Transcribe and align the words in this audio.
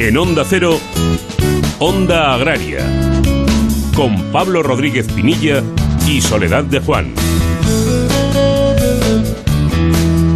En 0.00 0.16
Onda 0.16 0.44
Cero, 0.46 0.78
Onda 1.78 2.32
Agraria, 2.32 2.78
con 3.94 4.32
Pablo 4.32 4.62
Rodríguez 4.62 5.06
Pinilla 5.12 5.62
y 6.08 6.22
Soledad 6.22 6.64
de 6.64 6.80
Juan. 6.80 7.12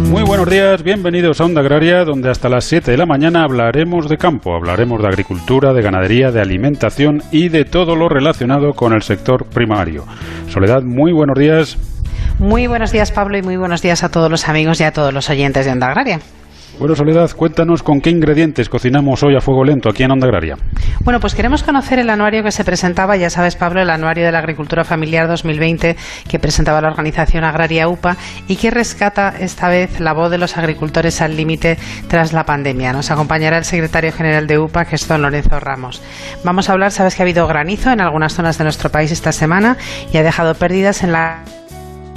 Muy 0.07 0.21
buenos 0.21 0.47
días, 0.51 0.83
bienvenidos 0.83 1.41
a 1.41 1.45
Onda 1.45 1.61
Agraria, 1.61 2.05
donde 2.05 2.29
hasta 2.29 2.47
las 2.47 2.65
7 2.65 2.91
de 2.91 2.97
la 2.97 3.07
mañana 3.07 3.43
hablaremos 3.43 4.07
de 4.07 4.17
campo, 4.17 4.55
hablaremos 4.55 5.01
de 5.01 5.07
agricultura, 5.07 5.73
de 5.73 5.81
ganadería, 5.81 6.29
de 6.29 6.41
alimentación 6.41 7.23
y 7.31 7.49
de 7.49 7.65
todo 7.65 7.95
lo 7.95 8.07
relacionado 8.07 8.73
con 8.73 8.93
el 8.93 9.01
sector 9.01 9.45
primario. 9.45 10.05
Soledad, 10.47 10.83
muy 10.83 11.11
buenos 11.11 11.39
días. 11.39 11.75
Muy 12.37 12.67
buenos 12.67 12.91
días, 12.91 13.11
Pablo, 13.11 13.35
y 13.35 13.41
muy 13.41 13.57
buenos 13.57 13.81
días 13.81 14.03
a 14.03 14.09
todos 14.09 14.29
los 14.29 14.47
amigos 14.47 14.79
y 14.79 14.83
a 14.83 14.93
todos 14.93 15.11
los 15.11 15.27
oyentes 15.31 15.65
de 15.65 15.71
Onda 15.71 15.87
Agraria. 15.87 16.19
Bueno, 16.77 16.93
Soledad, 16.93 17.31
cuéntanos 17.31 17.83
con 17.83 18.01
qué 18.01 18.09
ingredientes 18.09 18.67
cocinamos 18.67 19.23
hoy 19.23 19.33
a 19.37 19.39
fuego 19.39 19.63
lento 19.63 19.89
aquí 19.89 20.03
en 20.03 20.11
Onda 20.11 20.27
Agraria. 20.27 20.57
Bueno, 21.05 21.21
pues 21.21 21.33
queremos 21.33 21.63
conocer 21.63 21.99
el 21.99 22.09
anuario 22.09 22.43
que 22.43 22.51
se 22.51 22.65
presentaba, 22.65 23.15
ya 23.15 23.29
sabes, 23.29 23.55
Pablo, 23.55 23.81
el 23.81 23.89
anuario 23.89 24.25
de 24.25 24.31
la 24.33 24.39
agricultura 24.39 24.83
familiar 24.83 25.29
2020 25.29 25.95
que 26.27 26.39
presentaba 26.39 26.81
la 26.81 26.89
organización 26.89 27.45
agraria 27.45 27.87
UPA 27.87 28.17
y 28.49 28.57
que 28.57 28.71
rescata 28.71 29.33
esta 29.39 29.69
vez 29.69 30.01
la 30.01 30.13
voz 30.13 30.29
de 30.29 30.37
los 30.37 30.57
agricultores 30.57 31.21
al 31.21 31.37
límite 31.37 31.77
tras 32.09 32.33
la 32.33 32.43
pandemia. 32.43 32.91
Nos 32.91 33.09
acompañará 33.09 33.57
el 33.57 33.63
secretario 33.65 34.11
general 34.11 34.45
de 34.45 34.59
UPA, 34.59 34.85
don 35.07 35.21
Lorenzo 35.21 35.59
Ramos. 35.61 36.01
Vamos 36.43 36.69
a 36.69 36.73
hablar, 36.73 36.91
sabes 36.91 37.15
que 37.15 37.21
ha 37.21 37.25
habido 37.25 37.47
granizo 37.47 37.89
en 37.91 38.01
algunas 38.01 38.33
zonas 38.33 38.57
de 38.57 38.65
nuestro 38.65 38.89
país 38.89 39.11
esta 39.11 39.31
semana 39.31 39.77
y 40.11 40.17
ha 40.17 40.23
dejado 40.23 40.55
pérdidas 40.55 41.03
en 41.03 41.13
la 41.13 41.43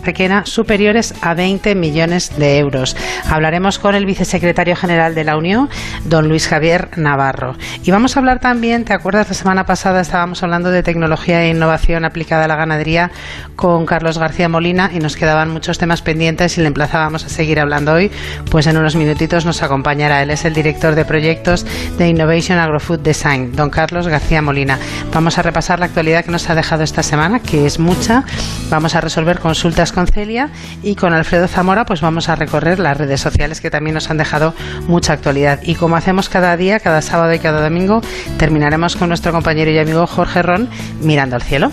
Requena 0.05 0.47
superiores 0.47 1.15
a 1.20 1.34
20 1.34 1.75
millones 1.75 2.38
de 2.38 2.59
euros. 2.59 2.97
Hablaremos 3.29 3.79
con 3.79 3.95
el 3.95 4.07
vicesecretario 4.07 4.77
general 4.77 5.15
de 5.15 5.24
la 5.24 5.37
Unión, 5.37 5.68
don 6.04 6.29
Luis 6.29 6.49
Javier 6.49 6.91
Navarro. 6.96 7.57
Y 7.85 7.91
vamos 7.91 8.16
a 8.16 8.21
hablar 8.21 8.41
también, 8.41 8.85
¿te 8.85 8.95
acuerdas? 8.95 9.29
La 9.29 9.35
semana 9.35 9.66
pasada 9.66 10.01
estábamos 10.01 10.43
hablando 10.43 10.71
de 10.71 10.82
tecnología 10.82 11.43
e 11.43 11.51
innovación 11.51 12.04
aplicada 12.04 12.45
a 12.45 12.49
la 12.49 12.57
ganadería 12.57 13.10
con 13.57 13.87
Carlos 13.87 14.19
García 14.19 14.49
Molina 14.49 14.91
y 14.95 14.99
nos 14.99 15.16
quedaban 15.16 15.51
muchos 15.51 15.79
temas 15.79 16.01
pendientes 16.01 16.57
y 16.57 16.60
le 16.60 16.69
emplazábamos 16.69 17.24
a 17.24 17.29
seguir 17.29 17.60
hablando 17.60 17.93
hoy. 17.93 18.10
Pues 18.51 18.66
en 18.66 18.76
unos 18.76 18.96
minutitos 18.96 19.45
nos 19.45 19.63
acompañará. 19.63 20.23
Él 20.23 20.30
es 20.30 20.45
el 20.45 20.54
director 20.54 20.95
de 20.95 21.04
proyectos 21.04 21.66
de 21.99 22.09
Innovation 22.09 22.59
Agrofood 22.59 23.01
Design, 23.01 23.54
don 23.54 23.71
Carlos 23.71 24.09
García 24.09 24.43
Molina. 24.43 24.79
Vamos 25.13 25.38
a 25.38 25.43
repasar 25.43 25.80
la 25.80 25.87
actualidad 25.87 26.24
que 26.24 26.30
nos 26.30 26.49
ha 26.49 26.54
dejado 26.54 26.82
esta 26.82 27.02
semana, 27.02 27.41
que 27.41 27.66
es 27.66 27.79
mucha. 27.79 28.24
Vamos 28.71 28.95
a 28.95 29.01
resolver 29.01 29.38
consultas 29.38 29.88
con 29.93 30.07
Celia 30.07 30.51
y 30.83 30.95
con 30.95 31.13
Alfredo 31.13 31.49
Zamora 31.49 31.85
pues 31.85 32.01
vamos 32.01 32.29
a 32.29 32.37
recorrer 32.37 32.79
las 32.79 32.97
redes 32.97 33.21
sociales 33.21 33.61
que 33.61 33.71
también 33.71 33.95
nos 33.95 34.11
han 34.11 34.19
dejado 34.19 34.55
mucha 34.87 35.13
actualidad. 35.13 35.61
Y 35.63 35.75
como 35.75 35.97
hacemos 35.97 36.29
cada 36.29 36.57
día, 36.57 36.81
cada 36.81 37.03
sábado 37.03 37.33
y 37.35 37.39
cada 37.39 37.63
domingo, 37.63 38.01
terminaremos 38.39 38.97
con 38.97 39.09
nuestro 39.09 39.33
compañero 39.33 39.71
y 39.71 39.79
amigo 39.79 40.07
Jorge 40.07 40.43
Ron 40.43 40.69
mirando 41.01 41.37
al 41.37 41.43
cielo. 41.43 41.71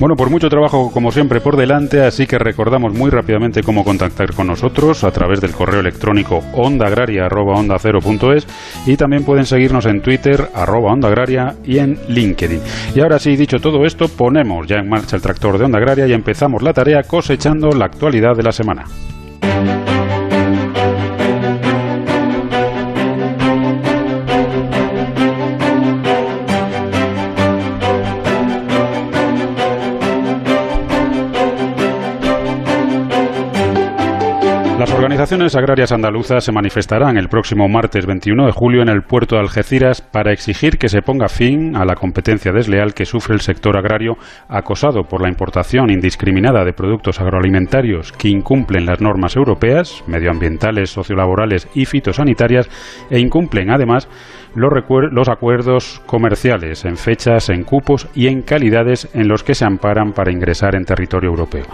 Bueno, 0.00 0.16
por 0.16 0.30
mucho 0.30 0.48
trabajo 0.48 0.90
como 0.90 1.12
siempre 1.12 1.40
por 1.40 1.56
delante, 1.56 2.02
así 2.02 2.26
que 2.26 2.38
recordamos 2.38 2.92
muy 2.92 3.10
rápidamente 3.10 3.62
cómo 3.62 3.84
contactar 3.84 4.34
con 4.34 4.48
nosotros 4.48 5.04
a 5.04 5.12
través 5.12 5.40
del 5.40 5.52
correo 5.52 5.78
electrónico 5.80 6.40
ondaagraria.es 6.54 8.46
y 8.86 8.96
también 8.96 9.24
pueden 9.24 9.46
seguirnos 9.46 9.86
en 9.86 10.02
Twitter 10.02 10.48
arroba 10.54 10.92
ondaagraria 10.92 11.54
y 11.64 11.78
en 11.78 11.98
LinkedIn. 12.08 12.60
Y 12.96 13.00
ahora 13.00 13.20
sí, 13.20 13.36
dicho 13.36 13.58
todo 13.60 13.84
esto, 13.84 14.08
ponemos 14.08 14.66
ya 14.66 14.78
en 14.78 14.88
marcha 14.88 15.14
el 15.14 15.22
tractor 15.22 15.58
de 15.58 15.66
Onda 15.66 15.78
Agraria 15.78 16.08
y 16.08 16.12
empezamos 16.12 16.62
la 16.62 16.72
tarea 16.72 17.02
cosechando 17.02 17.70
la 17.70 17.84
actualidad 17.84 18.34
de 18.36 18.42
la 18.42 18.52
semana. 18.52 18.84
Las 35.32 35.38
organizaciones 35.38 35.64
agrarias 35.64 35.92
andaluzas 35.92 36.44
se 36.44 36.52
manifestarán 36.52 37.16
el 37.16 37.30
próximo 37.30 37.66
martes 37.66 38.04
21 38.04 38.44
de 38.44 38.52
julio 38.52 38.82
en 38.82 38.90
el 38.90 39.00
puerto 39.00 39.34
de 39.34 39.40
Algeciras 39.40 40.02
para 40.02 40.30
exigir 40.30 40.76
que 40.76 40.90
se 40.90 41.00
ponga 41.00 41.30
fin 41.30 41.74
a 41.74 41.86
la 41.86 41.94
competencia 41.94 42.52
desleal 42.52 42.92
que 42.92 43.06
sufre 43.06 43.32
el 43.32 43.40
sector 43.40 43.78
agrario 43.78 44.18
acosado 44.46 45.04
por 45.04 45.22
la 45.22 45.30
importación 45.30 45.88
indiscriminada 45.88 46.66
de 46.66 46.74
productos 46.74 47.18
agroalimentarios 47.18 48.12
que 48.12 48.28
incumplen 48.28 48.84
las 48.84 49.00
normas 49.00 49.34
europeas, 49.34 50.04
medioambientales, 50.06 50.90
sociolaborales 50.90 51.66
y 51.74 51.86
fitosanitarias 51.86 52.68
e 53.08 53.18
incumplen 53.18 53.70
además 53.70 54.10
los, 54.54 55.28
acuerdos 55.28 56.00
comerciales 56.06 56.84
en 56.84 56.96
fechas, 56.96 57.48
en 57.50 57.64
cupos 57.64 58.08
y 58.14 58.28
en 58.28 58.42
calidades 58.42 59.08
en 59.14 59.28
los 59.28 59.42
que 59.42 59.54
se 59.54 59.64
amparan 59.64 60.12
para 60.12 60.32
ingresar 60.32 60.74
en 60.74 60.84
territorio 60.84 61.30
europeo. 61.30 61.64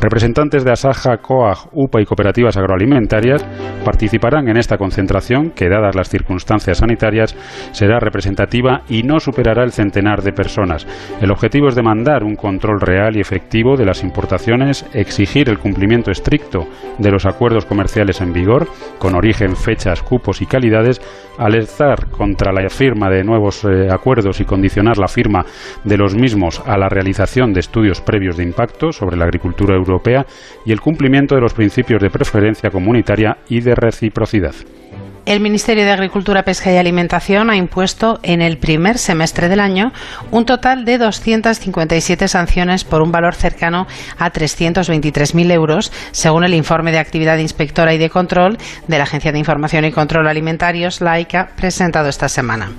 Representantes 0.00 0.64
de 0.64 0.72
Asaja, 0.72 1.18
COAG, 1.18 1.68
UPA 1.72 2.00
y 2.00 2.04
cooperativas 2.04 2.56
agroalimentarias 2.56 3.44
participarán 3.84 4.48
en 4.48 4.56
esta 4.56 4.76
concentración 4.76 5.50
que, 5.50 5.68
dadas 5.68 5.94
las 5.94 6.08
circunstancias 6.08 6.78
sanitarias, 6.78 7.34
será 7.72 7.98
representativa 8.00 8.82
y 8.88 9.02
no 9.02 9.20
superará 9.20 9.64
el 9.64 9.72
centenar 9.72 10.22
de 10.22 10.32
personas. 10.32 10.86
El 11.20 11.30
objetivo 11.30 11.68
es 11.68 11.74
demandar 11.74 12.24
un 12.24 12.36
control 12.36 12.80
real 12.80 13.16
y 13.16 13.20
efectivo 13.20 13.76
de 13.76 13.86
las 13.86 14.02
importaciones, 14.02 14.84
exigir 14.92 15.48
el 15.48 15.58
cumplimiento 15.58 16.10
estricto 16.10 16.66
de 16.98 17.10
los 17.10 17.26
acuerdos 17.26 17.66
comerciales 17.66 18.20
en 18.20 18.32
vigor, 18.32 18.66
con 18.98 19.14
origen, 19.14 19.56
fechas, 19.56 20.02
cupos 20.02 20.42
y 20.42 20.46
calidades, 20.46 21.00
alertar 21.38 22.06
contra 22.26 22.52
la 22.52 22.68
firma 22.68 23.08
de 23.08 23.22
nuevos 23.22 23.64
eh, 23.64 23.86
acuerdos 23.88 24.40
y 24.40 24.44
condicionar 24.44 24.98
la 24.98 25.06
firma 25.06 25.46
de 25.84 25.96
los 25.96 26.16
mismos 26.16 26.60
a 26.66 26.76
la 26.76 26.88
realización 26.88 27.52
de 27.52 27.60
estudios 27.60 28.00
previos 28.00 28.36
de 28.36 28.42
impacto 28.42 28.90
sobre 28.90 29.16
la 29.16 29.26
agricultura 29.26 29.76
europea 29.76 30.26
y 30.64 30.72
el 30.72 30.80
cumplimiento 30.80 31.36
de 31.36 31.40
los 31.40 31.54
principios 31.54 32.02
de 32.02 32.10
preferencia 32.10 32.70
comunitaria 32.70 33.38
y 33.48 33.60
de 33.60 33.76
reciprocidad. 33.76 34.56
El 35.26 35.40
Ministerio 35.40 35.84
de 35.84 35.90
Agricultura, 35.90 36.44
Pesca 36.44 36.70
y 36.70 36.76
Alimentación 36.76 37.50
ha 37.50 37.56
impuesto 37.56 38.20
en 38.22 38.40
el 38.40 38.58
primer 38.58 38.96
semestre 38.96 39.48
del 39.48 39.58
año 39.58 39.92
un 40.30 40.44
total 40.44 40.84
de 40.84 40.98
257 40.98 42.28
sanciones 42.28 42.84
por 42.84 43.02
un 43.02 43.10
valor 43.10 43.34
cercano 43.34 43.88
a 44.18 44.32
323.000 44.32 45.50
euros, 45.50 45.90
según 46.12 46.44
el 46.44 46.54
informe 46.54 46.92
de 46.92 47.00
actividad 47.00 47.38
inspectora 47.38 47.92
y 47.92 47.98
de 47.98 48.08
control 48.08 48.56
de 48.86 48.98
la 48.98 49.02
Agencia 49.02 49.32
de 49.32 49.40
Información 49.40 49.84
y 49.84 49.90
Control 49.90 50.28
Alimentarios, 50.28 51.00
LAICA, 51.00 51.48
presentado 51.56 52.08
esta 52.08 52.28
semana. 52.28 52.70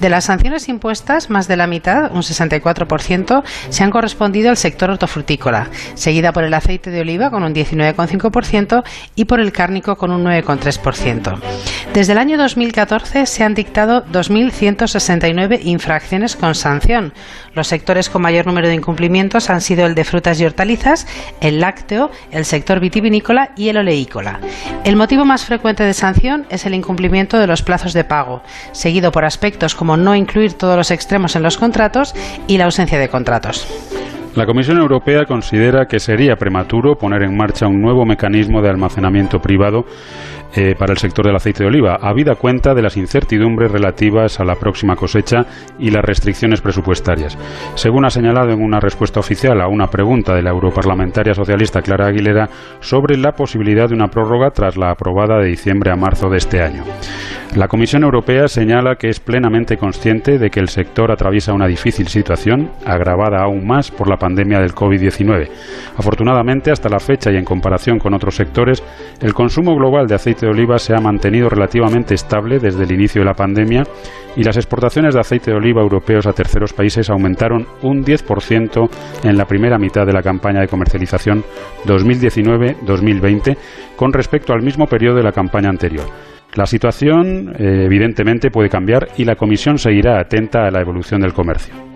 De 0.00 0.08
las 0.08 0.24
sanciones 0.24 0.70
impuestas, 0.70 1.28
más 1.28 1.46
de 1.46 1.58
la 1.58 1.66
mitad, 1.66 2.10
un 2.10 2.22
64%, 2.22 3.42
se 3.68 3.84
han 3.84 3.90
correspondido 3.90 4.48
al 4.48 4.56
sector 4.56 4.88
hortofrutícola, 4.88 5.68
seguida 5.92 6.32
por 6.32 6.44
el 6.44 6.54
aceite 6.54 6.90
de 6.90 7.02
oliva 7.02 7.30
con 7.30 7.42
un 7.42 7.54
19,5% 7.54 8.82
y 9.14 9.26
por 9.26 9.40
el 9.40 9.52
cárnico 9.52 9.96
con 9.96 10.10
un 10.10 10.24
9,3%. 10.24 11.81
Desde 11.94 12.12
el 12.12 12.18
año 12.18 12.38
2014 12.38 13.26
se 13.26 13.44
han 13.44 13.54
dictado 13.54 14.04
2.169 14.06 15.60
infracciones 15.64 16.36
con 16.36 16.54
sanción. 16.54 17.12
Los 17.54 17.68
sectores 17.68 18.08
con 18.08 18.22
mayor 18.22 18.46
número 18.46 18.68
de 18.68 18.74
incumplimientos 18.74 19.50
han 19.50 19.60
sido 19.60 19.84
el 19.84 19.94
de 19.94 20.04
frutas 20.04 20.40
y 20.40 20.46
hortalizas, 20.46 21.06
el 21.42 21.60
lácteo, 21.60 22.10
el 22.30 22.46
sector 22.46 22.80
vitivinícola 22.80 23.52
y 23.56 23.68
el 23.68 23.76
oleícola. 23.76 24.40
El 24.84 24.96
motivo 24.96 25.26
más 25.26 25.44
frecuente 25.44 25.84
de 25.84 25.92
sanción 25.92 26.46
es 26.48 26.64
el 26.64 26.74
incumplimiento 26.74 27.38
de 27.38 27.46
los 27.46 27.62
plazos 27.62 27.92
de 27.92 28.04
pago, 28.04 28.42
seguido 28.72 29.12
por 29.12 29.26
aspectos 29.26 29.74
como 29.74 29.98
no 29.98 30.16
incluir 30.16 30.54
todos 30.54 30.78
los 30.78 30.90
extremos 30.90 31.36
en 31.36 31.42
los 31.42 31.58
contratos 31.58 32.14
y 32.46 32.56
la 32.56 32.64
ausencia 32.64 32.98
de 32.98 33.10
contratos. 33.10 33.66
La 34.34 34.46
Comisión 34.46 34.78
Europea 34.78 35.26
considera 35.26 35.84
que 35.84 36.00
sería 36.00 36.36
prematuro 36.36 36.94
poner 36.94 37.22
en 37.22 37.36
marcha 37.36 37.66
un 37.66 37.82
nuevo 37.82 38.06
mecanismo 38.06 38.62
de 38.62 38.70
almacenamiento 38.70 39.40
privado 39.40 39.84
eh, 40.54 40.74
para 40.78 40.92
el 40.92 40.98
sector 40.98 41.26
del 41.26 41.36
aceite 41.36 41.64
de 41.64 41.68
oliva, 41.68 41.98
habida 42.00 42.34
cuenta 42.36 42.74
de 42.74 42.80
las 42.80 42.96
incertidumbres 42.96 43.70
relativas 43.70 44.40
a 44.40 44.44
la 44.44 44.54
próxima 44.54 44.96
cosecha 44.96 45.44
y 45.78 45.90
las 45.90 46.02
restricciones 46.02 46.62
presupuestarias. 46.62 47.36
Según 47.74 48.06
ha 48.06 48.10
señalado 48.10 48.52
en 48.52 48.62
una 48.62 48.80
respuesta 48.80 49.20
oficial 49.20 49.60
a 49.60 49.68
una 49.68 49.88
pregunta 49.88 50.34
de 50.34 50.42
la 50.42 50.50
europarlamentaria 50.50 51.34
socialista 51.34 51.82
Clara 51.82 52.06
Aguilera 52.06 52.48
sobre 52.80 53.18
la 53.18 53.32
posibilidad 53.32 53.88
de 53.88 53.94
una 53.94 54.08
prórroga 54.08 54.50
tras 54.50 54.78
la 54.78 54.92
aprobada 54.92 55.40
de 55.40 55.48
diciembre 55.48 55.92
a 55.92 55.96
marzo 55.96 56.30
de 56.30 56.38
este 56.38 56.62
año. 56.62 56.84
La 57.54 57.68
Comisión 57.68 58.02
Europea 58.02 58.48
señala 58.48 58.94
que 58.96 59.10
es 59.10 59.20
plenamente 59.20 59.76
consciente 59.76 60.38
de 60.38 60.48
que 60.48 60.58
el 60.58 60.70
sector 60.70 61.12
atraviesa 61.12 61.52
una 61.52 61.66
difícil 61.66 62.08
situación, 62.08 62.70
agravada 62.86 63.42
aún 63.42 63.66
más 63.66 63.90
por 63.90 64.08
la 64.08 64.16
pandemia 64.16 64.58
del 64.58 64.74
COVID-19. 64.74 65.50
Afortunadamente, 65.98 66.70
hasta 66.70 66.88
la 66.88 66.98
fecha 66.98 67.30
y 67.30 67.36
en 67.36 67.44
comparación 67.44 67.98
con 67.98 68.14
otros 68.14 68.36
sectores, 68.36 68.82
el 69.20 69.34
consumo 69.34 69.76
global 69.76 70.06
de 70.06 70.14
aceite 70.14 70.46
de 70.46 70.52
oliva 70.52 70.78
se 70.78 70.94
ha 70.94 71.00
mantenido 71.02 71.50
relativamente 71.50 72.14
estable 72.14 72.58
desde 72.58 72.84
el 72.84 72.92
inicio 72.92 73.20
de 73.20 73.26
la 73.26 73.34
pandemia 73.34 73.82
y 74.34 74.44
las 74.44 74.56
exportaciones 74.56 75.12
de 75.12 75.20
aceite 75.20 75.50
de 75.50 75.58
oliva 75.58 75.82
europeos 75.82 76.26
a 76.26 76.32
terceros 76.32 76.72
países 76.72 77.10
aumentaron 77.10 77.66
un 77.82 78.02
10% 78.02 78.88
en 79.24 79.36
la 79.36 79.44
primera 79.44 79.76
mitad 79.76 80.06
de 80.06 80.14
la 80.14 80.22
campaña 80.22 80.62
de 80.62 80.68
comercialización 80.68 81.44
2019-2020 81.84 83.58
con 83.94 84.10
respecto 84.10 84.54
al 84.54 84.62
mismo 84.62 84.86
periodo 84.86 85.16
de 85.16 85.24
la 85.24 85.32
campaña 85.32 85.68
anterior. 85.68 86.31
La 86.54 86.66
situación, 86.66 87.54
eh, 87.58 87.84
evidentemente, 87.86 88.50
puede 88.50 88.68
cambiar 88.68 89.08
y 89.16 89.24
la 89.24 89.36
Comisión 89.36 89.78
seguirá 89.78 90.20
atenta 90.20 90.66
a 90.66 90.70
la 90.70 90.80
evolución 90.80 91.22
del 91.22 91.32
comercio. 91.32 91.91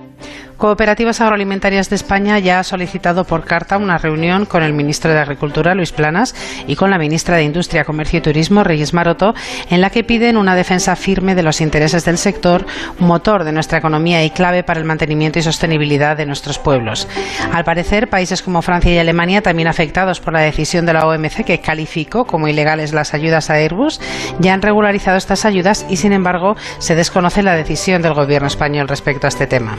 Cooperativas 0.56 1.20
Agroalimentarias 1.20 1.90
de 1.90 1.96
España 1.96 2.38
ya 2.38 2.58
ha 2.58 2.64
solicitado 2.64 3.24
por 3.24 3.44
carta 3.44 3.76
una 3.76 3.98
reunión 3.98 4.46
con 4.46 4.62
el 4.62 4.72
ministro 4.72 5.12
de 5.12 5.18
Agricultura, 5.18 5.74
Luis 5.74 5.92
Planas, 5.92 6.34
y 6.66 6.76
con 6.76 6.90
la 6.90 6.98
ministra 6.98 7.36
de 7.36 7.42
Industria, 7.42 7.84
Comercio 7.84 8.20
y 8.20 8.22
Turismo, 8.22 8.64
Reyes 8.64 8.94
Maroto, 8.94 9.34
en 9.68 9.82
la 9.82 9.90
que 9.90 10.02
piden 10.02 10.38
una 10.38 10.54
defensa 10.54 10.96
firme 10.96 11.34
de 11.34 11.42
los 11.42 11.60
intereses 11.60 12.06
del 12.06 12.16
sector, 12.16 12.64
motor 12.98 13.44
de 13.44 13.52
nuestra 13.52 13.78
economía 13.78 14.24
y 14.24 14.30
clave 14.30 14.62
para 14.62 14.80
el 14.80 14.86
mantenimiento 14.86 15.38
y 15.38 15.42
sostenibilidad 15.42 16.16
de 16.16 16.24
nuestros 16.24 16.58
pueblos. 16.58 17.06
Al 17.52 17.64
parecer, 17.64 18.08
países 18.08 18.40
como 18.40 18.62
Francia 18.62 18.94
y 18.94 18.98
Alemania, 18.98 19.42
también 19.42 19.68
afectados 19.68 20.20
por 20.20 20.32
la 20.32 20.40
decisión 20.40 20.86
de 20.86 20.94
la 20.94 21.06
OMC 21.06 21.44
que 21.44 21.60
calificó 21.60 22.24
como 22.24 22.48
ilegales 22.48 22.94
las 22.94 23.12
ayudas 23.12 23.50
a 23.50 23.56
Airbus, 23.56 24.00
ya 24.38 24.54
han 24.54 24.62
regularizado 24.62 25.18
estas 25.18 25.44
ayudas 25.44 25.84
y, 25.90 25.98
sin 25.98 26.14
embargo, 26.14 26.56
se 26.78 26.94
desconoce 26.94 27.42
la 27.42 27.54
decisión 27.54 28.00
del 28.00 28.14
gobierno 28.14 28.48
español 28.48 28.88
respecto 28.88 29.26
a 29.26 29.28
este 29.28 29.46
tema. 29.46 29.78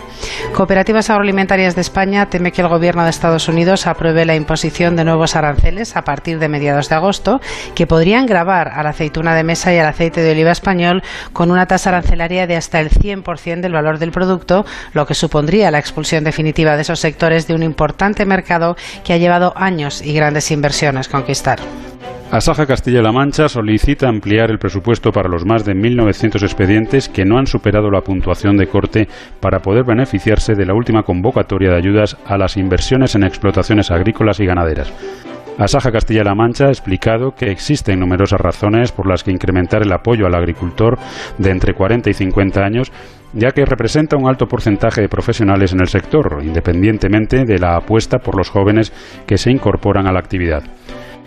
Cooperativas 0.67 1.09
Agroalimentarias 1.09 1.75
de 1.75 1.81
España 1.81 2.25
teme 2.25 2.51
que 2.51 2.61
el 2.61 2.67
Gobierno 2.67 3.05
de 3.05 3.09
Estados 3.09 3.47
Unidos 3.47 3.87
apruebe 3.87 4.25
la 4.25 4.35
imposición 4.35 4.97
de 4.97 5.05
nuevos 5.05 5.37
aranceles 5.37 5.95
a 5.95 6.01
partir 6.01 6.39
de 6.39 6.49
mediados 6.49 6.89
de 6.89 6.95
agosto 6.95 7.39
que 7.73 7.87
podrían 7.87 8.25
grabar 8.25 8.67
a 8.67 8.83
la 8.83 8.89
aceituna 8.89 9.33
de 9.33 9.45
mesa 9.45 9.73
y 9.73 9.77
al 9.77 9.85
aceite 9.85 10.19
de 10.19 10.31
oliva 10.31 10.51
español 10.51 11.03
con 11.31 11.51
una 11.51 11.67
tasa 11.67 11.91
arancelaria 11.91 12.47
de 12.47 12.57
hasta 12.57 12.81
el 12.81 12.89
100% 12.89 13.61
del 13.61 13.71
valor 13.71 13.97
del 13.97 14.11
producto, 14.11 14.65
lo 14.91 15.05
que 15.05 15.13
supondría 15.13 15.71
la 15.71 15.79
expulsión 15.79 16.25
definitiva 16.25 16.75
de 16.75 16.81
esos 16.81 16.99
sectores 16.99 17.47
de 17.47 17.55
un 17.55 17.63
importante 17.63 18.25
mercado 18.25 18.75
que 19.05 19.13
ha 19.13 19.17
llevado 19.17 19.53
años 19.55 20.01
y 20.01 20.13
grandes 20.13 20.51
inversiones 20.51 21.07
conquistar. 21.07 21.59
Asaja 22.29 22.65
Castilla-La 22.65 23.13
Mancha 23.13 23.47
solicita 23.47 24.09
ampliar 24.09 24.51
el 24.51 24.59
presupuesto 24.59 25.13
para 25.13 25.29
los 25.29 25.45
más 25.45 25.63
de 25.63 25.73
1.900 25.73 26.43
expedientes 26.43 27.07
que 27.07 27.23
no 27.23 27.37
han 27.37 27.47
superado 27.47 27.89
la 27.89 28.01
puntuación 28.01 28.57
de 28.57 28.67
corte 28.67 29.07
para 29.39 29.59
poder 29.59 29.85
beneficiarse 29.85 30.53
de 30.53 30.65
la 30.65 30.73
última 30.73 31.03
convocatoria 31.03 31.71
de 31.71 31.77
ayudas 31.77 32.17
a 32.25 32.37
las 32.37 32.57
inversiones 32.57 33.15
en 33.15 33.23
explotaciones 33.23 33.91
agrícolas 33.91 34.41
y 34.41 34.45
ganaderas. 34.45 34.91
Asaja 35.57 35.89
Castilla-La 35.89 36.35
Mancha 36.35 36.65
ha 36.65 36.69
explicado 36.69 37.31
que 37.31 37.49
existen 37.49 38.01
numerosas 38.01 38.41
razones 38.41 38.91
por 38.91 39.07
las 39.07 39.23
que 39.23 39.31
incrementar 39.31 39.81
el 39.81 39.93
apoyo 39.93 40.27
al 40.27 40.35
agricultor 40.35 40.99
de 41.37 41.49
entre 41.49 41.73
40 41.73 42.09
y 42.09 42.13
50 42.13 42.61
años 42.61 42.91
ya 43.33 43.51
que 43.51 43.65
representa 43.65 44.17
un 44.17 44.27
alto 44.27 44.47
porcentaje 44.47 45.01
de 45.01 45.09
profesionales 45.09 45.73
en 45.73 45.81
el 45.81 45.87
sector, 45.87 46.39
independientemente 46.43 47.45
de 47.45 47.59
la 47.59 47.77
apuesta 47.77 48.19
por 48.19 48.37
los 48.37 48.49
jóvenes 48.49 48.91
que 49.25 49.37
se 49.37 49.51
incorporan 49.51 50.07
a 50.07 50.11
la 50.11 50.19
actividad. 50.19 50.63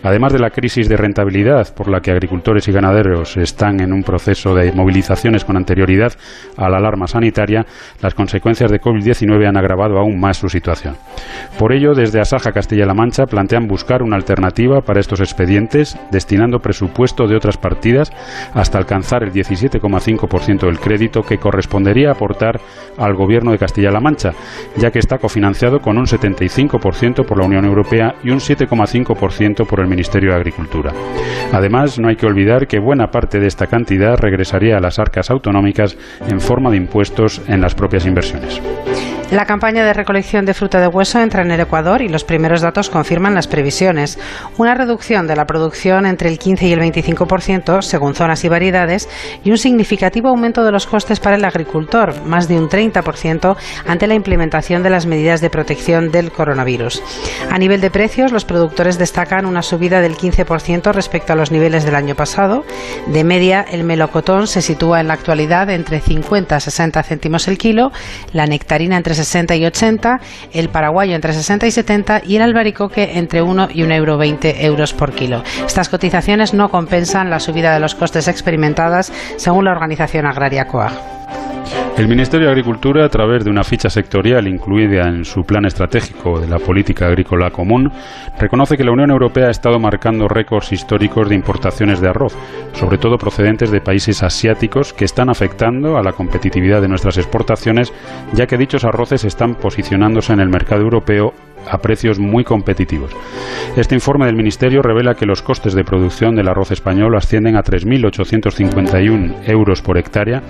Además 0.03 0.33
de 0.33 0.39
la 0.39 0.49
crisis 0.49 0.89
de 0.89 0.97
rentabilidad 0.97 1.73
por 1.75 1.87
la 1.87 2.01
que 2.01 2.11
agricultores 2.11 2.67
y 2.67 2.71
ganaderos 2.71 3.37
están 3.37 3.81
en 3.81 3.93
un 3.93 4.03
proceso 4.03 4.55
de 4.55 4.71
movilizaciones 4.71 5.45
con 5.45 5.57
anterioridad 5.57 6.13
a 6.57 6.69
la 6.69 6.77
alarma 6.77 7.07
sanitaria, 7.07 7.65
las 8.01 8.15
consecuencias 8.15 8.71
de 8.71 8.81
COVID-19 8.81 9.47
han 9.47 9.57
agravado 9.57 9.99
aún 9.99 10.19
más 10.19 10.37
su 10.37 10.49
situación. 10.49 10.95
Por 11.59 11.71
ello, 11.71 11.93
desde 11.93 12.19
Asaja 12.19 12.51
Castilla-La 12.51 12.95
Mancha 12.95 13.25
plantean 13.25 13.67
buscar 13.67 14.01
una 14.01 14.15
alternativa 14.15 14.81
para 14.81 14.99
estos 14.99 15.19
expedientes, 15.19 15.97
destinando 16.11 16.59
presupuesto 16.59 17.27
de 17.27 17.35
otras 17.35 17.57
partidas 17.57 18.11
hasta 18.53 18.79
alcanzar 18.79 19.23
el 19.23 19.31
17,5% 19.31 20.65
del 20.65 20.79
crédito 20.79 21.21
que 21.21 21.37
correspondería 21.37 22.11
aportar 22.11 22.59
al 22.97 23.13
Gobierno 23.13 23.51
de 23.51 23.59
Castilla-La 23.59 23.99
Mancha, 23.99 24.31
ya 24.77 24.89
que 24.89 24.99
está 24.99 25.19
cofinanciado 25.19 25.79
con 25.79 25.97
un 25.97 26.05
75% 26.05 27.25
por 27.25 27.37
la 27.37 27.45
Unión 27.45 27.65
Europea 27.65 28.15
y 28.23 28.31
un 28.31 28.39
7,5% 28.39 29.67
por 29.67 29.79
el 29.79 29.90
Ministerio 29.91 30.31
de 30.31 30.37
Agricultura. 30.37 30.91
Además, 31.51 31.99
no 31.99 32.07
hay 32.07 32.15
que 32.15 32.25
olvidar 32.25 32.65
que 32.65 32.79
buena 32.79 33.11
parte 33.11 33.39
de 33.39 33.47
esta 33.47 33.67
cantidad 33.67 34.17
regresaría 34.17 34.77
a 34.77 34.81
las 34.81 34.97
arcas 34.97 35.29
autonómicas 35.29 35.97
en 36.27 36.41
forma 36.41 36.71
de 36.71 36.77
impuestos 36.77 37.41
en 37.47 37.61
las 37.61 37.75
propias 37.75 38.07
inversiones. 38.07 38.59
La 39.31 39.45
campaña 39.45 39.85
de 39.85 39.93
recolección 39.93 40.45
de 40.45 40.53
fruta 40.53 40.81
de 40.81 40.89
hueso 40.89 41.17
entra 41.21 41.41
en 41.41 41.51
el 41.51 41.61
Ecuador 41.61 42.01
y 42.01 42.09
los 42.09 42.25
primeros 42.25 42.59
datos 42.59 42.89
confirman 42.89 43.33
las 43.33 43.47
previsiones. 43.47 44.19
Una 44.57 44.75
reducción 44.75 45.25
de 45.25 45.37
la 45.37 45.47
producción 45.47 46.05
entre 46.05 46.27
el 46.27 46.37
15 46.37 46.67
y 46.67 46.73
el 46.73 46.81
25% 46.81 47.81
según 47.81 48.13
zonas 48.13 48.43
y 48.43 48.49
variedades 48.49 49.07
y 49.45 49.51
un 49.51 49.57
significativo 49.57 50.27
aumento 50.27 50.65
de 50.65 50.73
los 50.73 50.85
costes 50.85 51.21
para 51.21 51.37
el 51.37 51.45
agricultor, 51.45 52.21
más 52.25 52.49
de 52.49 52.59
un 52.59 52.67
30% 52.67 53.55
ante 53.87 54.05
la 54.05 54.15
implementación 54.15 54.83
de 54.83 54.89
las 54.89 55.05
medidas 55.05 55.39
de 55.39 55.49
protección 55.49 56.11
del 56.11 56.33
coronavirus. 56.33 57.01
A 57.49 57.57
nivel 57.57 57.79
de 57.79 57.89
precios, 57.89 58.33
los 58.33 58.43
productores 58.43 58.97
destacan 58.97 59.45
una 59.45 59.61
subida 59.61 60.01
del 60.01 60.17
15% 60.17 60.91
respecto 60.91 61.31
a 61.31 61.37
los 61.37 61.51
niveles 61.51 61.85
del 61.85 61.95
año 61.95 62.15
pasado. 62.15 62.65
De 63.07 63.23
media, 63.23 63.65
el 63.71 63.85
melocotón 63.85 64.47
se 64.47 64.61
sitúa 64.61 64.99
en 64.99 65.07
la 65.07 65.13
actualidad 65.13 65.69
entre 65.69 66.01
50 66.01 66.53
a 66.53 66.59
60 66.59 67.01
céntimos 67.03 67.47
el 67.47 67.57
kilo, 67.57 67.93
la 68.33 68.45
nectarina 68.45 68.97
entre 68.97 69.20
60 69.23 69.55
y 69.55 69.65
80, 69.65 70.19
el 70.53 70.69
paraguayo 70.69 71.15
entre 71.15 71.33
60 71.33 71.67
y 71.67 71.71
70 71.71 72.21
y 72.25 72.35
el 72.35 72.41
albaricoque 72.41 73.17
entre 73.17 73.41
1 73.41 73.69
y 73.73 73.83
1,20 73.83 74.55
euro 74.55 74.71
euros 74.71 74.93
por 74.93 75.13
kilo. 75.13 75.43
Estas 75.65 75.89
cotizaciones 75.89 76.53
no 76.53 76.69
compensan 76.69 77.29
la 77.29 77.39
subida 77.39 77.73
de 77.73 77.79
los 77.79 77.95
costes 77.95 78.27
experimentadas 78.27 79.11
según 79.37 79.65
la 79.65 79.71
organización 79.71 80.25
agraria 80.25 80.67
COAG. 80.67 80.93
El 81.97 82.07
Ministerio 82.07 82.47
de 82.47 82.53
Agricultura, 82.53 83.05
a 83.05 83.09
través 83.09 83.43
de 83.43 83.51
una 83.51 83.63
ficha 83.63 83.89
sectorial 83.89 84.47
incluida 84.47 85.07
en 85.07 85.23
su 85.23 85.43
plan 85.43 85.65
estratégico 85.65 86.39
de 86.39 86.47
la 86.47 86.57
política 86.57 87.05
agrícola 87.05 87.51
común, 87.51 87.91
reconoce 88.39 88.75
que 88.75 88.83
la 88.83 88.91
Unión 88.91 89.11
Europea 89.11 89.47
ha 89.47 89.51
estado 89.51 89.77
marcando 89.77 90.27
récords 90.27 90.71
históricos 90.71 91.29
de 91.29 91.35
importaciones 91.35 92.01
de 92.01 92.09
arroz, 92.09 92.35
sobre 92.73 92.97
todo 92.97 93.17
procedentes 93.17 93.69
de 93.69 93.81
países 93.81 94.23
asiáticos 94.23 94.93
que 94.93 95.05
están 95.05 95.29
afectando 95.29 95.97
a 95.97 96.01
la 96.01 96.13
competitividad 96.13 96.81
de 96.81 96.87
nuestras 96.87 97.17
exportaciones, 97.17 97.93
ya 98.33 98.47
que 98.47 98.57
dichos 98.57 98.83
arroces 98.83 99.23
están 99.23 99.53
posicionándose 99.53 100.33
en 100.33 100.39
el 100.39 100.49
mercado 100.49 100.81
europeo 100.81 101.33
a 101.69 101.77
precios 101.77 102.19
muy 102.19 102.43
competitivos. 102.43 103.11
Este 103.75 103.95
informe 103.95 104.25
del 104.25 104.35
Ministerio 104.35 104.81
revela 104.81 105.15
que 105.15 105.25
los 105.25 105.41
costes 105.41 105.73
de 105.73 105.83
producción 105.83 106.35
del 106.35 106.49
arroz 106.49 106.71
español 106.71 107.15
ascienden 107.15 107.55
a 107.55 107.63
3.851 107.63 109.49
euros 109.49 109.81
por 109.81 109.97
hectárea 109.97 110.41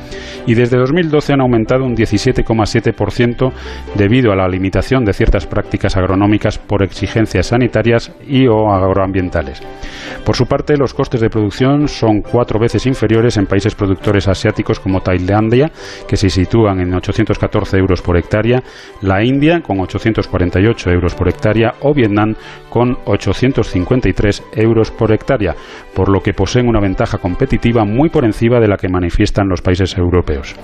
y 0.47 0.53
desde 0.53 0.77
2012 0.77 1.33
han 1.33 1.41
aumentado 1.41 1.85
un 1.85 1.95
17,7% 1.95 3.51
debido 3.95 4.31
a 4.31 4.35
la 4.35 4.47
limitación 4.47 5.05
de 5.05 5.13
ciertas 5.13 5.45
prácticas 5.45 5.97
agronómicas 5.97 6.57
por 6.57 6.83
exigencias 6.83 7.47
sanitarias 7.47 8.11
y 8.27 8.47
o 8.47 8.71
agroambientales. 8.71 9.61
Por 10.25 10.35
su 10.35 10.45
parte, 10.45 10.77
los 10.77 10.93
costes 10.93 11.21
de 11.21 11.29
producción 11.29 11.87
son 11.87 12.21
cuatro 12.21 12.59
veces 12.59 12.85
inferiores 12.85 13.37
en 13.37 13.45
países 13.45 13.75
productores 13.75 14.27
asiáticos 14.27 14.79
como 14.79 15.01
Tailandia, 15.01 15.71
que 16.07 16.17
se 16.17 16.29
sitúan 16.29 16.79
en 16.79 16.93
814 16.93 17.77
euros 17.77 18.01
por 18.01 18.17
hectárea, 18.17 18.63
la 19.01 19.23
India 19.23 19.61
con 19.61 19.79
848 19.79 20.89
euros 20.91 21.00
por 21.15 21.27
hectárea 21.27 21.73
o 21.81 21.93
Vietnam 21.93 22.35
con 22.69 22.97
853 23.05 24.43
euros 24.53 24.91
por 24.91 25.11
hectárea, 25.11 25.55
por 25.93 26.09
lo 26.09 26.21
que 26.21 26.33
poseen 26.33 26.67
una 26.67 26.79
ventaja 26.79 27.17
competitiva 27.17 27.83
muy 27.85 28.09
por 28.09 28.25
encima 28.25 28.59
de 28.59 28.67
la 28.67 28.77
que 28.77 28.89
manifiestan 28.89 29.49
los 29.49 29.61
países 29.61 29.97
europeos. 29.97 30.55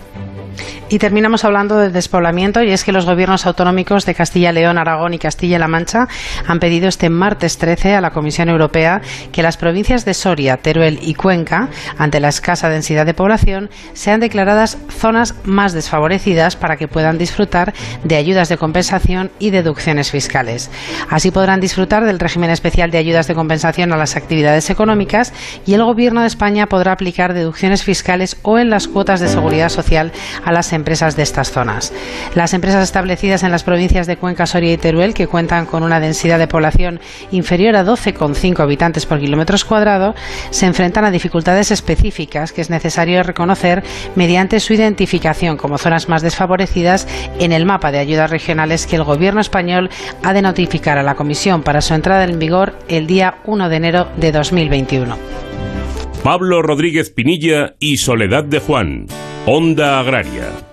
Y 0.90 1.00
terminamos 1.00 1.44
hablando 1.44 1.78
del 1.78 1.94
despoblamiento 1.94 2.64
y 2.64 2.72
es 2.72 2.84
que 2.84 2.92
los 2.92 3.06
gobiernos 3.06 3.46
autonómicos 3.46 4.06
de 4.06 4.16
Castilla, 4.16 4.52
León, 4.52 4.78
Aragón 4.78 5.14
y 5.14 5.20
Castilla-La 5.20 5.68
Mancha 5.68 6.08
han 6.48 6.60
pedido 6.60 6.88
este 6.88 7.10
martes 7.10 7.58
13 7.58 7.96
a 7.96 8.02
la 8.02 8.12
Comisión 8.12 8.50
Europea 8.50 9.02
que 9.32 9.44
las 9.44 9.58
provincias 9.58 10.06
de 10.06 10.14
Soria, 10.14 10.58
Teruel 10.58 11.00
y 11.02 11.14
Cuenca, 11.14 11.70
ante 11.98 12.20
la 12.20 12.30
escasa 12.30 12.70
densidad 12.70 13.06
de 13.06 13.14
población, 13.14 13.70
sean 13.94 14.20
declaradas 14.20 14.78
zonas 14.90 15.36
más 15.44 15.74
desfavorecidas 15.74 16.56
para 16.56 16.78
que 16.78 16.88
puedan 16.88 17.18
disfrutar 17.18 17.74
de 18.04 18.16
ayudas 18.16 18.50
de 18.50 18.58
compensación 18.58 19.32
y 19.40 19.50
deducciones 19.50 20.12
fiscales. 20.12 20.70
Así 21.10 21.32
podrán 21.32 21.60
disfrutar 21.60 22.06
del 22.06 22.20
régimen 22.20 22.50
especial 22.50 22.92
de 22.92 22.98
ayudas 22.98 23.28
de 23.28 23.36
compensación 23.36 23.92
a 23.94 23.98
las 23.98 24.16
actividades 24.16 24.70
económicas 24.70 25.34
y 25.66 25.74
el 25.74 25.84
Gobierno 25.84 26.22
de 26.22 26.28
España 26.28 26.68
podrá 26.68 26.94
aplicar 26.94 27.34
deducciones 27.34 27.84
fiscales 27.84 28.38
o 28.42 28.58
en 28.58 28.70
las 28.70 28.88
cuotas 28.88 29.20
de 29.20 29.28
seguridad 29.28 29.70
social 29.70 30.12
a 30.48 30.54
las 30.54 30.72
empresas 30.72 31.18
de 31.18 31.24
estas 31.24 31.52
zonas. 31.52 31.94
Las 32.34 32.54
empresas 32.54 32.82
establecidas 32.84 33.44
en 33.44 33.52
las 33.52 33.64
provincias 33.64 34.08
de 34.08 34.16
Cuenca, 34.16 34.46
Soria 34.46 34.72
y 34.72 34.78
Teruel, 34.78 35.14
que 35.14 35.28
cuentan 35.28 35.66
con 35.66 35.84
una 35.84 36.00
densidad 36.00 36.40
de 36.40 36.48
población 36.48 37.02
inferior 37.32 37.76
a 37.76 37.84
12,5 37.84 38.62
habitantes 38.62 39.06
por 39.06 39.20
kilómetro 39.20 39.58
cuadrado, 39.68 40.14
se 40.50 40.66
enfrentan 40.66 41.06
a 41.06 41.12
dificultades 41.12 41.72
específicas 41.72 42.52
que 42.52 42.62
es 42.62 42.70
necesario 42.70 43.24
reconocer 43.24 43.84
mediante 44.16 44.60
su 44.60 44.74
identificación 44.74 45.58
como 45.58 45.78
zonas 45.78 46.10
más 46.10 46.22
desfavorecidas 46.22 47.08
en 47.40 47.52
el 47.52 47.66
mapa 47.66 47.92
de 47.92 48.00
ayudas 48.00 48.30
regionales 48.30 48.88
que 48.88 48.96
el 48.96 49.04
Gobierno 49.04 49.42
español 49.42 49.90
ha 50.24 50.34
de 50.34 50.42
notificar 50.42 50.98
a 50.98 51.04
la 51.04 51.16
Comisión 51.16 51.64
para 51.64 51.82
su 51.82 51.94
entrada 51.94 52.24
en 52.24 52.40
vigor 52.40 52.78
el 52.88 53.08
día 53.08 53.40
1 53.46 53.70
de 53.70 53.76
enero 53.76 54.08
de 54.18 54.32
2021. 54.32 55.18
Pablo 56.24 56.62
Rodríguez 56.62 57.10
Pinilla 57.10 57.76
y 57.80 57.98
Soledad 57.98 58.44
de 58.44 58.60
Juan. 58.60 59.08
Onda 59.48 60.00
Agraria. 60.02 60.67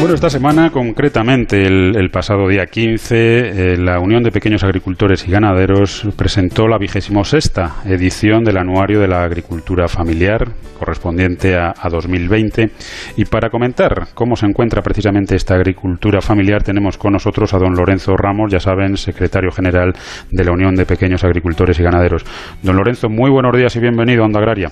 Bueno, 0.00 0.14
esta 0.14 0.30
semana 0.30 0.70
concretamente, 0.70 1.62
el, 1.66 2.08
pasado 2.10 2.48
día 2.48 2.64
15, 2.64 3.74
eh, 3.74 3.76
la 3.76 4.00
Unión 4.00 4.22
de 4.22 4.30
Pequeños 4.30 4.64
Agricultores 4.64 5.28
y 5.28 5.30
Ganaderos 5.30 6.08
presentó 6.16 6.66
la 6.68 6.78
vigésimo 6.78 7.22
sexta 7.22 7.82
edición 7.84 8.42
del 8.42 8.56
Anuario 8.56 8.98
de 8.98 9.08
la 9.08 9.22
Agricultura 9.22 9.88
Familiar, 9.88 10.46
correspondiente 10.78 11.54
a, 11.54 11.74
2020. 11.90 12.70
Y 13.18 13.26
para 13.26 13.50
comentar 13.50 14.06
cómo 14.14 14.36
se 14.36 14.46
encuentra 14.46 14.80
precisamente 14.80 15.36
esta 15.36 15.56
agricultura 15.56 16.22
familiar, 16.22 16.62
tenemos 16.62 16.96
con 16.96 17.12
nosotros 17.12 17.52
a 17.52 17.58
don 17.58 17.74
Lorenzo 17.74 18.16
Ramos, 18.16 18.50
ya 18.50 18.58
saben, 18.58 18.96
secretario 18.96 19.50
general 19.50 19.92
de 20.30 20.44
la 20.44 20.52
Unión 20.52 20.76
de 20.76 20.86
Pequeños 20.86 21.24
Agricultores 21.24 21.78
y 21.78 21.82
Ganaderos. 21.82 22.24
Don 22.62 22.74
Lorenzo, 22.74 23.10
muy 23.10 23.30
buenos 23.30 23.54
días 23.54 23.76
y 23.76 23.80
bienvenido 23.80 24.22
a 24.22 24.26
Onda 24.26 24.40
Agraria. 24.40 24.70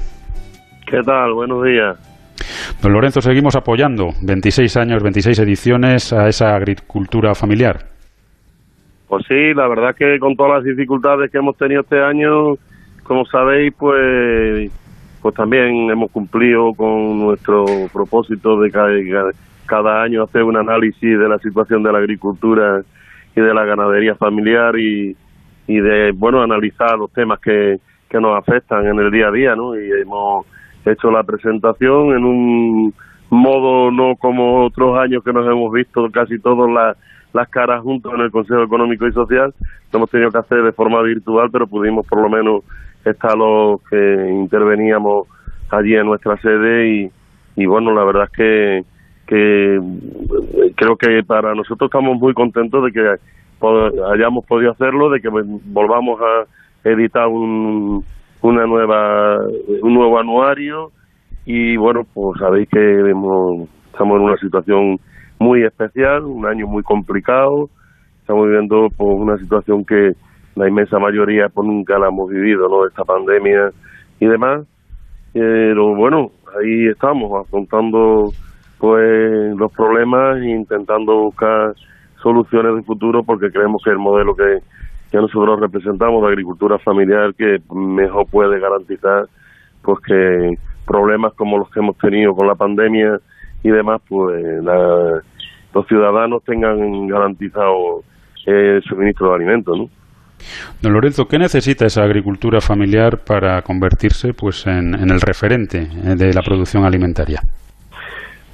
¿Qué 0.87 1.02
tal? 1.04 1.35
Buenos 1.35 1.62
días. 1.64 2.17
Don 2.83 2.92
Lorenzo, 2.92 3.21
seguimos 3.21 3.57
apoyando 3.57 4.11
26 4.23 4.76
años, 4.76 5.02
26 5.02 5.38
ediciones 5.40 6.12
a 6.12 6.28
esa 6.28 6.54
agricultura 6.54 7.35
familiar. 7.35 7.87
Pues 9.09 9.25
sí, 9.26 9.54
la 9.54 9.66
verdad 9.68 9.95
que 9.97 10.18
con 10.18 10.37
todas 10.37 10.57
las 10.57 10.64
dificultades 10.64 11.30
que 11.30 11.38
hemos 11.38 11.57
tenido 11.57 11.80
este 11.80 12.00
año, 12.00 12.54
como 13.02 13.25
sabéis, 13.25 13.73
pues, 13.78 14.71
pues 15.23 15.35
también 15.35 15.90
hemos 15.90 16.11
cumplido 16.11 16.75
con 16.75 17.18
nuestro 17.18 17.64
propósito 17.92 18.61
de 18.61 18.71
cada, 18.71 18.90
cada 19.66 20.02
año 20.02 20.23
hacer 20.23 20.42
un 20.42 20.57
análisis 20.57 21.18
de 21.18 21.28
la 21.28 21.38
situación 21.38 21.83
de 21.83 21.92
la 21.92 21.99
agricultura 21.99 22.83
y 23.35 23.40
de 23.40 23.54
la 23.54 23.64
ganadería 23.64 24.14
familiar 24.14 24.78
y, 24.78 25.16
y 25.66 25.80
de, 25.80 26.12
bueno, 26.12 26.42
analizar 26.42 26.99
los 26.99 27.11
temas 27.12 27.40
que, 27.40 27.78
que 28.09 28.21
nos 28.21 28.37
afectan 28.37 28.87
en 28.87 28.99
el 28.99 29.11
día 29.11 29.28
a 29.28 29.33
día, 29.33 29.57
¿no? 29.57 29.75
Y 29.75 29.90
hemos 30.02 30.47
hecho 30.85 31.11
la 31.11 31.23
presentación 31.23 32.16
en 32.16 32.25
un 32.25 32.94
modo 33.30 33.90
no 33.90 34.16
como 34.16 34.64
otros 34.64 34.99
años 34.99 35.23
que 35.23 35.32
nos 35.32 35.47
hemos 35.47 35.73
visto 35.73 36.11
casi 36.11 36.38
todas 36.38 36.70
las, 36.70 36.97
las 37.32 37.49
caras 37.49 37.82
juntos 37.82 38.12
en 38.14 38.20
el 38.20 38.30
Consejo 38.30 38.62
Económico 38.62 39.06
y 39.06 39.12
Social. 39.12 39.54
Lo 39.92 39.99
hemos 39.99 40.11
tenido 40.11 40.30
que 40.30 40.38
hacer 40.38 40.62
de 40.62 40.73
forma 40.73 41.02
virtual, 41.02 41.50
pero 41.50 41.66
pudimos 41.66 42.06
por 42.06 42.23
lo 42.23 42.28
menos 42.28 42.62
estar 43.04 43.37
los 43.37 43.82
que 43.88 44.30
interveníamos 44.30 45.28
allí 45.70 45.94
en 45.94 46.06
nuestra 46.06 46.37
sede 46.38 46.88
y, 46.88 47.11
y 47.56 47.66
bueno, 47.66 47.94
la 47.94 48.04
verdad 48.04 48.25
es 48.25 48.30
que, 48.30 48.85
que 49.26 49.80
creo 50.75 50.97
que 50.97 51.23
para 51.25 51.54
nosotros 51.54 51.88
estamos 51.88 52.18
muy 52.18 52.32
contentos 52.32 52.85
de 52.85 52.92
que 52.92 53.16
hayamos 54.12 54.44
podido 54.47 54.73
hacerlo, 54.73 55.11
de 55.11 55.20
que 55.20 55.28
volvamos 55.28 56.20
a 56.20 56.88
editar 56.88 57.26
un, 57.26 58.04
una 58.48 58.66
nueva 58.66 59.38
un 59.82 59.94
nuevo 59.94 60.18
anuario 60.18 60.92
y 61.44 61.76
bueno 61.76 62.04
pues 62.12 62.38
sabéis 62.38 62.68
que 62.68 62.78
hemos, 62.78 63.68
estamos 63.92 64.16
en 64.16 64.22
una 64.22 64.36
situación 64.36 64.98
muy 65.38 65.64
especial 65.64 66.24
un 66.24 66.46
año 66.46 66.66
muy 66.66 66.82
complicado 66.82 67.70
estamos 68.20 68.46
viviendo 68.46 68.88
pues 68.96 69.10
una 69.18 69.38
situación 69.38 69.84
que 69.84 70.12
la 70.54 70.68
inmensa 70.68 70.98
mayoría 70.98 71.48
pues 71.48 71.66
nunca 71.66 71.98
la 71.98 72.08
hemos 72.08 72.28
vivido 72.28 72.68
no 72.68 72.86
esta 72.86 73.04
pandemia 73.04 73.70
y 74.20 74.26
demás. 74.26 74.66
Pero 75.32 75.94
bueno 75.94 76.30
ahí 76.60 76.88
estamos 76.88 77.46
afrontando 77.46 78.32
pues 78.78 79.56
los 79.56 79.72
problemas 79.72 80.38
e 80.38 80.50
intentando 80.50 81.22
buscar 81.22 81.74
soluciones 82.22 82.74
de 82.74 82.82
futuro 82.82 83.22
porque 83.22 83.50
creemos 83.50 83.82
que 83.84 83.90
el 83.90 83.98
modelo 83.98 84.34
que 84.34 84.58
que 85.10 85.18
nosotros 85.18 85.60
representamos 85.60 86.22
de 86.22 86.28
agricultura 86.28 86.78
familiar 86.78 87.34
que 87.34 87.60
mejor 87.74 88.26
puede 88.26 88.60
garantizar 88.60 89.26
pues 89.82 89.98
que 90.00 90.58
problemas 90.86 91.32
como 91.34 91.58
los 91.58 91.70
que 91.70 91.80
hemos 91.80 91.96
tenido 91.98 92.34
con 92.34 92.46
la 92.46 92.54
pandemia 92.54 93.18
y 93.62 93.70
demás 93.70 94.00
pues 94.08 94.62
los 94.62 95.86
ciudadanos 95.86 96.42
tengan 96.44 97.06
garantizado 97.06 98.02
el 98.46 98.82
suministro 98.84 99.30
de 99.30 99.34
alimentos 99.36 99.78
¿no? 99.78 99.88
Don 100.80 100.92
Lorenzo, 100.92 101.26
¿qué 101.26 101.38
necesita 101.38 101.86
esa 101.86 102.04
agricultura 102.04 102.60
familiar 102.60 103.18
para 103.24 103.60
convertirse 103.62 104.32
pues 104.34 104.66
en, 104.66 104.94
el 104.94 105.20
referente 105.20 105.78
eh, 105.78 106.14
de 106.16 106.32
la 106.32 106.42
producción 106.42 106.84
alimentaria? 106.84 107.40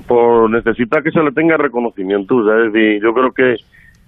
Pues 0.06 0.50
necesita 0.50 1.02
que 1.02 1.11
se 1.11 1.23
le 1.23 1.32
tenga 1.32 1.56
reconocimiento, 1.56 2.40
es 2.40 2.73
decir, 2.73 3.02
yo 3.02 3.12
creo 3.12 3.32
que 3.32 3.56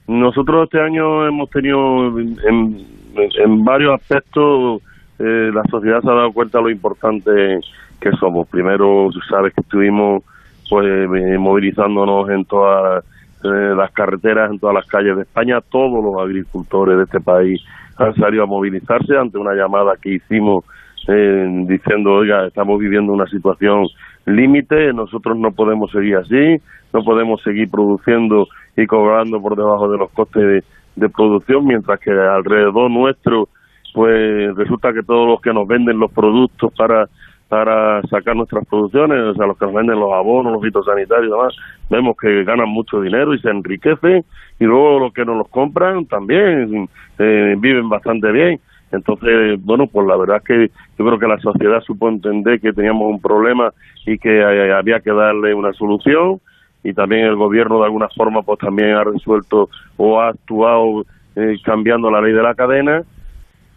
nosotros 0.06 0.64
este 0.64 0.80
año 0.80 1.26
hemos 1.26 1.50
tenido 1.50 2.18
en, 2.18 3.64
varios 3.64 4.00
aspectos, 4.00 4.82
eh, 5.18 5.50
la 5.52 5.62
sociedad 5.70 6.00
se 6.02 6.10
ha 6.10 6.14
dado 6.14 6.32
cuenta 6.32 6.58
de 6.58 6.64
lo 6.64 6.70
importante 6.70 7.60
que 8.00 8.10
somos. 8.12 8.46
Primero, 8.48 9.08
sabes 9.28 9.54
que 9.54 9.62
estuvimos 9.62 10.22
pues 10.68 10.86
eh, 10.86 11.38
movilizándonos 11.38 12.28
en 12.30 12.44
todas 12.44 13.04
eh, 13.42 13.75
las 13.76 13.90
carreteras, 13.92 14.50
en 14.50 14.58
todas 14.58 14.75
las 14.75 14.86
calles 14.86 15.16
de 15.16 15.22
España. 15.22 15.60
Todos 15.60 16.04
los 16.04 16.22
agricultores 16.22 16.98
de 16.98 17.04
este 17.04 17.20
país 17.20 17.60
han 17.96 18.14
salido 18.14 18.44
a 18.44 18.46
movilizarse 18.46 19.16
ante 19.16 19.38
una 19.38 19.54
llamada 19.54 19.94
que 20.00 20.14
hicimos 20.14 20.64
diciendo, 21.08 22.14
oiga, 22.14 22.48
estamos 22.48 22.80
viviendo 22.80 23.12
una 23.12 23.26
situación 23.26 23.86
límite, 24.26 24.92
nosotros 24.92 25.38
no 25.38 25.52
podemos 25.52 25.92
seguir 25.92 26.16
así, 26.16 26.60
no 26.92 27.04
podemos 27.04 27.40
seguir 27.42 27.70
produciendo 27.70 28.48
y 28.76 28.87
cobrando 28.87 29.40
por 29.40 29.56
debajo 29.56 29.88
de 29.88 29.99
los 29.99 30.11
costes 30.11 30.64
de, 30.95 31.09
producción, 31.09 31.66
mientras 31.66 32.00
que 32.00 32.11
alrededor 32.11 32.90
nuestro, 32.90 33.49
pues 33.92 34.54
resulta 34.56 34.92
que 34.92 35.02
todos 35.02 35.28
los 35.28 35.40
que 35.40 35.52
nos 35.52 35.66
venden 35.66 35.99
los 35.99 36.11
productos 36.12 36.73
para 36.75 37.09
para 37.49 38.02
sacar 38.09 38.35
nuestras 38.35 38.66
producciones, 38.66 39.18
o 39.21 39.35
sea, 39.35 39.47
los 39.47 39.56
que 39.56 39.66
nos 39.66 39.75
venden 39.75 40.00
los 40.00 40.12
abonos, 40.12 40.52
los 40.52 40.62
fitosanitarios 40.62 41.28
y 41.28 41.30
demás, 41.30 41.54
vemos 41.88 42.16
que 42.16 42.42
ganan 42.42 42.68
mucho 42.68 43.00
dinero 43.00 43.35
y 43.35 43.38
se 43.38 43.50
enriquecen, 43.50 44.25
y 44.59 44.64
luego 44.64 44.99
los 44.99 45.12
que 45.12 45.25
nos 45.25 45.37
los 45.37 45.49
compran 45.49 46.06
también 46.06 46.88
eh, 47.18 47.54
viven 47.56 47.88
bastante 47.88 48.33
bien. 48.33 48.61
Entonces, 48.92 49.62
bueno, 49.62 49.87
pues 49.87 50.06
la 50.06 50.16
verdad 50.16 50.38
es 50.38 50.45
que 50.45 50.71
yo 50.99 51.04
creo 51.04 51.18
que 51.18 51.26
la 51.26 51.38
sociedad 51.38 51.80
supo 51.83 52.09
entender 52.09 52.61
que 52.61 52.73
teníamos 52.73 53.11
un 53.11 53.21
problema 53.21 53.73
y 54.06 54.18
que 54.18 54.38
eh, 54.40 54.73
había 54.73 55.00
que 55.00 55.12
darle 55.12 55.54
una 55.54 55.73
solución 55.73 56.40
y 56.86 56.94
también 56.94 57.26
el 57.26 57.34
gobierno 57.34 57.80
de 57.80 57.86
alguna 57.86 58.08
forma 58.16 58.42
pues 58.42 58.60
también 58.60 58.90
ha 58.90 59.02
resuelto 59.02 59.68
o 59.96 60.20
ha 60.20 60.28
actuado 60.28 61.04
eh, 61.34 61.56
cambiando 61.64 62.12
la 62.12 62.20
ley 62.20 62.32
de 62.32 62.42
la 62.42 62.54
cadena. 62.54 63.02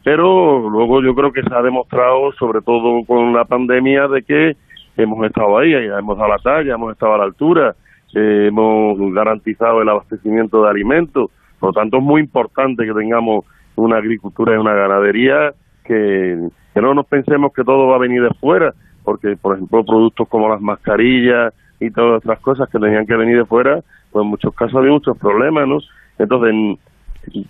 Pero 0.04 0.70
luego 0.70 1.02
yo 1.02 1.16
creo 1.16 1.34
que 1.34 1.42
se 1.42 1.54
ha 1.54 1.64
demostrado 1.64 2.32
sobre 2.34 2.62
todo 2.62 3.04
con 3.06 3.34
la 3.34 3.46
pandemia 3.46 4.08
de 4.08 4.22
que 4.22 4.56
hemos 4.96 5.26
estado 5.26 5.58
ahí, 5.58 5.74
hemos 5.74 6.18
dado 6.18 6.30
la 6.30 6.38
talla, 6.38 6.76
hemos 6.76 6.92
estado 6.92 7.16
a 7.16 7.18
la 7.18 7.24
altura, 7.24 7.76
eh, 8.14 8.46
hemos 8.48 8.98
garantizado 9.12 9.82
el 9.82 9.90
abastecimiento 9.90 10.64
de 10.64 10.70
alimentos, 10.70 11.32
por 11.60 11.70
lo 11.70 11.74
tanto 11.74 11.98
es 11.98 12.04
muy 12.04 12.22
importante 12.22 12.86
que 12.86 12.94
tengamos 12.94 13.44
una 13.76 13.98
agricultura 13.98 14.54
y 14.54 14.58
una 14.58 14.74
ganadería 14.74 15.54
que, 15.84 16.38
que 16.76 16.82
no 16.82 16.94
nos 16.94 17.08
pensemos 17.08 17.54
que 17.54 17.64
todo 17.64 17.88
va 17.88 17.96
a 17.96 18.00
venir 18.00 18.22
de 18.22 18.34
fuera, 18.40 18.72
porque 19.04 19.36
por 19.36 19.56
ejemplo 19.56 19.84
productos 19.84 20.28
como 20.28 20.48
las 20.48 20.62
mascarillas, 20.62 21.56
y 21.80 21.92
todas 21.92 22.18
otras 22.18 22.40
cosas 22.40 22.70
que 22.70 22.80
tenían 22.80 23.06
que 23.06 23.16
venir 23.16 23.38
de 23.38 23.46
fuera, 23.46 23.82
pues 24.12 24.24
en 24.24 24.30
muchos 24.30 24.54
casos 24.54 24.76
había 24.76 24.92
muchos 24.92 25.18
problemas, 25.18 25.68
¿no? 25.68 25.78
Entonces, 26.18 26.78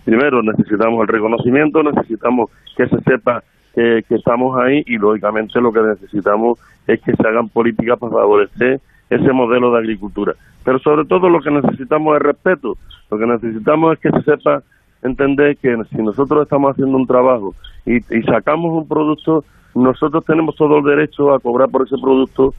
primero 0.04 0.42
necesitamos 0.42 1.02
el 1.02 1.08
reconocimiento, 1.08 1.82
necesitamos 1.82 2.50
que 2.76 2.86
se 2.86 3.00
sepa 3.00 3.42
que, 3.74 4.04
estamos 4.08 4.58
ahí 4.58 4.82
y 4.86 4.98
lógicamente 4.98 5.60
lo 5.60 5.72
que 5.72 5.80
necesitamos 5.80 6.58
es 6.86 7.00
que 7.00 7.14
se 7.14 7.26
hagan 7.26 7.48
políticas 7.48 7.98
para 7.98 8.12
favorecer 8.12 8.80
ese 9.08 9.32
modelo 9.32 9.72
de 9.72 9.78
agricultura. 9.78 10.34
Pero 10.64 10.78
sobre 10.80 11.04
todo 11.04 11.28
lo 11.28 11.40
que 11.40 11.50
necesitamos 11.50 12.16
es 12.16 12.22
respeto, 12.22 12.76
lo 13.10 13.18
que 13.18 13.26
necesitamos 13.26 13.94
es 13.94 14.00
que 14.00 14.10
se 14.10 14.22
sepa 14.22 14.62
entender 15.02 15.56
que 15.56 15.76
si 15.90 16.02
nosotros 16.02 16.42
estamos 16.42 16.72
haciendo 16.72 16.96
un 16.96 17.06
trabajo 17.06 17.54
y 17.86 18.00
sacamos 18.22 18.72
un 18.72 18.86
producto, 18.86 19.44
nosotros 19.74 20.24
tenemos 20.24 20.56
todo 20.56 20.78
el 20.78 20.84
derecho 20.84 21.32
a 21.32 21.40
cobrar 21.40 21.68
por 21.70 21.86
ese 21.86 21.96
producto 22.00 22.54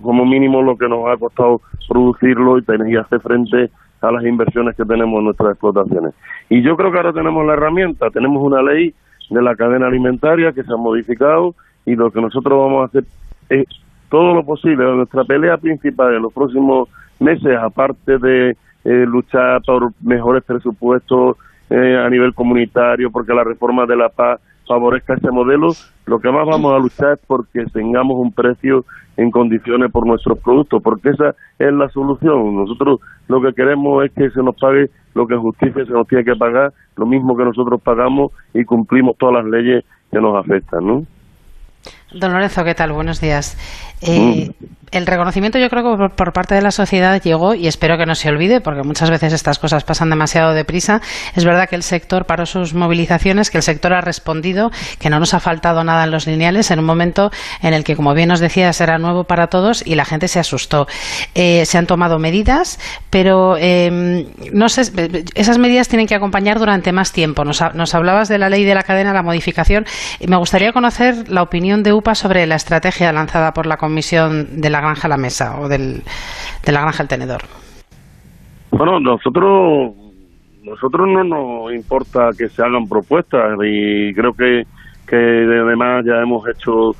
como 0.00 0.24
mínimo 0.24 0.62
lo 0.62 0.76
que 0.76 0.88
nos 0.88 1.06
ha 1.08 1.16
costado 1.16 1.60
producirlo 1.88 2.58
y, 2.58 2.62
tener, 2.62 2.88
y 2.88 2.96
hacer 2.96 3.20
frente 3.20 3.70
a 4.00 4.12
las 4.12 4.24
inversiones 4.24 4.76
que 4.76 4.84
tenemos 4.84 5.18
en 5.18 5.24
nuestras 5.24 5.52
explotaciones. 5.52 6.14
Y 6.48 6.62
yo 6.62 6.76
creo 6.76 6.92
que 6.92 6.98
ahora 6.98 7.12
tenemos 7.12 7.44
la 7.46 7.54
herramienta, 7.54 8.10
tenemos 8.10 8.42
una 8.42 8.62
ley 8.62 8.94
de 9.30 9.42
la 9.42 9.56
cadena 9.56 9.86
alimentaria 9.86 10.52
que 10.52 10.62
se 10.62 10.72
ha 10.72 10.76
modificado 10.76 11.54
y 11.86 11.96
lo 11.96 12.10
que 12.10 12.20
nosotros 12.20 12.58
vamos 12.58 12.82
a 12.82 12.86
hacer 12.86 13.04
es 13.48 13.66
todo 14.08 14.34
lo 14.34 14.44
posible. 14.44 14.84
Nuestra 14.84 15.24
pelea 15.24 15.56
principal 15.56 16.14
en 16.14 16.22
los 16.22 16.32
próximos 16.32 16.88
meses, 17.18 17.56
aparte 17.56 18.18
de 18.18 18.50
eh, 18.84 19.06
luchar 19.06 19.62
por 19.62 19.92
mejores 20.02 20.44
presupuestos 20.44 21.36
eh, 21.70 21.96
a 21.96 22.08
nivel 22.10 22.34
comunitario, 22.34 23.10
porque 23.10 23.32
la 23.32 23.44
reforma 23.44 23.86
de 23.86 23.96
la 23.96 24.08
paz 24.10 24.40
favorezca 24.66 25.14
ese 25.14 25.30
modelo, 25.30 25.72
lo 26.06 26.20
que 26.20 26.30
más 26.30 26.46
vamos 26.46 26.74
a 26.74 26.78
luchar 26.78 27.12
es 27.14 27.20
porque 27.26 27.64
tengamos 27.72 28.18
un 28.18 28.32
precio 28.32 28.84
en 29.16 29.30
condiciones 29.30 29.90
por 29.90 30.06
nuestros 30.06 30.38
productos, 30.38 30.82
porque 30.82 31.10
esa 31.10 31.34
es 31.58 31.72
la 31.72 31.88
solución. 31.90 32.56
Nosotros 32.56 33.00
lo 33.28 33.40
que 33.40 33.52
queremos 33.52 34.04
es 34.04 34.12
que 34.12 34.30
se 34.30 34.42
nos 34.42 34.56
pague 34.56 34.90
lo 35.14 35.26
que 35.26 35.36
justicia 35.36 35.84
se 35.84 35.92
nos 35.92 36.08
tiene 36.08 36.24
que 36.24 36.36
pagar, 36.36 36.72
lo 36.96 37.06
mismo 37.06 37.36
que 37.36 37.44
nosotros 37.44 37.80
pagamos 37.80 38.32
y 38.52 38.64
cumplimos 38.64 39.16
todas 39.16 39.44
las 39.44 39.46
leyes 39.46 39.84
que 40.10 40.20
nos 40.20 40.36
afectan, 40.36 40.86
¿no? 40.86 41.06
Don 42.14 42.32
Lorenzo, 42.32 42.62
¿qué 42.64 42.74
tal? 42.74 42.92
Buenos 42.92 43.20
días. 43.20 43.56
Eh, 44.00 44.50
el 44.90 45.06
reconocimiento 45.06 45.58
yo 45.58 45.68
creo 45.68 45.82
que 45.82 46.14
por, 46.14 46.32
parte 46.32 46.54
de 46.54 46.62
la 46.62 46.70
sociedad 46.70 47.20
llegó 47.20 47.54
y 47.54 47.66
espero 47.66 47.96
que 47.98 48.06
no 48.06 48.14
se 48.14 48.28
olvide 48.28 48.60
porque 48.60 48.82
muchas 48.84 49.10
veces 49.10 49.32
estas 49.32 49.58
cosas 49.58 49.82
pasan 49.82 50.10
demasiado 50.10 50.54
deprisa. 50.54 51.00
Es 51.34 51.44
verdad 51.44 51.68
que 51.68 51.74
el 51.74 51.82
sector 51.82 52.26
paró 52.26 52.46
sus 52.46 52.74
movilizaciones, 52.74 53.50
que 53.50 53.56
el 53.56 53.64
sector 53.64 53.92
ha 53.92 54.00
respondido, 54.00 54.70
que 55.00 55.10
no 55.10 55.18
nos 55.18 55.34
ha 55.34 55.40
faltado 55.40 55.82
nada 55.82 56.04
en 56.04 56.12
los 56.12 56.28
lineales 56.28 56.70
en 56.70 56.78
un 56.78 56.84
momento 56.84 57.30
en 57.60 57.74
el 57.74 57.82
que, 57.82 57.96
como 57.96 58.14
bien 58.14 58.28
nos 58.28 58.38
decías, 58.38 58.80
era 58.80 58.98
nuevo 58.98 59.24
para 59.24 59.48
todos 59.48 59.84
y 59.84 59.96
la 59.96 60.04
gente 60.04 60.28
se 60.28 60.38
asustó. 60.38 60.86
Eh, 61.34 61.64
se 61.66 61.76
han 61.76 61.86
tomado 61.86 62.20
medidas, 62.20 62.78
pero 63.10 63.56
em, 63.56 64.26
no 64.52 64.68
sé, 64.68 64.82
esas 65.34 65.58
medidas 65.58 65.88
tienen 65.88 66.06
que 66.06 66.14
acompañar 66.14 66.60
durante 66.60 66.92
más 66.92 67.10
tiempo. 67.10 67.44
Nos, 67.44 67.60
nos 67.74 67.94
hablabas 67.96 68.28
de 68.28 68.38
la 68.38 68.48
ley 68.48 68.64
de 68.64 68.74
la 68.74 68.84
cadena, 68.84 69.12
la 69.12 69.22
modificación. 69.22 69.86
Y 70.20 70.28
me 70.28 70.36
gustaría 70.36 70.72
conocer 70.72 71.28
la 71.28 71.42
opinión 71.42 71.82
de 71.82 71.92
Sobre 72.12 72.46
la 72.46 72.56
estrategia 72.56 73.12
lanzada 73.12 73.52
por 73.52 73.66
la 73.66 73.78
Comisión 73.78 74.60
de 74.60 74.68
la 74.70 74.80
Granja 74.80 75.08
a 75.08 75.08
la 75.08 75.16
Mesa 75.16 75.58
o 75.58 75.68
del, 75.68 76.02
de 76.64 76.72
la 76.72 76.82
Granja 76.82 77.02
al 77.02 77.08
Tenedor. 77.08 77.42
Bueno, 78.70 79.00
nosotros 79.00 79.94
nosotros 80.62 81.08
no 81.08 81.24
nos 81.24 81.72
importa 81.74 82.30
que 82.36 82.48
se 82.48 82.62
hagan 82.62 82.88
propuestas 82.88 83.58
y 83.64 84.14
creo 84.14 84.32
que, 84.32 84.64
que 85.06 85.16
además 85.16 86.04
ya 86.04 86.22
hemos 86.22 86.46
hecho 86.48 86.92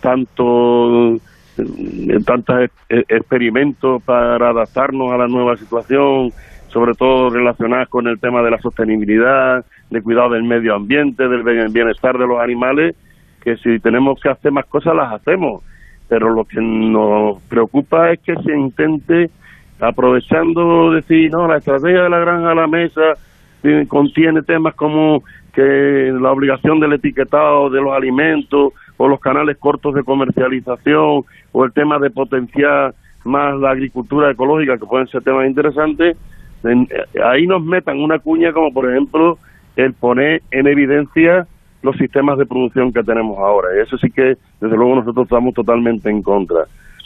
tanto 0.00 1.14
eh, 1.58 2.18
tantos 2.24 2.70
experimentos 2.88 4.02
para 4.02 4.50
adaptarnos 4.50 5.12
a 5.12 5.18
la 5.18 5.26
nueva 5.26 5.56
situación, 5.56 6.32
sobre 6.68 6.94
todo 6.94 7.30
relacionadas 7.30 7.88
con 7.88 8.06
el 8.06 8.18
tema 8.18 8.42
de 8.42 8.50
la 8.52 8.58
sostenibilidad, 8.58 9.64
de 9.90 10.02
cuidado 10.02 10.30
del 10.30 10.44
medio 10.44 10.74
ambiente, 10.74 11.28
del 11.28 11.42
bienestar 11.70 12.16
de 12.16 12.26
los 12.26 12.40
animales, 12.40 12.96
que 13.42 13.56
si 13.56 13.78
tenemos 13.80 14.20
que 14.20 14.28
hacer 14.28 14.52
más 14.52 14.66
cosas 14.66 14.94
las 14.94 15.12
hacemos, 15.12 15.62
pero 16.08 16.30
lo 16.30 16.44
que 16.44 16.60
nos 16.60 17.40
preocupa 17.44 18.10
es 18.10 18.20
que 18.20 18.34
se 18.36 18.52
intente, 18.52 19.30
aprovechando, 19.78 20.92
decir, 20.92 21.30
no, 21.30 21.46
la 21.46 21.58
estrategia 21.58 22.02
de 22.02 22.10
la 22.10 22.18
granja 22.18 22.50
a 22.50 22.54
la 22.54 22.66
mesa 22.66 23.14
eh, 23.62 23.86
contiene 23.88 24.42
temas 24.42 24.74
como 24.74 25.22
que 25.52 26.12
la 26.20 26.32
obligación 26.32 26.80
del 26.80 26.94
etiquetado 26.94 27.70
de 27.70 27.80
los 27.80 27.92
alimentos 27.92 28.72
o 28.96 29.08
los 29.08 29.20
canales 29.20 29.56
cortos 29.58 29.94
de 29.94 30.04
comercialización 30.04 31.24
o 31.52 31.64
el 31.64 31.72
tema 31.72 31.98
de 31.98 32.10
potenciar 32.10 32.94
más 33.24 33.58
la 33.58 33.70
agricultura 33.70 34.30
ecológica, 34.30 34.78
que 34.78 34.86
pueden 34.86 35.06
ser 35.08 35.22
temas 35.22 35.46
interesantes, 35.46 36.16
eh, 36.64 36.86
ahí 37.24 37.46
nos 37.46 37.62
metan 37.62 38.00
una 38.00 38.18
cuña 38.18 38.52
como 38.52 38.72
por 38.72 38.90
ejemplo 38.90 39.38
el 39.76 39.94
poner 39.94 40.42
en 40.50 40.66
evidencia 40.66 41.46
los 41.82 41.96
sistemas 41.96 42.38
de 42.38 42.46
producción 42.46 42.92
que 42.92 43.02
tenemos 43.02 43.38
ahora. 43.38 43.68
Eso 43.82 43.96
sí 43.98 44.10
que, 44.10 44.36
desde 44.60 44.76
luego, 44.76 44.96
nosotros 44.96 45.24
estamos 45.24 45.54
totalmente 45.54 46.10
en 46.10 46.22
contra, 46.22 46.64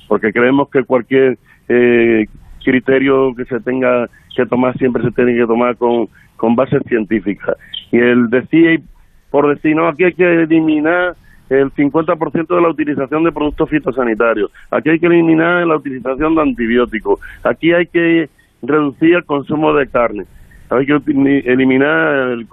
porque 0.08 0.32
creemos 0.32 0.68
que 0.70 0.84
cualquier 0.84 1.38
eh, 1.68 2.26
criterio 2.64 3.34
que 3.34 3.44
se 3.44 3.60
tenga 3.60 4.08
que 4.34 4.46
tomar 4.46 4.76
siempre 4.78 5.02
se 5.02 5.10
tiene 5.12 5.34
que 5.36 5.46
tomar 5.46 5.76
con, 5.76 6.08
con 6.36 6.56
bases 6.56 6.82
científicas. 6.88 7.56
Y 7.92 7.98
el 7.98 8.28
decir, 8.30 8.82
por 9.30 9.48
decir, 9.48 9.76
no, 9.76 9.86
aquí 9.86 10.04
hay 10.04 10.14
que 10.14 10.42
eliminar 10.42 11.14
el 11.50 11.70
50% 11.72 12.54
de 12.54 12.60
la 12.60 12.68
utilización 12.68 13.22
de 13.22 13.30
productos 13.30 13.68
fitosanitarios, 13.68 14.50
aquí 14.70 14.90
hay 14.90 14.98
que 14.98 15.06
eliminar 15.06 15.66
la 15.66 15.76
utilización 15.76 16.34
de 16.34 16.42
antibióticos, 16.42 17.20
aquí 17.44 17.72
hay 17.72 17.86
que 17.86 18.30
reducir 18.62 19.14
el 19.14 19.24
consumo 19.24 19.74
de 19.74 19.86
carne 19.86 20.24
hay 20.70 20.86
que 20.86 21.00
eliminar 21.44 22.32
el, 22.32 22.46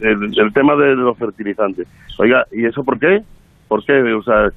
el, 0.00 0.52
tema 0.52 0.76
de 0.76 0.94
los 0.96 1.18
fertilizantes. 1.18 1.86
Oiga, 2.18 2.46
¿y 2.52 2.64
eso 2.64 2.84
por 2.84 2.98
qué? 2.98 3.22
¿Por 3.66 3.84
qué? 3.84 4.00
O 4.12 4.22
sea, 4.22 4.50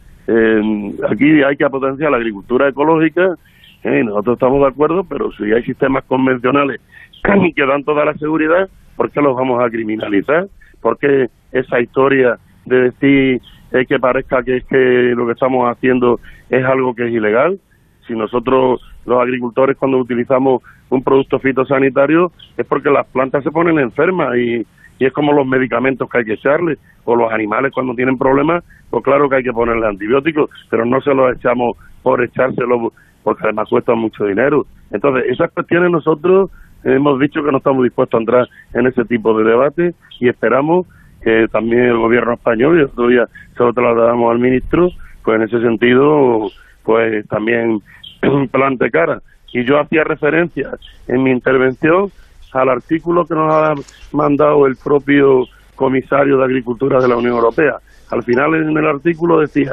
aquí 1.10 1.44
hay 1.44 1.58
que 1.58 1.70
potenciar 1.70 2.12
la 2.12 2.18
agricultura 2.18 2.70
ecológica, 2.70 3.36
eh, 3.84 4.04
nosotros 4.04 4.36
estamos 4.36 4.62
de 4.62 4.68
acuerdo, 4.68 5.04
pero 5.04 5.32
si 5.32 5.52
hay 5.52 5.64
sistemas 5.64 6.04
convencionales 6.04 6.80
que 7.56 7.66
dan 7.66 7.84
toda 7.84 8.06
la 8.06 8.14
seguridad, 8.16 8.70
¿por 8.96 9.10
qué 9.12 9.22
los 9.22 9.36
vamos 9.36 9.64
a 9.64 9.70
criminalizar? 9.70 10.48
¿Por 10.82 10.98
qué 10.98 11.30
esa 11.52 11.80
historia 11.80 12.38
de 12.66 12.92
decir 12.92 13.42
eh, 13.72 13.86
que 13.88 14.00
parezca 14.00 14.44
que 14.44 14.58
es 14.58 14.66
que 14.66 15.14
lo 15.16 15.26
que 15.26 15.34
estamos 15.34 15.70
haciendo 15.70 16.20
es 16.50 16.64
algo 16.64 16.94
que 16.94 17.08
es 17.08 17.14
ilegal? 17.14 17.60
Si 18.08 18.14
nosotros, 18.14 18.82
los 19.06 19.20
agricultores, 19.20 19.78
cuando 19.78 19.98
utilizamos 19.98 20.62
un 20.92 21.04
producto 21.04 21.40
fitosanitario 21.40 22.32
es 22.58 22.66
porque 22.66 22.92
las 22.92 23.08
plantas 23.08 23.44
se 23.44 23.52
ponen 23.52 23.80
enfermas 23.80 24.38
y, 24.38 24.66
es 25.00 25.12
como 25.14 25.34
los 25.34 25.48
medicamentos 25.48 26.08
que 26.08 26.20
hay 26.20 26.26
que 26.26 26.34
echarle, 26.34 26.78
o 27.06 27.16
los 27.16 27.34
animales 27.34 27.72
cuando 27.74 27.96
tienen 27.96 28.20
problemas, 28.20 28.64
pues 28.92 29.04
claro 29.04 29.28
que 29.28 29.38
hay 29.38 29.44
que 29.44 29.52
ponerle 29.52 29.88
antibióticos, 29.88 30.48
pero 30.70 30.86
no 30.86 31.02
se 31.02 31.12
los 31.16 31.36
echamos 31.36 31.76
por 32.04 32.24
echárselo 32.24 32.94
porque 33.24 33.46
además 33.46 33.68
cuesta 33.68 33.96
mucho 33.96 34.26
dinero. 34.26 34.68
Entonces, 34.92 35.24
esas 35.28 35.52
cuestiones 35.54 35.90
nosotros 35.90 36.52
hemos 36.84 37.20
dicho 37.20 37.44
que 37.44 37.52
no 37.52 37.58
estamos 37.58 37.84
dispuestos 37.84 38.16
a 38.16 38.22
entrar 38.22 38.50
en 38.76 38.86
ese 38.86 39.04
tipo 39.06 39.36
de 39.36 39.50
debate 39.50 39.96
y 40.20 40.30
esperamos 40.30 40.86
que 41.24 41.48
también 41.52 41.86
el 41.86 41.98
gobierno 41.98 42.34
español, 42.34 42.80
y 42.80 42.84
otro 42.84 43.08
día 43.08 43.28
se 43.58 43.64
lo 43.64 43.74
trasladamos 43.74 44.32
al 44.32 44.38
ministro, 44.38 44.92
pues 45.24 45.36
en 45.36 45.48
ese 45.48 45.62
sentido, 45.62 46.52
pues 46.84 47.28
también 47.28 47.82
plante 48.52 48.92
cara 48.92 49.20
y 49.54 49.66
yo 49.66 49.80
hacía 49.80 50.04
referencia 50.04 50.70
en 51.08 51.24
mi 51.24 51.32
intervención 51.32 52.12
al 52.54 52.70
artículo 52.70 53.26
que 53.26 53.36
nos 53.36 53.54
ha 53.54 53.74
mandado 54.12 54.66
el 54.66 54.76
propio 54.76 55.46
comisario 55.76 56.38
de 56.38 56.46
Agricultura 56.46 57.00
de 57.00 57.08
la 57.08 57.18
Unión 57.18 57.36
Europea. 57.36 57.78
Al 58.12 58.24
final 58.24 58.56
en 58.56 58.78
el 58.78 58.88
artículo 58.88 59.40
decía, 59.40 59.72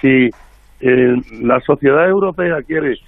si 0.00 0.30
eh, 0.80 1.16
la 1.40 1.60
sociedad 1.60 2.08
europea 2.08 2.62
quiere 2.62 2.98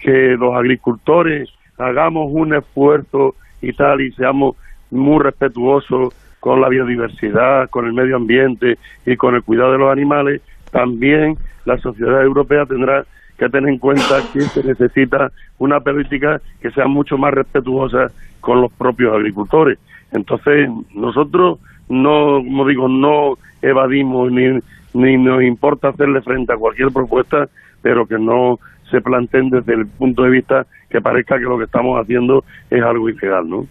que 0.00 0.36
los 0.38 0.54
agricultores 0.54 1.48
hagamos 1.78 2.28
un 2.30 2.54
esfuerzo 2.54 3.34
y 3.60 3.72
tal 3.72 4.00
y 4.00 4.12
seamos 4.12 4.56
muy 4.90 5.22
respetuosos 5.22 6.14
con 6.40 6.60
la 6.60 6.68
biodiversidad, 6.68 7.70
con 7.70 7.86
el 7.86 7.92
medio 7.92 8.16
ambiente 8.16 8.78
y 9.06 9.16
con 9.16 9.34
el 9.34 9.42
cuidado 9.42 9.72
de 9.72 9.78
los 9.78 9.92
animales, 9.92 10.42
también 10.70 11.36
la 11.64 11.78
sociedad 11.78 12.22
europea 12.22 12.66
tendrá 12.66 13.04
que 13.42 13.50
tener 13.50 13.70
en 13.70 13.78
cuenta 13.78 14.22
que 14.32 14.40
se 14.42 14.62
necesita 14.62 15.32
una 15.58 15.80
política 15.80 16.40
que 16.60 16.70
sea 16.70 16.86
mucho 16.86 17.18
más 17.18 17.34
respetuosa 17.34 18.12
con 18.40 18.60
los 18.60 18.72
propios 18.72 19.12
agricultores. 19.14 19.80
Entonces, 20.12 20.70
nosotros 20.94 21.58
no, 21.88 22.36
como 22.36 22.66
digo, 22.68 22.86
no 22.88 23.36
evadimos 23.60 24.30
ni, 24.30 24.60
ni 24.94 25.18
nos 25.18 25.42
importa 25.42 25.88
hacerle 25.88 26.22
frente 26.22 26.52
a 26.52 26.56
cualquier 26.56 26.92
propuesta, 26.92 27.48
pero 27.82 28.06
que 28.06 28.18
no 28.18 28.60
se 28.90 29.00
planteen 29.00 29.50
desde 29.50 29.74
el 29.74 29.86
punto 29.88 30.22
de 30.22 30.30
vista 30.30 30.66
que 30.88 31.00
parezca 31.00 31.38
que 31.38 31.44
lo 31.44 31.58
que 31.58 31.64
estamos 31.64 32.00
haciendo 32.00 32.44
es 32.70 32.80
algo 32.80 33.08
ilegal, 33.08 33.48
¿no? 33.48 33.66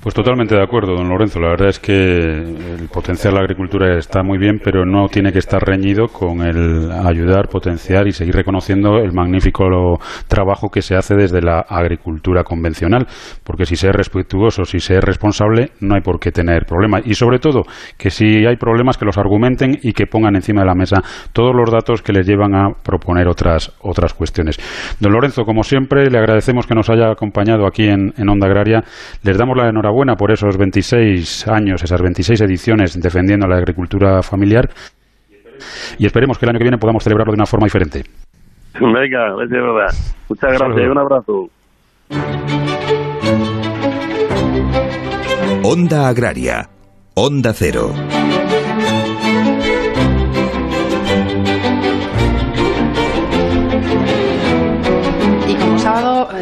Pues 0.00 0.14
totalmente 0.14 0.54
de 0.54 0.62
acuerdo, 0.62 0.94
don 0.94 1.08
Lorenzo. 1.08 1.40
La 1.40 1.48
verdad 1.48 1.70
es 1.70 1.80
que 1.80 1.92
el 1.92 2.88
potenciar 2.92 3.34
la 3.34 3.40
agricultura 3.40 3.98
está 3.98 4.22
muy 4.22 4.38
bien, 4.38 4.60
pero 4.62 4.86
no 4.86 5.08
tiene 5.08 5.32
que 5.32 5.40
estar 5.40 5.60
reñido 5.60 6.06
con 6.06 6.40
el 6.40 6.92
ayudar, 6.92 7.48
potenciar 7.48 8.06
y 8.06 8.12
seguir 8.12 8.36
reconociendo 8.36 8.98
el 8.98 9.12
magnífico 9.12 9.64
trabajo 10.28 10.68
que 10.68 10.82
se 10.82 10.94
hace 10.94 11.16
desde 11.16 11.42
la 11.42 11.62
agricultura 11.68 12.44
convencional. 12.44 13.08
Porque 13.42 13.66
si 13.66 13.74
se 13.74 13.88
es 13.88 13.92
respetuoso, 13.92 14.64
si 14.64 14.78
se 14.78 14.98
es 14.98 15.02
responsable, 15.02 15.72
no 15.80 15.96
hay 15.96 16.00
por 16.00 16.20
qué 16.20 16.30
tener 16.30 16.64
problemas. 16.64 17.02
Y 17.04 17.14
sobre 17.14 17.40
todo, 17.40 17.62
que 17.96 18.10
si 18.10 18.46
hay 18.46 18.56
problemas, 18.56 18.98
que 18.98 19.04
los 19.04 19.18
argumenten 19.18 19.78
y 19.82 19.94
que 19.94 20.06
pongan 20.06 20.36
encima 20.36 20.60
de 20.60 20.68
la 20.68 20.76
mesa 20.76 21.02
todos 21.32 21.52
los 21.52 21.72
datos 21.72 22.02
que 22.02 22.12
les 22.12 22.24
llevan 22.24 22.54
a 22.54 22.68
proponer 22.84 23.26
otras, 23.26 23.74
otras 23.80 24.14
cuestiones. 24.14 24.58
Don 25.00 25.12
Lorenzo, 25.12 25.42
como 25.42 25.64
siempre, 25.64 26.08
le 26.08 26.18
agradecemos 26.18 26.68
que 26.68 26.76
nos 26.76 26.88
haya 26.88 27.10
acompañado 27.10 27.66
aquí 27.66 27.88
en, 27.88 28.14
en 28.16 28.28
Onda 28.28 28.46
Agraria. 28.46 28.84
Les 29.24 29.36
damos 29.36 29.56
la 29.56 29.68
enhorabuena 29.68 29.87
enhorabuena 29.88 30.16
por 30.16 30.30
esos 30.30 30.56
26 30.56 31.48
años, 31.48 31.82
esas 31.82 32.00
26 32.02 32.42
ediciones 32.42 33.00
defendiendo 33.00 33.46
la 33.46 33.56
agricultura 33.56 34.22
familiar 34.22 34.68
y 35.98 36.06
esperemos 36.06 36.38
que 36.38 36.44
el 36.44 36.50
año 36.50 36.58
que 36.58 36.64
viene 36.64 36.78
podamos 36.78 37.02
celebrarlo 37.02 37.32
de 37.32 37.36
una 37.36 37.46
forma 37.46 37.64
diferente. 37.64 38.04
Venga, 38.74 39.42
es 39.42 39.50
de 39.50 39.60
verdad. 39.60 39.94
Muchas 40.28 40.58
gracias, 40.58 40.90
un 40.90 40.98
abrazo. 40.98 41.48
Onda 45.62 46.08
Agraria, 46.08 46.68
Onda 47.14 47.52
Cero. 47.54 47.92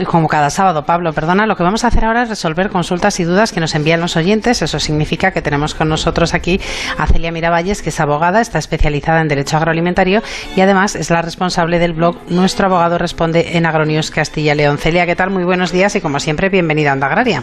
Como 0.06 0.28
cada 0.28 0.50
sábado, 0.50 0.84
Pablo, 0.84 1.12
perdona, 1.12 1.46
lo 1.46 1.56
que 1.56 1.62
vamos 1.62 1.84
a 1.84 1.88
hacer 1.88 2.04
ahora 2.04 2.22
es 2.22 2.28
resolver 2.28 2.70
consultas 2.70 3.20
y 3.20 3.24
dudas 3.24 3.52
que 3.52 3.60
nos 3.60 3.74
envían 3.74 4.00
los 4.00 4.16
oyentes. 4.16 4.62
Eso 4.62 4.78
significa 4.78 5.32
que 5.32 5.42
tenemos 5.42 5.74
con 5.74 5.88
nosotros 5.88 6.34
aquí 6.34 6.60
a 6.96 7.06
Celia 7.06 7.32
Miravalles, 7.32 7.82
que 7.82 7.90
es 7.90 8.00
abogada, 8.00 8.40
está 8.40 8.58
especializada 8.58 9.20
en 9.20 9.28
Derecho 9.28 9.56
Agroalimentario 9.56 10.22
y 10.56 10.60
además 10.60 10.96
es 10.96 11.10
la 11.10 11.22
responsable 11.22 11.78
del 11.78 11.92
blog 11.92 12.16
Nuestro 12.28 12.66
Abogado 12.66 12.98
Responde 12.98 13.56
en 13.56 13.66
Agronews 13.66 14.10
Castilla 14.10 14.54
León. 14.54 14.78
Celia, 14.78 15.06
¿qué 15.06 15.16
tal? 15.16 15.30
Muy 15.30 15.44
buenos 15.44 15.72
días 15.72 15.94
y 15.96 16.00
como 16.00 16.20
siempre, 16.20 16.48
bienvenida 16.48 16.90
a 16.90 16.94
Onda 16.94 17.06
Agraria. 17.08 17.42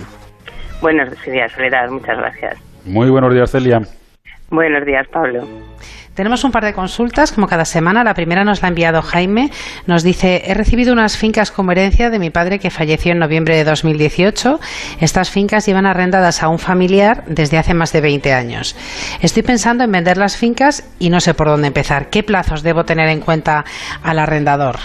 Buenos 0.82 1.10
días, 1.26 1.52
Soledad, 1.52 1.90
muchas 1.90 2.18
gracias. 2.18 2.58
Muy 2.86 3.10
buenos 3.10 3.34
días, 3.34 3.52
Celia. 3.52 3.82
Buenos 4.50 4.86
días, 4.86 5.08
Pablo. 5.08 5.48
Tenemos 6.16 6.44
un 6.44 6.52
par 6.52 6.64
de 6.64 6.74
consultas, 6.74 7.32
como 7.32 7.48
cada 7.48 7.66
semana. 7.66 8.04
La 8.04 8.14
primera 8.14 8.44
nos 8.44 8.62
la 8.62 8.68
ha 8.68 8.70
enviado 8.70 9.02
Jaime. 9.02 9.50
Nos 9.88 10.04
dice, 10.04 10.44
he 10.46 10.54
recibido 10.54 10.94
unas 10.94 11.18
fincas 11.18 11.50
como 11.50 11.72
herencia 11.72 12.12
de 12.12 12.20
mi 12.20 12.30
padre 12.30 12.60
que 12.60 12.70
falleció 12.70 13.12
en 13.12 13.20
noviembre 13.20 13.56
de 13.56 13.64
2018. 13.64 14.60
Estas 15.00 15.32
fincas 15.32 15.66
llevan 15.66 15.88
arrendadas 15.88 16.44
a 16.44 16.50
un 16.50 16.60
familiar 16.60 17.24
desde 17.26 17.58
hace 17.58 17.74
más 17.74 17.92
de 17.94 18.02
20 18.02 18.32
años. 18.32 18.76
Estoy 19.22 19.42
pensando 19.42 19.84
en 19.84 19.92
vender 19.92 20.18
las 20.18 20.38
fincas 20.38 20.84
y 21.00 21.10
no 21.10 21.20
sé 21.20 21.34
por 21.34 21.48
dónde 21.48 21.68
empezar. 21.68 22.10
¿Qué 22.12 22.22
plazos 22.22 22.62
debo 22.62 22.86
tener 22.86 23.10
en 23.10 23.20
cuenta 23.20 23.66
al 24.04 24.20
arrendador? 24.20 24.78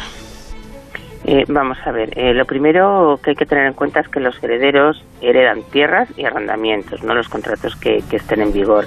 Eh, 1.30 1.44
vamos 1.46 1.76
a 1.84 1.92
ver, 1.92 2.18
eh, 2.18 2.32
lo 2.32 2.46
primero 2.46 3.20
que 3.22 3.32
hay 3.32 3.36
que 3.36 3.44
tener 3.44 3.66
en 3.66 3.74
cuenta 3.74 4.00
es 4.00 4.08
que 4.08 4.18
los 4.18 4.42
herederos 4.42 5.04
heredan 5.20 5.62
tierras 5.70 6.08
y 6.16 6.24
arrendamientos, 6.24 7.04
no 7.04 7.12
los 7.12 7.28
contratos 7.28 7.76
que, 7.76 8.02
que, 8.08 8.16
estén 8.16 8.40
en 8.40 8.50
vigor. 8.50 8.86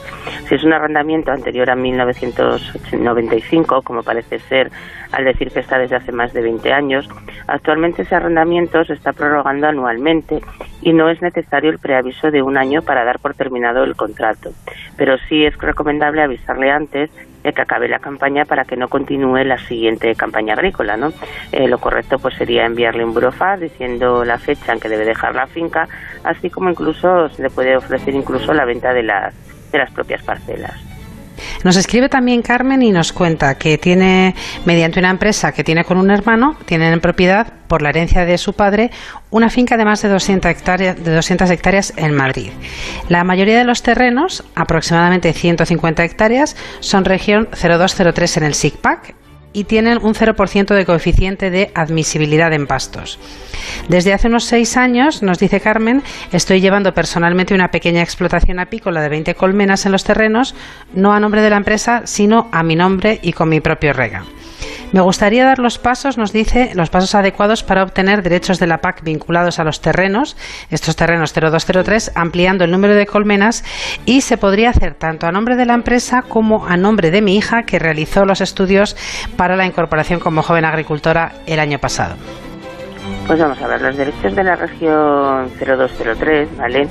Si 0.49 0.55
es 0.55 0.63
un 0.63 0.73
arrendamiento 0.73 1.31
anterior 1.31 1.69
a 1.69 1.75
1995, 1.75 3.83
como 3.83 4.01
parece 4.01 4.39
ser 4.39 4.71
al 5.11 5.23
decir 5.23 5.51
que 5.51 5.59
está 5.59 5.77
desde 5.77 5.97
hace 5.97 6.11
más 6.11 6.33
de 6.33 6.41
20 6.41 6.73
años, 6.73 7.07
actualmente 7.45 8.01
ese 8.01 8.15
arrendamiento 8.15 8.83
se 8.85 8.93
está 8.93 9.13
prorrogando 9.13 9.67
anualmente 9.67 10.41
y 10.81 10.93
no 10.93 11.11
es 11.11 11.21
necesario 11.21 11.69
el 11.69 11.77
preaviso 11.77 12.31
de 12.31 12.41
un 12.41 12.57
año 12.57 12.81
para 12.81 13.03
dar 13.03 13.19
por 13.19 13.35
terminado 13.35 13.83
el 13.83 13.95
contrato. 13.95 14.49
Pero 14.97 15.19
sí 15.29 15.45
es 15.45 15.55
recomendable 15.59 16.23
avisarle 16.23 16.71
antes 16.71 17.11
que 17.43 17.61
acabe 17.61 17.87
la 17.87 17.99
campaña 17.99 18.45
para 18.45 18.65
que 18.65 18.77
no 18.77 18.87
continúe 18.87 19.43
la 19.43 19.57
siguiente 19.57 20.13
campaña 20.15 20.53
agrícola, 20.53 20.97
¿no? 20.97 21.11
Eh, 21.51 21.67
lo 21.67 21.79
correcto 21.79 22.19
pues 22.19 22.35
sería 22.35 22.65
enviarle 22.65 23.03
un 23.03 23.13
burofax 23.13 23.61
diciendo 23.61 24.23
la 24.23 24.37
fecha 24.37 24.73
en 24.73 24.79
que 24.79 24.89
debe 24.89 25.05
dejar 25.05 25.35
la 25.35 25.47
finca, 25.47 25.87
así 26.23 26.49
como 26.49 26.69
incluso 26.69 27.29
se 27.29 27.43
le 27.43 27.49
puede 27.49 27.75
ofrecer 27.75 28.13
incluso 28.13 28.53
la 28.53 28.65
venta 28.65 28.93
de 28.93 29.03
las 29.03 29.33
de 29.71 29.77
las 29.77 29.91
propias 29.91 30.21
parcelas. 30.23 30.90
Nos 31.63 31.77
escribe 31.77 32.09
también 32.09 32.41
Carmen 32.41 32.81
y 32.81 32.91
nos 32.91 33.13
cuenta 33.13 33.55
que 33.55 33.77
tiene, 33.77 34.35
mediante 34.65 34.99
una 34.99 35.09
empresa 35.11 35.51
que 35.51 35.63
tiene 35.63 35.83
con 35.83 35.97
un 35.97 36.09
hermano, 36.09 36.57
tienen 36.65 36.93
en 36.93 36.99
propiedad, 37.01 37.53
por 37.67 37.81
la 37.81 37.89
herencia 37.89 38.25
de 38.25 38.37
su 38.37 38.53
padre, 38.53 38.91
una 39.29 39.49
finca 39.49 39.77
de 39.77 39.85
más 39.85 40.01
de 40.01 40.09
200 40.09 40.51
hectáreas, 40.51 41.01
de 41.01 41.13
200 41.13 41.49
hectáreas 41.49 41.93
en 41.95 42.13
Madrid. 42.13 42.51
La 43.09 43.23
mayoría 43.23 43.57
de 43.57 43.63
los 43.63 43.81
terrenos, 43.83 44.43
aproximadamente 44.55 45.31
150 45.33 46.03
hectáreas, 46.03 46.55
son 46.79 47.05
región 47.05 47.47
0203 47.51 48.37
en 48.37 48.43
el 48.43 48.55
SIGPAC 48.55 49.15
y 49.53 49.65
tienen 49.65 49.99
un 50.01 50.13
0% 50.13 50.75
de 50.75 50.85
coeficiente 50.85 51.49
de 51.49 51.71
admisibilidad 51.75 52.53
en 52.53 52.67
pastos. 52.67 53.19
Desde 53.87 54.13
hace 54.13 54.27
unos 54.27 54.45
seis 54.45 54.77
años, 54.77 55.21
nos 55.21 55.39
dice 55.39 55.59
Carmen, 55.59 56.03
estoy 56.31 56.61
llevando 56.61 56.93
personalmente 56.93 57.53
una 57.53 57.71
pequeña 57.71 58.01
explotación 58.01 58.59
apícola 58.59 59.01
de 59.01 59.09
20 59.09 59.35
colmenas 59.35 59.85
en 59.85 59.91
los 59.91 60.03
terrenos, 60.03 60.55
no 60.93 61.13
a 61.13 61.19
nombre 61.19 61.41
de 61.41 61.49
la 61.49 61.57
empresa, 61.57 62.03
sino 62.05 62.49
a 62.51 62.63
mi 62.63 62.75
nombre 62.75 63.19
y 63.21 63.33
con 63.33 63.49
mi 63.49 63.59
propio 63.59 63.93
rega. 63.93 64.23
Me 64.91 65.01
gustaría 65.01 65.45
dar 65.45 65.59
los 65.59 65.77
pasos, 65.77 66.17
nos 66.17 66.33
dice, 66.33 66.71
los 66.75 66.89
pasos 66.89 67.15
adecuados 67.15 67.63
para 67.63 67.83
obtener 67.83 68.23
derechos 68.23 68.59
de 68.59 68.67
la 68.67 68.79
PAC 68.79 69.03
vinculados 69.03 69.59
a 69.59 69.63
los 69.63 69.81
terrenos, 69.81 70.35
estos 70.69 70.95
terrenos 70.95 71.33
0203, 71.33 72.11
ampliando 72.15 72.65
el 72.65 72.71
número 72.71 72.95
de 72.95 73.05
colmenas 73.05 73.63
y 74.05 74.21
se 74.21 74.37
podría 74.37 74.69
hacer 74.69 74.95
tanto 74.95 75.27
a 75.27 75.31
nombre 75.31 75.55
de 75.55 75.65
la 75.65 75.73
empresa 75.73 76.23
como 76.23 76.65
a 76.65 76.77
nombre 76.77 77.11
de 77.11 77.21
mi 77.21 77.37
hija 77.37 77.63
que 77.63 77.79
realizó 77.79 78.25
los 78.25 78.41
estudios 78.41 78.95
para 79.37 79.55
la 79.55 79.65
incorporación 79.65 80.19
como 80.19 80.41
joven 80.43 80.65
agricultora 80.65 81.31
el 81.45 81.59
año 81.59 81.79
pasado. 81.79 82.15
Pues 83.27 83.39
vamos 83.39 83.61
a 83.61 83.67
ver, 83.67 83.81
los 83.81 83.95
derechos 83.95 84.35
de 84.35 84.43
la 84.43 84.55
región 84.55 85.49
0203, 85.59 86.57
¿vale? 86.57 86.87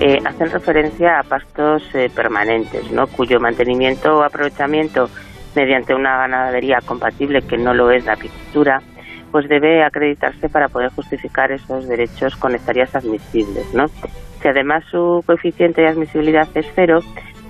Eh, 0.00 0.18
hacen 0.24 0.50
referencia 0.50 1.20
a 1.20 1.22
pastos 1.22 1.82
eh, 1.94 2.10
permanentes, 2.14 2.90
¿no? 2.90 3.06
Cuyo 3.06 3.38
mantenimiento 3.38 4.18
o 4.18 4.22
aprovechamiento 4.22 5.08
mediante 5.54 5.94
una 5.94 6.18
ganadería 6.18 6.78
compatible 6.84 7.40
que 7.42 7.56
no 7.56 7.74
lo 7.74 7.90
es 7.90 8.04
la 8.04 8.14
apicultura, 8.14 8.80
pues 9.30 9.48
debe 9.48 9.82
acreditarse 9.82 10.48
para 10.48 10.68
poder 10.68 10.90
justificar 10.90 11.50
esos 11.50 11.88
derechos 11.88 12.36
con 12.36 12.54
hectáreas 12.54 12.94
admisibles, 12.94 13.74
¿no? 13.74 13.88
Si 13.88 14.48
además 14.48 14.84
su 14.90 15.22
coeficiente 15.26 15.82
de 15.82 15.88
admisibilidad 15.88 16.48
es 16.54 16.66
cero, 16.74 17.00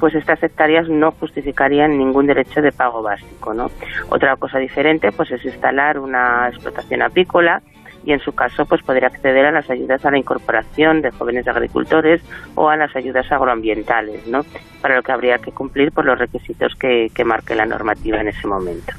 pues 0.01 0.14
estas 0.14 0.43
hectáreas 0.43 0.88
no 0.88 1.11
justificarían 1.12 1.97
ningún 1.97 2.27
derecho 2.27 2.61
de 2.61 2.73
pago 2.73 3.03
básico, 3.03 3.55
¿no? 3.55 3.67
Otra 4.11 4.37
cosa 4.37 4.59
diferente, 4.59 5.09
pues 5.17 5.31
es 5.33 5.45
instalar 5.45 5.99
una 5.99 6.49
explotación 6.49 7.03
apícola 7.03 7.62
y 8.05 8.12
en 8.12 8.21
su 8.21 8.33
caso 8.33 8.64
pues 8.67 8.83
poder 8.83 9.05
acceder 9.05 9.47
a 9.47 9.53
las 9.53 9.69
ayudas 9.71 10.05
a 10.05 10.11
la 10.11 10.19
incorporación 10.19 11.01
de 11.03 11.11
jóvenes 11.11 11.47
agricultores 11.49 12.23
o 12.55 12.69
a 12.69 12.77
las 12.77 12.95
ayudas 12.97 13.31
agroambientales, 13.31 14.27
¿no? 14.27 14.40
Para 14.81 14.97
lo 14.97 15.03
que 15.03 15.12
habría 15.12 15.38
que 15.38 15.53
cumplir 15.53 15.93
por 15.93 16.05
los 16.05 16.19
requisitos 16.19 16.75
que, 16.79 17.09
que 17.14 17.25
marque 17.25 17.55
la 17.55 17.67
normativa 17.67 18.21
en 18.21 18.29
ese 18.29 18.47
momento. 18.47 18.93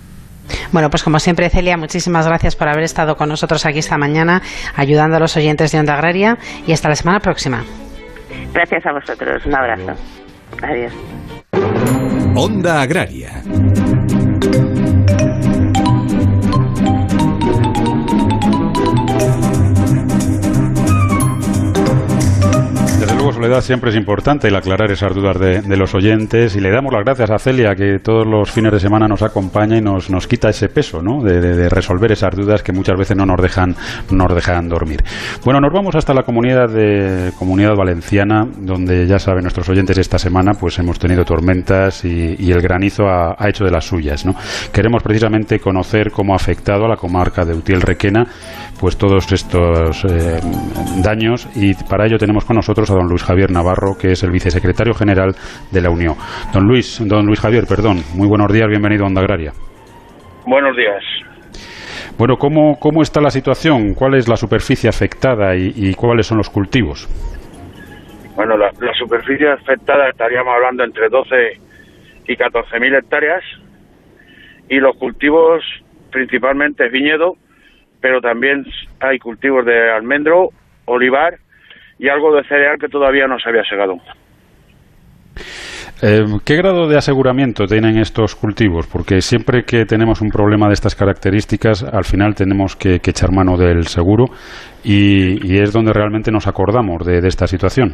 Bueno, 0.72 0.90
pues 0.90 1.04
como 1.04 1.20
siempre, 1.20 1.50
Celia, 1.50 1.78
muchísimas 1.78 2.28
gracias 2.28 2.56
por 2.56 2.68
haber 2.68 2.84
estado 2.84 3.16
con 3.16 3.30
nosotros 3.30 3.66
aquí 3.66 3.80
esta 3.80 3.98
mañana, 3.98 4.42
ayudando 4.76 5.18
a 5.18 5.20
los 5.20 5.36
oyentes 5.38 5.72
de 5.72 5.80
Onda 5.80 5.94
Agraria 5.94 6.38
y 6.68 6.74
hasta 6.74 6.90
la 6.90 6.96
semana 6.96 7.20
próxima. 7.20 7.64
Gracias 8.54 8.86
a 8.86 8.94
vosotros. 8.94 9.46
Un 9.46 9.56
abrazo. 9.56 9.94
Adiós. 10.62 10.94
Onda 12.36 12.82
Agraria. 12.82 13.42
Soledad, 23.36 23.60
siempre 23.60 23.90
es 23.90 23.98
importante 23.98 24.48
el 24.48 24.56
aclarar 24.56 24.90
esas 24.92 25.14
dudas 25.14 25.38
de, 25.38 25.76
los 25.76 25.94
oyentes 25.94 26.56
y 26.56 26.62
le 26.62 26.72
damos 26.72 26.94
las 26.94 27.04
gracias 27.04 27.30
a 27.30 27.38
Celia 27.38 27.76
que 27.76 28.00
todos 28.00 28.26
los 28.26 28.50
fines 28.50 28.72
de 28.72 28.80
semana 28.80 29.10
nos 29.10 29.24
acompaña 29.24 29.76
y 29.76 29.82
nos, 29.82 30.10
nos 30.10 30.26
quita 30.26 30.48
ese 30.48 30.70
peso 30.70 31.02
¿no? 31.02 31.22
de, 31.22 31.68
resolver 31.68 32.14
esas 32.14 32.34
dudas 32.34 32.64
que 32.64 32.72
muchas 32.72 32.98
veces 32.98 33.18
no 33.18 33.26
nos 33.26 33.36
dejan, 33.42 33.76
nos 34.10 34.34
dejan 34.34 34.70
dormir. 34.70 35.04
Bueno, 35.44 35.60
nos 35.60 35.74
vamos 35.74 35.96
hasta 35.96 36.14
la 36.14 36.24
comunidad 36.24 36.70
de 36.70 37.34
comunidad 37.38 37.76
valenciana, 37.76 38.48
donde 38.58 39.06
ya 39.06 39.20
saben 39.20 39.42
nuestros 39.42 39.68
oyentes 39.68 39.98
esta 39.98 40.18
semana, 40.18 40.54
pues 40.54 40.80
hemos 40.80 40.98
tenido 40.98 41.26
tormentas 41.26 42.06
y, 42.06 42.50
el 42.50 42.62
granizo 42.62 43.04
ha, 43.10 43.36
hecho 43.50 43.66
de 43.66 43.72
las 43.72 43.84
suyas. 43.84 44.26
¿no? 44.26 44.34
Queremos 44.72 45.04
precisamente 45.04 45.60
conocer 45.60 46.10
cómo 46.10 46.32
ha 46.32 46.38
afectado 46.38 46.86
a 46.86 46.88
la 46.88 46.96
comarca 46.96 47.44
de 47.44 47.54
Utiel 47.54 47.82
Requena 47.82 48.26
pues 48.80 48.98
todos 48.98 49.32
estos 49.32 50.04
eh, 50.06 50.40
daños 51.02 51.48
y 51.56 51.74
para 51.74 52.06
ello 52.06 52.18
tenemos 52.18 52.46
con 52.46 52.58
nosotros 52.58 52.90
a 52.92 52.94
don 52.94 53.08
Luis 53.08 53.24
Javier 53.26 53.52
Navarro, 53.52 53.98
que 54.00 54.12
es 54.12 54.24
el 54.24 54.32
vicesecretario 54.32 54.94
general 54.94 55.36
de 55.72 55.82
la 55.82 55.90
Unión. 55.90 56.16
Don 56.54 56.66
Luis, 56.66 57.02
don 57.06 57.26
Luis 57.26 57.40
Javier, 57.40 57.66
perdón, 57.68 57.98
muy 58.16 58.28
buenos 58.28 58.52
días, 58.52 58.70
bienvenido 58.70 59.04
a 59.04 59.08
Onda 59.08 59.22
Agraria. 59.22 59.52
Buenos 60.46 60.78
días. 60.78 61.04
Bueno, 62.18 62.38
¿cómo, 62.38 62.80
cómo 62.80 63.02
está 63.02 63.20
la 63.20 63.30
situación? 63.30 63.94
¿Cuál 63.94 64.14
es 64.14 64.30
la 64.30 64.38
superficie 64.38 64.90
afectada 64.90 65.54
y, 65.56 65.94
cuáles 65.96 66.28
son 66.28 66.38
los 66.38 66.50
cultivos? 66.50 67.10
Bueno, 68.36 68.58
la, 68.58 68.72
superficie 68.98 69.50
afectada 69.50 70.10
estaríamos 70.10 70.54
hablando 70.56 70.84
entre 70.84 71.10
12 71.10 71.60
y 72.28 72.36
14 72.38 72.80
mil 72.80 72.96
hectáreas 72.96 73.44
y 74.70 74.78
los 74.78 74.96
cultivos 74.98 75.62
principalmente 76.12 76.88
viñedo, 76.88 77.34
pero 78.00 78.22
también 78.22 78.66
hay 79.02 79.20
cultivos 79.20 79.66
de 79.66 79.92
almendro, 79.92 80.52
olivar 80.86 81.38
y 81.98 82.10
algo 82.10 82.36
de 82.36 82.44
cereal 82.44 82.78
que 82.80 82.88
todavía 82.88 83.28
no 83.28 83.40
se 83.40 83.50
había 83.50 83.64
segado. 83.64 83.96
Eh, 86.04 86.26
¿Qué 86.46 86.58
grado 86.58 86.90
de 86.90 86.98
aseguramiento 86.98 87.66
tienen 87.66 87.98
estos 87.98 88.36
cultivos? 88.36 88.86
Porque 88.92 89.22
siempre 89.22 89.64
que 89.64 89.86
tenemos 89.86 90.22
un 90.22 90.30
problema 90.30 90.68
de 90.68 90.74
estas 90.74 90.94
características, 90.94 91.84
al 91.84 92.04
final 92.04 92.36
tenemos 92.36 92.76
que, 92.76 92.96
echar 92.96 93.32
mano 93.32 93.56
del 93.58 93.84
seguro 93.84 94.26
y, 94.84 95.58
es 95.58 95.72
donde 95.72 95.94
realmente 95.94 96.32
nos 96.32 96.48
acordamos 96.48 97.06
de, 97.06 97.22
de, 97.22 97.28
esta 97.28 97.48
situación. 97.48 97.94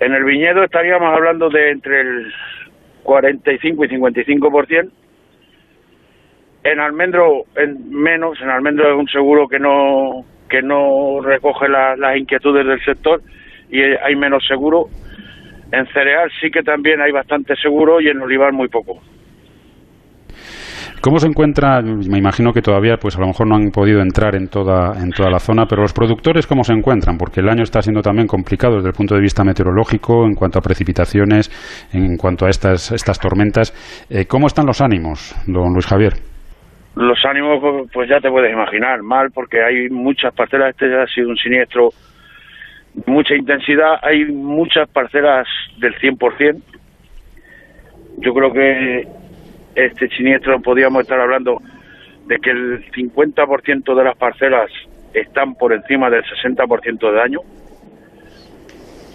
En 0.00 0.12
el 0.12 0.24
viñedo 0.24 0.64
estaríamos 0.64 1.08
hablando 1.14 1.48
de 1.48 1.70
entre 1.70 2.00
el 2.02 2.32
45 3.04 3.84
y 3.84 3.88
55%. 3.88 4.90
En 6.64 6.80
almendro, 6.80 7.44
en 7.56 7.90
menos, 7.90 8.40
en 8.40 8.50
almendro 8.50 8.92
es 8.92 8.98
un 8.98 9.08
seguro 9.08 9.48
que 9.48 9.58
no 9.58 10.24
que 10.48 10.62
no 10.62 11.20
recoge 11.20 11.68
las 11.68 12.16
inquietudes 12.16 12.66
del 12.66 12.82
sector 12.84 13.20
y 13.70 13.80
hay 13.80 14.16
menos 14.16 14.44
seguro. 14.46 14.86
En 15.72 15.86
cereal 15.86 16.30
sí 16.40 16.50
que 16.50 16.62
también 16.62 17.00
hay 17.00 17.10
bastante 17.10 17.54
seguro 17.56 18.00
y 18.00 18.08
en 18.08 18.20
olivar 18.20 18.52
muy 18.52 18.68
poco. 18.68 19.00
¿Cómo 21.04 21.18
se 21.18 21.26
encuentra? 21.26 21.82
Me 21.82 22.16
imagino 22.16 22.50
que 22.54 22.62
todavía, 22.62 22.96
pues 22.96 23.14
a 23.18 23.20
lo 23.20 23.26
mejor 23.26 23.46
no 23.46 23.56
han 23.56 23.70
podido 23.70 24.00
entrar 24.00 24.34
en 24.34 24.48
toda, 24.48 24.98
en 24.98 25.10
toda 25.10 25.28
la 25.28 25.38
zona, 25.38 25.66
pero 25.66 25.82
los 25.82 25.92
productores, 25.92 26.46
¿cómo 26.46 26.64
se 26.64 26.72
encuentran? 26.72 27.18
Porque 27.18 27.40
el 27.40 27.50
año 27.50 27.62
está 27.62 27.82
siendo 27.82 28.00
también 28.00 28.26
complicado 28.26 28.76
desde 28.76 28.88
el 28.88 28.94
punto 28.94 29.14
de 29.14 29.20
vista 29.20 29.44
meteorológico, 29.44 30.24
en 30.24 30.34
cuanto 30.34 30.60
a 30.60 30.62
precipitaciones, 30.62 31.50
en 31.92 32.16
cuanto 32.16 32.46
a 32.46 32.48
estas, 32.48 32.90
estas 32.92 33.18
tormentas. 33.18 33.74
Eh, 34.08 34.24
¿Cómo 34.24 34.46
están 34.46 34.64
los 34.64 34.80
ánimos, 34.80 35.34
don 35.46 35.74
Luis 35.74 35.86
Javier? 35.86 36.33
Los 36.96 37.24
ánimos, 37.24 37.88
pues 37.92 38.08
ya 38.08 38.20
te 38.20 38.30
puedes 38.30 38.52
imaginar, 38.52 39.02
mal, 39.02 39.30
porque 39.32 39.62
hay 39.62 39.88
muchas 39.90 40.32
parcelas, 40.34 40.70
este 40.70 40.94
ha 40.94 41.06
sido 41.06 41.28
un 41.28 41.36
siniestro, 41.36 41.90
mucha 43.06 43.34
intensidad, 43.34 43.98
hay 44.02 44.26
muchas 44.26 44.88
parcelas 44.88 45.46
del 45.78 45.94
100%, 45.96 46.62
yo 48.18 48.32
creo 48.32 48.52
que 48.52 49.08
este 49.74 50.08
siniestro 50.10 50.60
podríamos 50.60 51.02
estar 51.02 51.18
hablando 51.18 51.60
de 52.26 52.38
que 52.38 52.50
el 52.50 52.84
50% 52.92 53.94
de 53.94 54.04
las 54.04 54.16
parcelas 54.16 54.70
están 55.12 55.54
por 55.56 55.72
encima 55.72 56.08
del 56.10 56.22
60% 56.24 57.10
de 57.10 57.16
daño, 57.16 57.40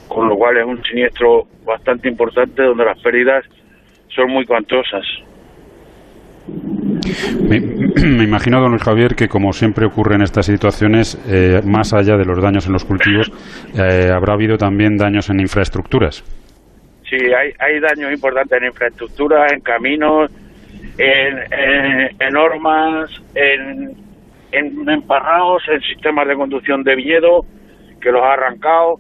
con 0.10 0.28
lo 0.28 0.36
cual 0.36 0.58
es 0.58 0.66
un 0.66 0.84
siniestro 0.84 1.48
bastante 1.64 2.10
importante 2.10 2.64
donde 2.64 2.84
las 2.84 3.00
pérdidas 3.00 3.46
son 4.10 4.32
muy 4.32 4.46
cuantosas. 4.46 5.06
Me, 7.50 8.24
imagino, 8.24 8.60
don 8.60 8.72
Luis 8.72 8.84
Javier, 8.84 9.16
que 9.16 9.28
como 9.28 9.54
siempre 9.54 9.86
ocurre 9.86 10.16
en 10.16 10.22
estas 10.22 10.46
situaciones, 10.46 11.18
eh, 11.28 11.62
más 11.66 11.94
allá 11.94 12.18
de 12.18 12.26
los 12.26 12.42
daños 12.42 12.68
en 12.68 12.74
los 12.74 12.86
cultivos, 12.86 13.32
eh, 13.76 14.10
habrá 14.14 14.34
habido 14.34 14.58
también 14.58 14.98
daños 14.98 15.30
en 15.30 15.40
infraestructuras. 15.40 16.24
Sí, 17.10 17.18
hay, 17.18 17.52
hay 17.60 17.80
daños 17.80 18.12
importantes 18.12 18.62
en 18.62 18.68
infraestructuras, 18.68 19.52
en 19.52 19.62
caminos, 19.62 20.32
en, 20.98 21.38
en, 22.20 22.34
normas, 22.34 23.10
en, 23.34 23.96
en 24.52 24.90
emparrados, 24.90 25.64
en 25.70 25.82
sistemas 25.82 26.28
de 26.28 26.36
conducción 26.36 26.84
de 26.84 26.96
viñedo, 26.96 27.46
que 28.00 28.12
los 28.12 28.22
ha 28.22 28.34
arrancado, 28.34 28.98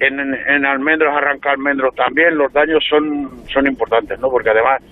en, 0.00 0.20
en 0.20 0.66
almendros, 0.66 1.14
arranca 1.16 1.52
almendros 1.52 1.94
también, 1.94 2.36
los 2.36 2.52
daños 2.52 2.84
son, 2.88 3.30
son 3.48 3.66
importantes, 3.66 4.18
¿no? 4.20 4.28
Porque 4.28 4.50
además 4.50 4.82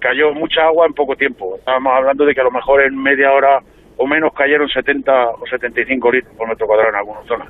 cayó 0.00 0.32
mucha 0.32 0.62
agua 0.62 0.86
en 0.86 0.92
poco 0.92 1.14
tiempo. 1.16 1.56
Estábamos 1.56 1.92
hablando 1.94 2.24
de 2.24 2.34
que 2.34 2.40
a 2.40 2.44
lo 2.44 2.50
mejor 2.50 2.82
en 2.82 2.96
media 2.96 3.32
hora 3.32 3.60
o 3.96 4.06
menos 4.06 4.32
cayeron 4.34 4.68
70 4.68 5.12
o 5.30 5.46
75 5.46 6.12
litros 6.12 6.34
por 6.36 6.48
metro 6.48 6.66
cuadrado 6.66 6.90
en 6.90 6.96
algunas 6.96 7.26
zonas. 7.26 7.48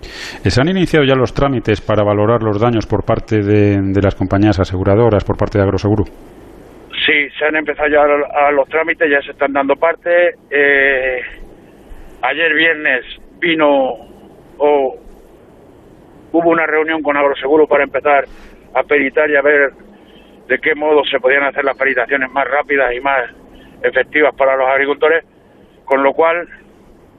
¿Se 0.00 0.60
han 0.60 0.68
iniciado 0.68 1.04
ya 1.04 1.14
los 1.14 1.34
trámites 1.34 1.80
para 1.80 2.04
valorar 2.04 2.42
los 2.42 2.60
daños 2.60 2.86
por 2.86 3.04
parte 3.04 3.42
de, 3.42 3.80
de 3.80 4.02
las 4.02 4.14
compañías 4.14 4.60
aseguradoras, 4.60 5.24
por 5.24 5.36
parte 5.36 5.58
de 5.58 5.64
Agroseguro? 5.64 6.04
Sí, 7.04 7.28
se 7.38 7.44
han 7.44 7.56
empezado 7.56 7.88
ya 7.88 8.02
a 8.02 8.50
los 8.52 8.68
trámites, 8.68 9.10
ya 9.10 9.20
se 9.22 9.32
están 9.32 9.52
dando 9.52 9.74
parte. 9.74 10.34
Eh, 10.50 11.20
ayer 12.22 12.54
viernes 12.54 13.04
vino 13.40 13.68
o 14.58 14.96
hubo 16.32 16.50
una 16.50 16.66
reunión 16.66 17.02
con 17.02 17.16
Agroseguro 17.16 17.66
para 17.66 17.84
empezar 17.84 18.24
a 18.74 18.82
peritar 18.82 19.30
y 19.30 19.36
a 19.36 19.42
ver 19.42 19.70
de 20.48 20.58
qué 20.58 20.74
modo 20.74 21.04
se 21.04 21.18
podían 21.18 21.44
hacer 21.44 21.64
las 21.64 21.76
peritaciones 21.76 22.30
más 22.30 22.46
rápidas 22.46 22.94
y 22.94 23.00
más 23.00 23.30
efectivas 23.82 24.34
para 24.34 24.56
los 24.56 24.68
agricultores, 24.68 25.24
con 25.84 26.02
lo 26.02 26.12
cual 26.12 26.48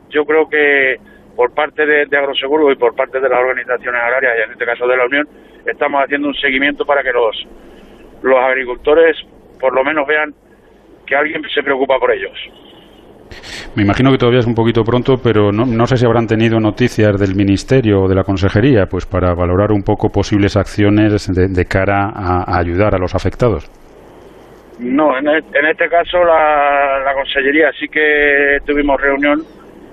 yo 0.10 0.26
creo 0.26 0.50
que 0.50 0.98
por 1.36 1.54
parte 1.54 1.86
de, 1.86 2.18
Agroseguro 2.18 2.72
y 2.72 2.76
por 2.76 2.96
parte 2.96 3.20
de 3.20 3.30
las 3.30 3.40
organizaciones 3.40 4.02
agrarias, 4.02 4.34
y 4.40 4.44
en 4.44 4.52
este 4.52 4.66
caso 4.66 4.88
de 4.88 4.98
la 4.98 5.06
Unión, 5.06 5.28
estamos 5.66 6.04
haciendo 6.04 6.30
un 6.30 6.34
seguimiento 6.36 6.86
para 6.86 7.04
que 7.04 7.12
los, 7.12 7.48
los 8.24 8.40
agricultores 8.40 9.16
por 9.60 9.74
lo 9.74 9.84
menos 9.84 10.08
vean 10.08 10.34
que 11.06 11.16
alguien 11.16 11.44
se 11.54 11.64
preocupa 11.64 12.00
por 12.00 12.12
ellos. 12.12 12.38
Me 13.78 13.84
imagino 13.84 14.10
que 14.10 14.18
todavía 14.18 14.40
es 14.40 14.48
un 14.48 14.56
poquito 14.56 14.84
pronto, 14.84 15.18
pero 15.24 15.52
no, 15.52 15.64
no, 15.64 15.86
sé 15.86 15.98
si 15.98 16.06
habrán 16.08 16.26
tenido 16.26 16.60
noticias 16.60 17.16
del 17.20 17.36
Ministerio 17.36 18.02
o 18.02 18.08
de 18.08 18.16
la 18.16 18.24
Consejería, 18.24 18.88
pues 18.88 19.06
para 19.06 19.36
valorar 19.36 19.72
un 19.72 19.84
poco 19.84 20.10
posibles 20.10 20.58
acciones 20.58 21.30
de, 21.32 21.66
cara 21.66 22.10
a, 22.10 22.58
ayudar 22.58 22.96
a 22.96 22.98
los 22.98 23.14
afectados. 23.14 23.70
No, 24.80 25.16
en, 25.16 25.28
este 25.28 25.88
caso 25.90 26.24
la, 26.24 27.04
la 27.06 27.14
Consellería 27.14 27.70
sí 27.80 27.88
que 27.88 28.58
tuvimos 28.66 29.00
reunión 29.00 29.44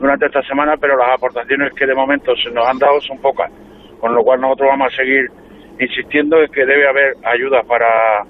durante 0.00 0.26
esta 0.32 0.40
semana, 0.44 0.78
pero 0.80 0.96
las 0.96 1.10
aportaciones 1.18 1.70
que 1.74 1.84
de 1.84 1.94
momento 1.94 2.34
se 2.36 2.50
nos 2.52 2.66
han 2.66 2.78
dado 2.78 2.98
son 3.02 3.18
pocas, 3.18 3.52
con 4.00 4.14
lo 4.14 4.22
cual 4.24 4.40
nosotros 4.40 4.70
vamos 4.70 4.94
a 4.94 4.96
seguir 4.96 5.26
insistiendo 5.78 6.40
en 6.40 6.50
que 6.50 6.64
debe 6.64 6.88
haber 6.88 7.12
ayuda 7.22 7.60
para, 7.68 8.24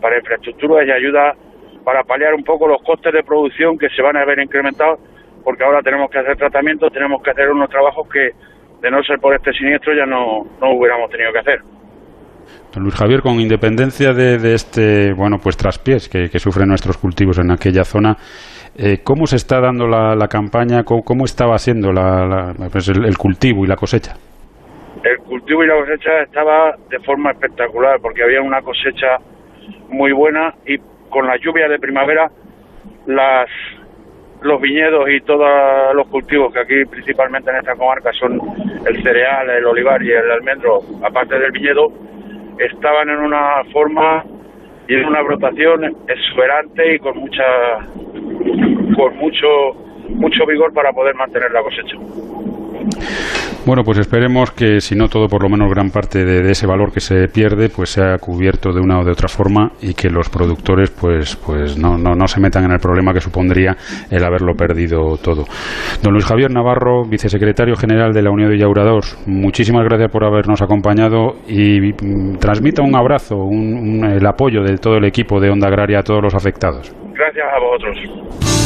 para 0.00 0.18
infraestructuras 0.18 0.84
y 0.84 0.90
ayuda 0.90 1.32
para 1.86 2.02
paliar 2.02 2.34
un 2.34 2.42
poco 2.42 2.66
los 2.66 2.82
costes 2.82 3.12
de 3.12 3.22
producción 3.22 3.78
que 3.78 3.88
se 3.90 4.02
van 4.02 4.16
a 4.16 4.24
ver 4.24 4.40
incrementados, 4.40 4.98
porque 5.44 5.62
ahora 5.62 5.82
tenemos 5.82 6.10
que 6.10 6.18
hacer 6.18 6.36
tratamientos, 6.36 6.92
tenemos 6.92 7.22
que 7.22 7.30
hacer 7.30 7.48
unos 7.48 7.70
trabajos 7.70 8.08
que, 8.08 8.30
de 8.82 8.90
no 8.90 9.00
ser 9.04 9.20
por 9.20 9.32
este 9.36 9.52
siniestro, 9.52 9.94
ya 9.94 10.04
no, 10.04 10.44
no 10.60 10.72
hubiéramos 10.72 11.08
tenido 11.10 11.32
que 11.32 11.38
hacer. 11.38 11.60
Don 12.74 12.82
Luis 12.82 12.96
Javier, 12.96 13.22
con 13.22 13.38
independencia 13.38 14.12
de, 14.12 14.52
este, 14.52 15.12
bueno, 15.12 15.38
pues 15.40 15.56
traspiés 15.56 16.08
que, 16.08 16.26
sufren 16.40 16.68
nuestros 16.68 16.98
cultivos 16.98 17.38
en 17.38 17.52
aquella 17.52 17.84
zona, 17.84 18.16
eh, 18.76 18.98
¿cómo 19.04 19.28
se 19.28 19.36
está 19.36 19.60
dando 19.60 19.86
la, 19.86 20.26
campaña? 20.26 20.82
¿Cómo, 20.82 21.24
estaba 21.24 21.56
siendo 21.58 21.92
la, 21.92 22.52
pues 22.72 22.88
el, 22.88 23.16
cultivo 23.16 23.64
y 23.64 23.68
la 23.68 23.76
cosecha? 23.76 24.16
El 25.04 25.18
cultivo 25.18 25.62
y 25.62 25.68
la 25.68 25.76
cosecha 25.76 26.22
estaba 26.24 26.74
de 26.90 26.98
forma 26.98 27.30
espectacular, 27.30 28.00
porque 28.02 28.24
había 28.24 28.42
una 28.42 28.60
cosecha 28.60 29.18
muy 29.88 30.10
buena 30.10 30.52
y 30.66 30.78
con 31.08 31.26
la 31.26 31.36
lluvia 31.36 31.68
de 31.68 31.78
primavera 31.78 32.30
las 33.06 33.48
los 34.42 34.60
viñedos 34.60 35.08
y 35.10 35.20
todos 35.22 35.94
los 35.94 36.06
cultivos 36.08 36.52
que 36.52 36.60
aquí 36.60 36.84
principalmente 36.84 37.50
en 37.50 37.56
esta 37.56 37.74
comarca 37.74 38.12
son 38.12 38.38
el 38.86 39.02
cereal, 39.02 39.48
el 39.50 39.64
olivar 39.64 40.02
y 40.02 40.12
el 40.12 40.30
almendro, 40.30 40.80
aparte 41.02 41.38
del 41.38 41.52
viñedo, 41.52 41.88
estaban 42.58 43.08
en 43.08 43.18
una 43.18 43.64
forma 43.72 44.24
y 44.88 44.94
en 44.94 45.06
una 45.06 45.22
brotación 45.22 45.84
exuberante 46.06 46.94
y 46.94 46.98
con 46.98 47.18
mucha 47.18 47.44
con 48.96 49.16
mucho 49.16 49.48
mucho 50.08 50.46
vigor 50.46 50.72
para 50.72 50.92
poder 50.92 51.14
mantener 51.14 51.50
la 51.50 51.62
cosecha. 51.62 51.96
Bueno, 53.66 53.82
pues 53.82 53.98
esperemos 53.98 54.52
que, 54.52 54.80
si 54.80 54.94
no 54.94 55.08
todo, 55.08 55.26
por 55.26 55.42
lo 55.42 55.48
menos 55.48 55.68
gran 55.68 55.90
parte 55.90 56.24
de, 56.24 56.48
ese 56.52 56.68
valor 56.68 56.92
que 56.92 57.00
se 57.00 57.26
pierde, 57.26 57.68
pues 57.68 57.90
sea 57.90 58.16
cubierto 58.16 58.72
de 58.72 58.80
una 58.80 59.00
o 59.00 59.04
de 59.04 59.10
otra 59.10 59.26
forma 59.26 59.72
y 59.82 59.92
que 59.92 60.08
los 60.08 60.30
productores, 60.30 60.92
pues, 60.92 61.34
pues 61.34 61.76
no, 61.76 61.98
no, 61.98 62.14
no 62.14 62.28
se 62.28 62.38
metan 62.38 62.62
en 62.62 62.70
el 62.70 62.78
problema 62.78 63.12
que 63.12 63.20
supondría 63.20 63.76
el 64.08 64.24
haberlo 64.24 64.54
perdido 64.54 65.16
todo. 65.16 65.42
Don 66.00 66.12
Luis 66.12 66.24
Javier 66.24 66.52
Navarro, 66.52 67.08
vicesecretario 67.10 67.74
general 67.74 68.12
de 68.12 68.22
la 68.22 68.30
Unión 68.30 68.50
de 68.50 68.58
Yaurados, 68.58 69.18
muchísimas 69.26 69.82
gracias 69.82 70.12
por 70.12 70.24
habernos 70.24 70.62
acompañado 70.62 71.34
y 71.48 71.80
mm, 71.80 72.38
transmita 72.38 72.82
un 72.82 72.94
abrazo, 72.94 73.34
un, 73.34 74.04
el 74.04 74.24
apoyo 74.26 74.62
de 74.62 74.78
todo 74.78 74.98
el 74.98 75.06
equipo 75.06 75.40
de 75.40 75.50
Onda 75.50 75.66
Agraria 75.66 75.98
a 75.98 76.02
todos 76.04 76.22
los 76.22 76.36
afectados. 76.36 76.94
Gracias 77.12 77.46
a 77.52 77.58
vosotros. 77.58 78.65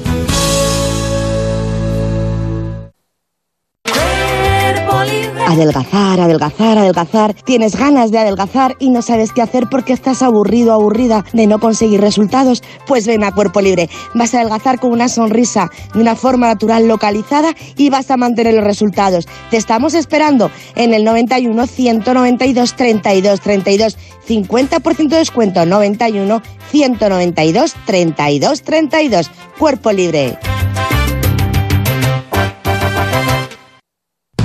Adelgazar, 5.51 6.17
adelgazar, 6.21 6.77
adelgazar. 6.77 7.33
Tienes 7.33 7.75
ganas 7.75 8.09
de 8.09 8.19
adelgazar 8.19 8.77
y 8.79 8.89
no 8.89 9.01
sabes 9.01 9.33
qué 9.33 9.41
hacer 9.41 9.67
porque 9.69 9.91
estás 9.91 10.21
aburrido, 10.21 10.71
aburrida 10.71 11.25
de 11.33 11.45
no 11.45 11.59
conseguir 11.59 11.99
resultados. 11.99 12.63
Pues 12.87 13.05
ven 13.05 13.25
a 13.25 13.33
Cuerpo 13.33 13.59
Libre. 13.59 13.89
Vas 14.13 14.33
a 14.33 14.39
adelgazar 14.39 14.79
con 14.79 14.93
una 14.93 15.09
sonrisa, 15.09 15.69
de 15.93 15.99
una 15.99 16.15
forma 16.15 16.47
natural 16.47 16.87
localizada 16.87 17.53
y 17.75 17.89
vas 17.89 18.09
a 18.11 18.15
mantener 18.15 18.53
los 18.53 18.63
resultados. 18.63 19.27
Te 19.49 19.57
estamos 19.57 19.93
esperando 19.93 20.49
en 20.75 20.93
el 20.93 21.03
91 21.03 21.67
192 21.67 22.73
32 22.77 23.41
32. 23.41 23.97
50% 24.25 25.09
de 25.09 25.17
descuento 25.17 25.65
91 25.65 26.41
192 26.71 27.75
32 27.85 28.61
32. 28.61 29.31
Cuerpo 29.59 29.91
Libre. 29.91 30.39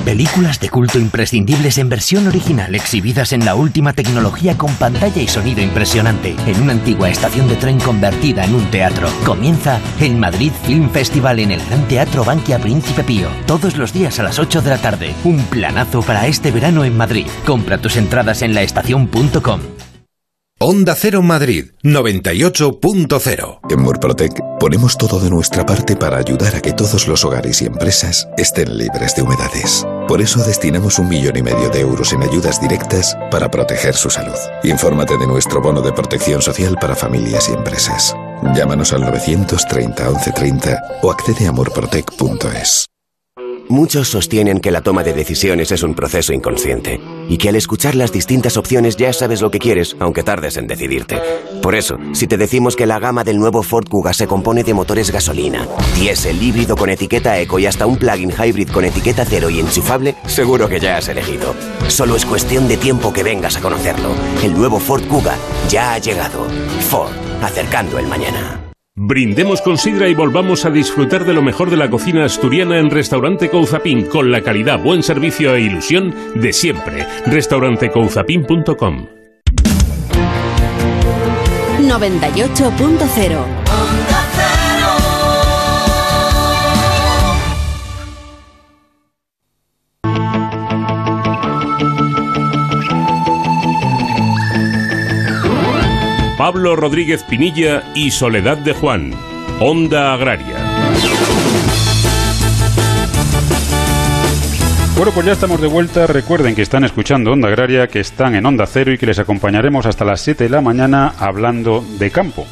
Películas 0.06 0.60
de 0.60 0.70
culto 0.70 1.00
imprescindibles 1.00 1.78
en 1.78 1.88
versión 1.88 2.28
original, 2.28 2.76
exhibidas 2.76 3.32
en 3.32 3.44
la 3.44 3.56
última 3.56 3.92
tecnología 3.92 4.56
con 4.56 4.72
pantalla 4.76 5.20
y 5.20 5.26
sonido 5.26 5.60
impresionante, 5.62 6.36
en 6.46 6.62
una 6.62 6.74
antigua 6.74 7.10
estación 7.10 7.48
de 7.48 7.56
tren 7.56 7.80
convertida 7.80 8.44
en 8.44 8.54
un 8.54 8.70
teatro. 8.70 9.08
Comienza 9.24 9.80
el 10.00 10.14
Madrid 10.14 10.52
Film 10.64 10.90
Festival 10.90 11.40
en 11.40 11.50
el 11.50 11.66
Gran 11.66 11.88
Teatro 11.88 12.24
Banquia 12.24 12.60
Príncipe 12.60 13.02
Pío, 13.02 13.28
todos 13.48 13.76
los 13.76 13.92
días 13.92 14.20
a 14.20 14.22
las 14.22 14.38
8 14.38 14.62
de 14.62 14.70
la 14.70 14.78
tarde. 14.78 15.12
Un 15.24 15.42
planazo 15.46 16.02
para 16.02 16.28
este 16.28 16.52
verano 16.52 16.84
en 16.84 16.96
Madrid. 16.96 17.26
Compra 17.44 17.78
tus 17.78 17.96
entradas 17.96 18.42
en 18.42 18.54
laestacion.com. 18.54 19.60
Onda 20.58 20.94
Cero 20.94 21.20
Madrid 21.20 21.72
98.0 21.82 23.58
En 23.68 23.82
Murprotec 23.82 24.40
ponemos 24.58 24.96
todo 24.96 25.20
de 25.20 25.28
nuestra 25.28 25.66
parte 25.66 25.96
para 25.96 26.16
ayudar 26.16 26.56
a 26.56 26.62
que 26.62 26.72
todos 26.72 27.08
los 27.08 27.24
hogares 27.24 27.60
y 27.60 27.66
empresas 27.66 28.26
estén 28.38 28.78
libres 28.78 29.14
de 29.16 29.22
humedades. 29.22 29.84
Por 30.08 30.20
eso 30.20 30.42
destinamos 30.44 30.98
un 30.98 31.08
millón 31.08 31.36
y 31.36 31.42
medio 31.42 31.68
de 31.68 31.80
euros 31.80 32.12
en 32.12 32.22
ayudas 32.22 32.60
directas 32.60 33.16
para 33.30 33.50
proteger 33.50 33.94
su 33.94 34.08
salud. 34.08 34.36
Infórmate 34.62 35.18
de 35.18 35.26
nuestro 35.26 35.60
bono 35.60 35.82
de 35.82 35.92
protección 35.92 36.40
social 36.40 36.76
para 36.80 36.94
familias 36.94 37.48
y 37.48 37.52
empresas. 37.52 38.14
Llámanos 38.54 38.92
al 38.92 39.00
930 39.00 40.08
1130 40.10 40.82
o 41.02 41.10
accede 41.10 41.48
a 41.48 41.52
murprotec.es. 41.52 42.86
Muchos 43.68 44.08
sostienen 44.08 44.60
que 44.60 44.70
la 44.70 44.80
toma 44.80 45.02
de 45.02 45.12
decisiones 45.12 45.72
es 45.72 45.82
un 45.82 45.94
proceso 45.94 46.32
inconsciente 46.32 47.00
y 47.28 47.36
que 47.36 47.48
al 47.48 47.56
escuchar 47.56 47.96
las 47.96 48.12
distintas 48.12 48.56
opciones 48.56 48.96
ya 48.96 49.12
sabes 49.12 49.40
lo 49.40 49.50
que 49.50 49.58
quieres, 49.58 49.96
aunque 49.98 50.22
tardes 50.22 50.56
en 50.56 50.68
decidirte. 50.68 51.20
Por 51.62 51.74
eso, 51.74 51.96
si 52.12 52.26
te 52.28 52.36
decimos 52.36 52.76
que 52.76 52.86
la 52.86 53.00
gama 53.00 53.24
del 53.24 53.38
nuevo 53.38 53.62
Ford 53.62 53.88
Kuga 53.88 54.12
se 54.12 54.28
compone 54.28 54.62
de 54.62 54.74
motores 54.74 55.10
gasolina, 55.10 55.66
diésel 55.96 56.40
híbrido 56.40 56.76
con 56.76 56.90
etiqueta 56.90 57.40
eco 57.40 57.58
y 57.58 57.66
hasta 57.66 57.86
un 57.86 57.96
plug-in 57.96 58.30
hybrid 58.30 58.70
con 58.70 58.84
etiqueta 58.84 59.24
cero 59.24 59.50
y 59.50 59.58
enchufable, 59.58 60.14
seguro 60.26 60.68
que 60.68 60.78
ya 60.78 60.98
has 60.98 61.08
elegido. 61.08 61.54
Solo 61.88 62.16
es 62.16 62.24
cuestión 62.24 62.68
de 62.68 62.76
tiempo 62.76 63.12
que 63.12 63.24
vengas 63.24 63.56
a 63.56 63.60
conocerlo. 63.60 64.10
El 64.44 64.54
nuevo 64.54 64.78
Ford 64.78 65.02
Kuga 65.08 65.36
ya 65.68 65.94
ha 65.94 65.98
llegado. 65.98 66.46
Ford, 66.88 67.12
acercando 67.42 67.98
el 67.98 68.06
mañana. 68.06 68.65
Brindemos 68.98 69.60
con 69.60 69.76
sidra 69.76 70.08
y 70.08 70.14
volvamos 70.14 70.64
a 70.64 70.70
disfrutar 70.70 71.26
de 71.26 71.34
lo 71.34 71.42
mejor 71.42 71.68
de 71.68 71.76
la 71.76 71.90
cocina 71.90 72.24
asturiana 72.24 72.78
en 72.78 72.88
Restaurante 72.90 73.50
Couzapin 73.50 74.06
con 74.06 74.32
la 74.32 74.40
calidad, 74.40 74.82
buen 74.82 75.02
servicio 75.02 75.54
e 75.54 75.60
ilusión 75.60 76.14
de 76.34 76.54
siempre. 76.54 77.06
Restaurantecouzapin.com 77.26 79.06
98.0 81.82 83.65
Pablo 96.46 96.76
Rodríguez 96.76 97.24
Pinilla 97.24 97.82
y 97.92 98.12
Soledad 98.12 98.56
de 98.58 98.72
Juan. 98.72 99.10
Onda 99.58 100.14
Agraria. 100.14 100.54
Bueno, 104.96 105.10
pues 105.12 105.26
ya 105.26 105.32
estamos 105.32 105.60
de 105.60 105.66
vuelta. 105.66 106.06
Recuerden 106.06 106.54
que 106.54 106.62
están 106.62 106.84
escuchando 106.84 107.32
Onda 107.32 107.48
Agraria, 107.48 107.88
que 107.88 107.98
están 107.98 108.36
en 108.36 108.46
Onda 108.46 108.64
Cero 108.66 108.92
y 108.92 108.96
que 108.96 109.06
les 109.06 109.18
acompañaremos 109.18 109.86
hasta 109.86 110.04
las 110.04 110.20
7 110.20 110.44
de 110.44 110.50
la 110.50 110.60
mañana 110.60 111.14
hablando 111.18 111.84
de 111.98 112.12
campo. 112.12 112.46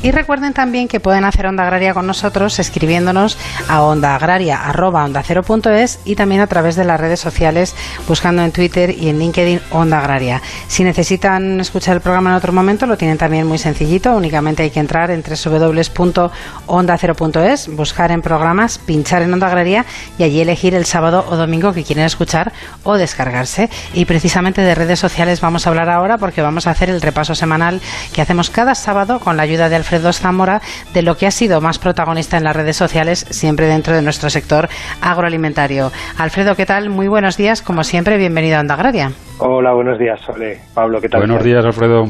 Y 0.00 0.12
recuerden 0.12 0.54
también 0.54 0.86
que 0.86 1.00
pueden 1.00 1.24
hacer 1.24 1.46
Onda 1.46 1.64
Agraria 1.64 1.92
con 1.92 2.06
nosotros 2.06 2.60
escribiéndonos 2.60 3.36
a 3.68 3.82
ondaagraria.es 3.82 5.98
y 6.04 6.14
también 6.14 6.40
a 6.40 6.46
través 6.46 6.76
de 6.76 6.84
las 6.84 7.00
redes 7.00 7.18
sociales 7.18 7.74
buscando 8.06 8.42
en 8.42 8.52
Twitter 8.52 8.90
y 8.90 9.08
en 9.08 9.18
LinkedIn 9.18 9.60
Onda 9.72 9.98
Agraria. 9.98 10.40
Si 10.68 10.84
necesitan 10.84 11.60
escuchar 11.60 11.96
el 11.96 12.00
programa 12.00 12.30
en 12.30 12.36
otro 12.36 12.52
momento, 12.52 12.86
lo 12.86 12.96
tienen 12.96 13.18
también 13.18 13.44
muy 13.44 13.58
sencillito. 13.58 14.16
Únicamente 14.16 14.62
hay 14.62 14.70
que 14.70 14.78
entrar 14.78 15.10
en 15.10 15.24
www.onda0.es, 15.24 17.74
buscar 17.74 18.12
en 18.12 18.22
programas, 18.22 18.78
pinchar 18.78 19.22
en 19.22 19.34
Onda 19.34 19.48
Agraria 19.48 19.84
y 20.16 20.22
allí 20.22 20.40
elegir 20.40 20.76
el 20.76 20.84
sábado 20.84 21.26
o 21.28 21.34
domingo 21.34 21.72
que 21.72 21.82
quieren 21.82 22.04
escuchar 22.04 22.52
o 22.84 22.96
descargarse. 22.96 23.68
Y 23.94 24.04
precisamente 24.04 24.62
de 24.62 24.76
redes 24.76 25.00
sociales 25.00 25.40
vamos 25.40 25.66
a 25.66 25.70
hablar 25.70 25.90
ahora 25.90 26.18
porque 26.18 26.40
vamos 26.40 26.68
a 26.68 26.70
hacer 26.70 26.88
el 26.88 27.02
repaso 27.02 27.34
semanal 27.34 27.80
que 28.12 28.22
hacemos 28.22 28.48
cada 28.48 28.76
sábado 28.76 29.18
con 29.18 29.36
la 29.36 29.42
ayuda 29.42 29.68
de 29.68 29.74
Alfredo 29.74 29.87
Zamora 30.12 30.60
de 30.92 31.02
lo 31.02 31.16
que 31.16 31.26
ha 31.26 31.30
sido 31.30 31.60
más 31.60 31.78
protagonista 31.78 32.36
en 32.36 32.44
las 32.44 32.54
redes 32.54 32.76
sociales, 32.76 33.26
siempre 33.30 33.66
dentro 33.66 33.94
de 33.94 34.02
nuestro 34.02 34.30
sector 34.30 34.68
agroalimentario. 35.00 35.90
Alfredo, 36.18 36.54
¿qué 36.54 36.66
tal? 36.66 36.90
Muy 36.90 37.08
buenos 37.08 37.36
días, 37.36 37.62
como 37.62 37.84
siempre, 37.84 38.18
bienvenido 38.18 38.58
a 38.58 38.60
Onda 38.60 38.74
Agraria. 38.74 39.12
Hola, 39.38 39.72
buenos 39.72 39.98
días, 39.98 40.20
Sole. 40.20 40.60
Pablo, 40.74 41.00
¿qué 41.00 41.08
tal? 41.08 41.20
Buenos 41.20 41.42
días, 41.42 41.64
Alfredo. 41.64 42.04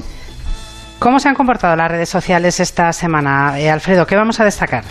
¿Cómo 0.98 1.20
se 1.20 1.28
han 1.28 1.34
comportado 1.34 1.76
las 1.76 1.90
redes 1.90 2.08
sociales 2.08 2.58
esta 2.58 2.92
semana? 2.92 3.58
Eh, 3.58 3.70
Alfredo, 3.70 4.04
¿qué 4.06 4.16
vamos 4.16 4.40
a 4.40 4.44
destacar? 4.44 4.82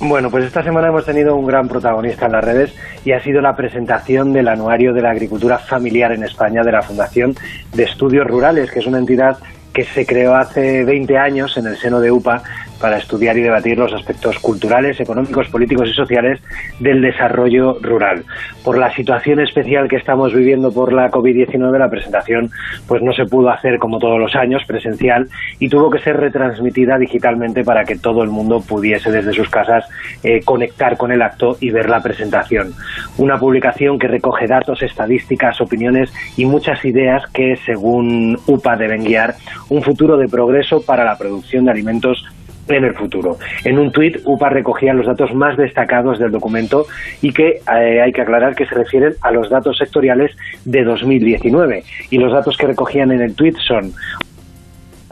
Bueno, 0.00 0.30
pues 0.30 0.44
esta 0.44 0.64
semana 0.64 0.88
hemos 0.88 1.06
tenido 1.06 1.36
un 1.36 1.46
gran 1.46 1.68
protagonista 1.68 2.26
en 2.26 2.32
las 2.32 2.44
redes 2.44 2.74
y 3.04 3.12
ha 3.12 3.20
sido 3.20 3.40
la 3.40 3.54
presentación 3.54 4.32
del 4.32 4.48
Anuario 4.48 4.92
de 4.92 5.00
la 5.00 5.10
Agricultura 5.10 5.58
Familiar 5.58 6.10
en 6.10 6.24
España 6.24 6.62
de 6.64 6.72
la 6.72 6.82
Fundación 6.82 7.34
de 7.72 7.84
Estudios 7.84 8.26
Rurales, 8.26 8.72
que 8.72 8.80
es 8.80 8.86
una 8.88 8.98
entidad 8.98 9.38
que 9.72 9.84
se 9.84 10.06
creó 10.06 10.34
hace 10.34 10.84
20 10.84 11.18
años 11.18 11.56
en 11.56 11.66
el 11.66 11.76
seno 11.78 12.00
de 12.00 12.10
UPA 12.10 12.42
para 12.82 12.98
estudiar 12.98 13.38
y 13.38 13.42
debatir 13.42 13.78
los 13.78 13.92
aspectos 13.94 14.38
culturales, 14.40 15.00
económicos, 15.00 15.48
políticos 15.48 15.88
y 15.88 15.94
sociales 15.94 16.40
del 16.80 17.00
desarrollo 17.00 17.78
rural. 17.80 18.24
Por 18.64 18.76
la 18.76 18.92
situación 18.92 19.40
especial 19.40 19.88
que 19.88 19.96
estamos 19.96 20.34
viviendo 20.34 20.72
por 20.72 20.92
la 20.92 21.08
COVID-19, 21.10 21.78
la 21.78 21.88
presentación 21.88 22.50
pues 22.88 23.00
no 23.00 23.12
se 23.12 23.24
pudo 23.24 23.50
hacer 23.50 23.78
como 23.78 24.00
todos 24.00 24.18
los 24.18 24.34
años 24.34 24.62
presencial 24.66 25.28
y 25.60 25.68
tuvo 25.68 25.90
que 25.90 26.00
ser 26.00 26.16
retransmitida 26.16 26.98
digitalmente 26.98 27.62
para 27.62 27.84
que 27.84 27.96
todo 27.96 28.24
el 28.24 28.30
mundo 28.30 28.60
pudiese 28.60 29.12
desde 29.12 29.32
sus 29.32 29.48
casas 29.48 29.88
eh, 30.24 30.40
conectar 30.44 30.96
con 30.96 31.12
el 31.12 31.22
acto 31.22 31.56
y 31.60 31.70
ver 31.70 31.88
la 31.88 32.02
presentación. 32.02 32.74
Una 33.16 33.38
publicación 33.38 33.98
que 33.98 34.08
recoge 34.08 34.48
datos, 34.48 34.82
estadísticas, 34.82 35.60
opiniones 35.60 36.12
y 36.36 36.46
muchas 36.46 36.84
ideas 36.84 37.22
que, 37.32 37.56
según 37.64 38.38
UPA, 38.46 38.76
deben 38.76 39.04
guiar 39.04 39.34
un 39.68 39.82
futuro 39.82 40.16
de 40.16 40.28
progreso 40.28 40.82
para 40.82 41.04
la 41.04 41.16
producción 41.16 41.64
de 41.64 41.70
alimentos 41.70 42.24
en 42.68 42.84
el 42.84 42.94
futuro. 42.94 43.36
En 43.64 43.78
un 43.78 43.90
tuit, 43.90 44.18
UPA 44.24 44.50
recogía 44.50 44.94
los 44.94 45.06
datos 45.06 45.34
más 45.34 45.56
destacados 45.56 46.18
del 46.18 46.30
documento 46.30 46.86
y 47.20 47.32
que 47.32 47.60
eh, 47.74 48.00
hay 48.02 48.12
que 48.12 48.22
aclarar 48.22 48.54
que 48.54 48.66
se 48.66 48.74
refieren 48.74 49.14
a 49.22 49.30
los 49.30 49.50
datos 49.50 49.76
sectoriales 49.78 50.30
de 50.64 50.84
2019. 50.84 51.82
Y 52.10 52.18
los 52.18 52.32
datos 52.32 52.56
que 52.56 52.66
recogían 52.66 53.12
en 53.12 53.22
el 53.22 53.34
tuit 53.34 53.56
son 53.56 53.92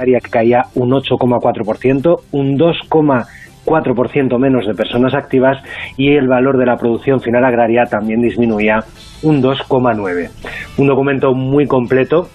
que 0.05 0.31
caía 0.31 0.63
un 0.75 0.91
8,4%, 0.91 2.21
un 2.33 2.59
2,4% 2.59 4.39
menos 4.39 4.67
de 4.67 4.75
personas 4.75 5.15
activas 5.15 5.59
y 5.97 6.15
el 6.15 6.27
valor 6.27 6.59
de 6.59 6.67
la 6.67 6.77
producción 6.77 7.21
final 7.21 7.45
agraria 7.45 7.85
también 7.85 8.23
disminuía 8.23 8.81
un 9.23 9.43
2,9%. 9.43 10.31
Un 10.79 10.87
documento 10.87 11.35
muy 11.35 11.67
completo 11.67 12.29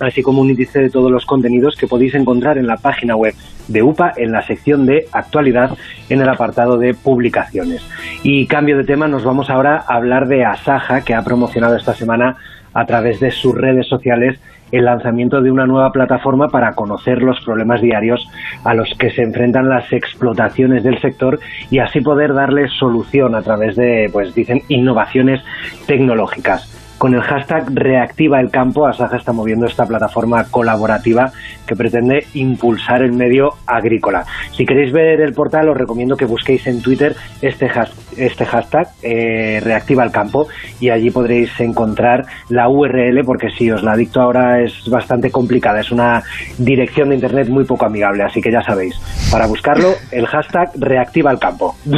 así 0.00 0.22
como 0.22 0.40
un 0.40 0.50
índice 0.50 0.80
de 0.80 0.90
todos 0.90 1.10
los 1.10 1.26
contenidos 1.26 1.76
que 1.76 1.86
podéis 1.86 2.14
encontrar 2.14 2.58
en 2.58 2.66
la 2.66 2.76
página 2.76 3.16
web 3.16 3.34
de 3.68 3.82
UPA 3.82 4.12
en 4.16 4.32
la 4.32 4.42
sección 4.42 4.86
de 4.86 5.06
actualidad 5.12 5.76
en 6.08 6.20
el 6.20 6.28
apartado 6.28 6.78
de 6.78 6.94
publicaciones. 6.94 7.82
Y 8.22 8.46
cambio 8.46 8.76
de 8.76 8.84
tema, 8.84 9.08
nos 9.08 9.24
vamos 9.24 9.50
ahora 9.50 9.84
a 9.88 9.94
hablar 9.94 10.28
de 10.28 10.44
Asaja, 10.44 11.02
que 11.02 11.14
ha 11.14 11.22
promocionado 11.22 11.76
esta 11.76 11.94
semana 11.94 12.36
a 12.74 12.84
través 12.84 13.20
de 13.20 13.30
sus 13.30 13.54
redes 13.54 13.86
sociales 13.88 14.38
el 14.72 14.84
lanzamiento 14.84 15.40
de 15.40 15.50
una 15.50 15.66
nueva 15.66 15.92
plataforma 15.92 16.48
para 16.48 16.74
conocer 16.74 17.22
los 17.22 17.40
problemas 17.44 17.80
diarios 17.80 18.28
a 18.64 18.74
los 18.74 18.92
que 18.98 19.10
se 19.10 19.22
enfrentan 19.22 19.68
las 19.68 19.92
explotaciones 19.92 20.82
del 20.82 21.00
sector 21.00 21.38
y 21.70 21.78
así 21.78 22.00
poder 22.00 22.34
darles 22.34 22.72
solución 22.72 23.34
a 23.34 23.42
través 23.42 23.76
de, 23.76 24.10
pues 24.12 24.34
dicen, 24.34 24.62
innovaciones 24.68 25.40
tecnológicas. 25.86 26.85
Con 26.98 27.14
el 27.14 27.20
hashtag 27.20 27.66
Reactiva 27.74 28.40
el 28.40 28.50
Campo, 28.50 28.86
Asaja 28.86 29.18
está 29.18 29.32
moviendo 29.32 29.66
esta 29.66 29.84
plataforma 29.84 30.44
colaborativa 30.44 31.30
que 31.66 31.76
pretende 31.76 32.26
impulsar 32.32 33.02
el 33.02 33.12
medio 33.12 33.54
agrícola. 33.66 34.24
Si 34.52 34.64
queréis 34.64 34.92
ver 34.92 35.20
el 35.20 35.34
portal, 35.34 35.68
os 35.68 35.76
recomiendo 35.76 36.16
que 36.16 36.24
busquéis 36.24 36.66
en 36.66 36.80
Twitter 36.80 37.14
este, 37.42 37.68
este 38.16 38.44
hashtag 38.44 38.88
eh, 39.02 39.60
Reactiva 39.62 40.04
el 40.04 40.10
Campo 40.10 40.46
y 40.80 40.90
allí 40.90 41.10
podréis 41.10 41.50
encontrar 41.60 42.24
la 42.48 42.68
URL 42.68 43.22
porque 43.24 43.48
si 43.50 43.70
os 43.70 43.82
la 43.82 43.96
dicto 43.96 44.20
ahora 44.20 44.62
es 44.62 44.88
bastante 44.90 45.30
complicada, 45.30 45.80
es 45.80 45.92
una 45.92 46.22
dirección 46.58 47.10
de 47.10 47.16
internet 47.16 47.48
muy 47.48 47.64
poco 47.64 47.86
amigable, 47.86 48.24
así 48.24 48.40
que 48.40 48.50
ya 48.50 48.62
sabéis, 48.62 48.94
para 49.30 49.46
buscarlo 49.46 49.94
el 50.10 50.26
hashtag 50.26 50.70
Reactiva 50.76 51.30
el 51.30 51.38
Campo. 51.38 51.76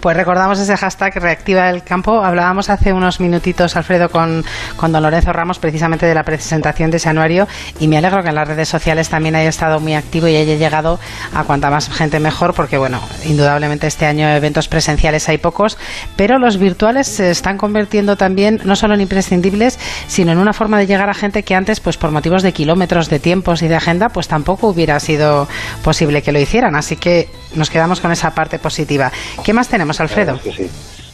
Pues 0.00 0.16
recordamos 0.16 0.58
ese 0.58 0.76
hashtag 0.76 1.14
Reactiva 1.20 1.70
el 1.70 1.84
Campo, 1.84 2.24
hablábamos 2.24 2.70
hace 2.70 2.92
unos 2.92 3.20
minutitos, 3.20 3.76
Alfredo, 3.76 4.08
con 4.08 4.22
con, 4.76 4.92
don 4.92 5.02
Lorenzo 5.02 5.32
Ramos 5.32 5.58
precisamente 5.58 6.06
de 6.06 6.14
la 6.14 6.22
presentación 6.22 6.90
de 6.90 6.96
ese 6.98 7.08
anuario 7.08 7.46
y 7.78 7.88
me 7.88 7.98
alegro 7.98 8.22
que 8.22 8.28
en 8.28 8.34
las 8.34 8.48
redes 8.48 8.68
sociales 8.68 9.08
también 9.08 9.34
haya 9.34 9.48
estado 9.48 9.80
muy 9.80 9.94
activo 9.94 10.28
y 10.28 10.36
haya 10.36 10.54
llegado 10.54 10.98
a 11.34 11.44
cuanta 11.44 11.70
más 11.70 11.88
gente 11.88 12.20
mejor 12.20 12.54
porque 12.54 12.78
bueno, 12.78 13.00
indudablemente 13.24 13.86
este 13.86 14.06
año 14.06 14.28
eventos 14.28 14.68
presenciales 14.68 15.28
hay 15.28 15.38
pocos, 15.42 15.76
pero 16.16 16.38
los 16.38 16.56
virtuales 16.56 17.06
se 17.06 17.30
están 17.30 17.58
convirtiendo 17.58 18.16
también 18.16 18.60
no 18.64 18.76
solo 18.76 18.94
en 18.94 19.02
imprescindibles, 19.02 19.78
sino 20.06 20.32
en 20.32 20.38
una 20.38 20.54
forma 20.54 20.78
de 20.78 20.86
llegar 20.86 21.10
a 21.10 21.14
gente 21.14 21.42
que 21.42 21.54
antes 21.54 21.80
pues 21.80 21.98
por 21.98 22.10
motivos 22.10 22.42
de 22.42 22.52
kilómetros, 22.52 23.10
de 23.10 23.18
tiempos 23.18 23.62
y 23.62 23.68
de 23.68 23.74
agenda 23.74 24.08
pues 24.08 24.28
tampoco 24.28 24.68
hubiera 24.68 24.98
sido 25.00 25.48
posible 25.84 26.22
que 26.22 26.32
lo 26.32 26.40
hicieran, 26.40 26.74
así 26.76 26.96
que 26.96 27.28
nos 27.54 27.68
quedamos 27.68 28.00
con 28.00 28.12
esa 28.12 28.34
parte 28.34 28.58
positiva. 28.58 29.12
¿Qué 29.44 29.52
más 29.52 29.68
tenemos, 29.68 30.00
Alfredo? 30.00 30.38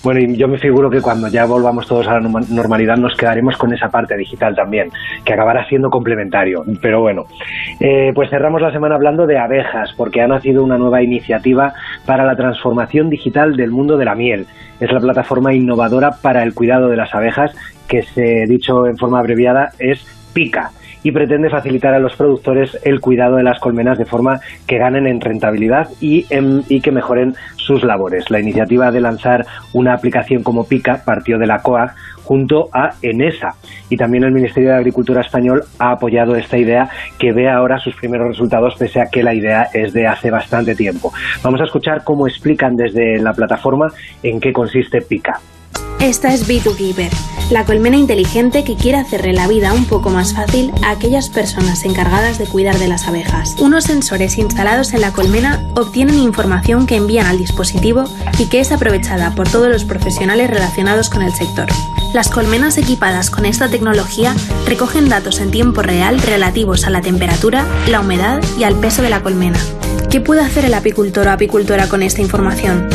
Bueno, 0.02 0.20
y 0.20 0.36
yo 0.36 0.46
me 0.46 0.58
figuro 0.58 0.88
que 0.88 1.00
cuando 1.00 1.28
ya 1.28 1.44
volvamos 1.44 1.86
todos 1.86 2.06
a 2.06 2.20
la 2.20 2.20
normalidad 2.20 2.96
nos 2.96 3.16
quedaremos 3.16 3.56
con 3.56 3.74
esa 3.74 3.88
parte 3.88 4.16
digital 4.16 4.54
también, 4.54 4.90
que 5.24 5.32
acabará 5.32 5.66
siendo 5.68 5.90
complementario. 5.90 6.64
Pero 6.80 7.00
bueno, 7.00 7.26
eh, 7.80 8.12
pues 8.14 8.30
cerramos 8.30 8.62
la 8.62 8.70
semana 8.70 8.94
hablando 8.94 9.26
de 9.26 9.38
abejas, 9.38 9.92
porque 9.96 10.20
ha 10.20 10.28
nacido 10.28 10.62
una 10.62 10.78
nueva 10.78 11.02
iniciativa 11.02 11.72
para 12.06 12.24
la 12.24 12.36
transformación 12.36 13.10
digital 13.10 13.56
del 13.56 13.72
mundo 13.72 13.96
de 13.96 14.04
la 14.04 14.14
miel. 14.14 14.46
Es 14.78 14.92
la 14.92 15.00
plataforma 15.00 15.52
innovadora 15.52 16.12
para 16.22 16.44
el 16.44 16.54
cuidado 16.54 16.88
de 16.88 16.96
las 16.96 17.14
abejas, 17.14 17.52
que 17.88 18.02
se 18.02 18.46
dicho 18.46 18.86
en 18.86 18.96
forma 18.96 19.18
abreviada 19.18 19.70
es 19.78 20.04
PICA 20.32 20.70
y 21.08 21.10
pretende 21.10 21.48
facilitar 21.48 21.94
a 21.94 21.98
los 21.98 22.14
productores 22.16 22.78
el 22.84 23.00
cuidado 23.00 23.36
de 23.36 23.42
las 23.42 23.58
colmenas 23.60 23.96
de 23.96 24.04
forma 24.04 24.40
que 24.66 24.76
ganen 24.76 25.06
en 25.06 25.22
rentabilidad 25.22 25.88
y, 26.02 26.26
y 26.68 26.80
que 26.82 26.92
mejoren 26.92 27.34
sus 27.56 27.82
labores. 27.82 28.30
La 28.30 28.40
iniciativa 28.40 28.90
de 28.90 29.00
lanzar 29.00 29.46
una 29.72 29.94
aplicación 29.94 30.42
como 30.42 30.64
Pica 30.64 31.00
partió 31.06 31.38
de 31.38 31.46
la 31.46 31.62
COA 31.62 31.94
junto 32.24 32.68
a 32.74 32.90
Enesa. 33.00 33.54
Y 33.88 33.96
también 33.96 34.24
el 34.24 34.32
Ministerio 34.32 34.68
de 34.68 34.76
Agricultura 34.76 35.22
español 35.22 35.62
ha 35.78 35.92
apoyado 35.92 36.36
esta 36.36 36.58
idea 36.58 36.90
que 37.18 37.32
ve 37.32 37.48
ahora 37.48 37.78
sus 37.78 37.96
primeros 37.96 38.28
resultados 38.28 38.74
pese 38.78 39.00
a 39.00 39.06
que 39.06 39.22
la 39.22 39.32
idea 39.32 39.70
es 39.72 39.94
de 39.94 40.06
hace 40.06 40.30
bastante 40.30 40.74
tiempo. 40.74 41.10
Vamos 41.42 41.62
a 41.62 41.64
escuchar 41.64 42.04
cómo 42.04 42.28
explican 42.28 42.76
desde 42.76 43.18
la 43.18 43.32
plataforma 43.32 43.88
en 44.22 44.40
qué 44.40 44.52
consiste 44.52 45.00
Pica. 45.00 45.40
Esta 46.00 46.32
es 46.32 46.46
B2Giver, 46.46 47.10
la 47.50 47.64
colmena 47.64 47.96
inteligente 47.96 48.62
que 48.62 48.76
quiere 48.76 48.98
hacerle 48.98 49.32
la 49.32 49.48
vida 49.48 49.72
un 49.72 49.84
poco 49.84 50.10
más 50.10 50.32
fácil 50.32 50.72
a 50.82 50.90
aquellas 50.90 51.28
personas 51.28 51.84
encargadas 51.84 52.38
de 52.38 52.46
cuidar 52.46 52.78
de 52.78 52.86
las 52.86 53.08
abejas. 53.08 53.56
Unos 53.58 53.84
sensores 53.84 54.38
instalados 54.38 54.94
en 54.94 55.00
la 55.00 55.12
colmena 55.12 55.66
obtienen 55.74 56.18
información 56.20 56.86
que 56.86 56.94
envían 56.94 57.26
al 57.26 57.38
dispositivo 57.38 58.04
y 58.38 58.46
que 58.46 58.60
es 58.60 58.70
aprovechada 58.70 59.34
por 59.34 59.48
todos 59.48 59.68
los 59.68 59.84
profesionales 59.84 60.48
relacionados 60.48 61.10
con 61.10 61.22
el 61.22 61.34
sector. 61.34 61.66
Las 62.14 62.28
colmenas 62.28 62.78
equipadas 62.78 63.28
con 63.28 63.44
esta 63.44 63.68
tecnología 63.68 64.36
recogen 64.66 65.08
datos 65.08 65.40
en 65.40 65.50
tiempo 65.50 65.82
real 65.82 66.20
relativos 66.20 66.84
a 66.84 66.90
la 66.90 67.00
temperatura, 67.00 67.66
la 67.88 68.00
humedad 68.00 68.40
y 68.56 68.62
al 68.62 68.76
peso 68.76 69.02
de 69.02 69.10
la 69.10 69.22
colmena. 69.22 69.58
¿Qué 70.08 70.20
puede 70.20 70.42
hacer 70.42 70.64
el 70.64 70.74
apicultor 70.74 71.26
o 71.26 71.32
apicultora 71.32 71.88
con 71.88 72.02
esta 72.02 72.22
información? 72.22 72.88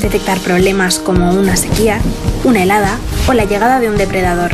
Detectar 0.00 0.38
problemas 0.38 0.98
como 0.98 1.32
una 1.32 1.56
sequía, 1.56 1.98
una 2.44 2.62
helada 2.62 2.98
o 3.28 3.32
la 3.32 3.44
llegada 3.44 3.80
de 3.80 3.88
un 3.88 3.96
depredador, 3.96 4.52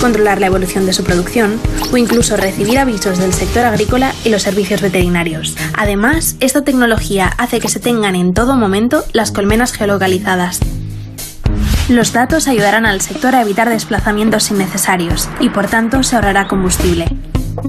controlar 0.00 0.40
la 0.40 0.46
evolución 0.46 0.86
de 0.86 0.92
su 0.92 1.04
producción 1.04 1.60
o 1.92 1.96
incluso 1.96 2.36
recibir 2.36 2.78
avisos 2.78 3.18
del 3.18 3.32
sector 3.32 3.64
agrícola 3.64 4.12
y 4.24 4.30
los 4.30 4.42
servicios 4.42 4.82
veterinarios. 4.82 5.56
Además, 5.76 6.36
esta 6.40 6.64
tecnología 6.64 7.30
hace 7.38 7.60
que 7.60 7.68
se 7.68 7.80
tengan 7.80 8.14
en 8.14 8.34
todo 8.34 8.56
momento 8.56 9.04
las 9.12 9.30
colmenas 9.30 9.72
geolocalizadas. 9.72 10.60
Los 11.88 12.12
datos 12.12 12.48
ayudarán 12.48 12.86
al 12.86 13.00
sector 13.00 13.34
a 13.34 13.42
evitar 13.42 13.68
desplazamientos 13.68 14.50
innecesarios 14.50 15.28
y 15.40 15.50
por 15.50 15.66
tanto 15.66 16.02
se 16.02 16.16
ahorrará 16.16 16.46
combustible. 16.46 17.06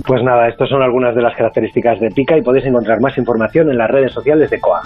Pues 0.06 0.24
nada, 0.24 0.48
estas 0.48 0.70
son 0.70 0.82
algunas 0.82 1.14
de 1.16 1.22
las 1.22 1.36
características 1.36 2.00
de 2.00 2.10
Pica 2.12 2.38
y 2.38 2.42
podéis 2.42 2.66
encontrar 2.66 3.02
más 3.02 3.18
información 3.18 3.70
en 3.70 3.78
las 3.78 3.90
redes 3.90 4.14
sociales 4.14 4.50
de 4.50 4.60
COA. 4.60 4.84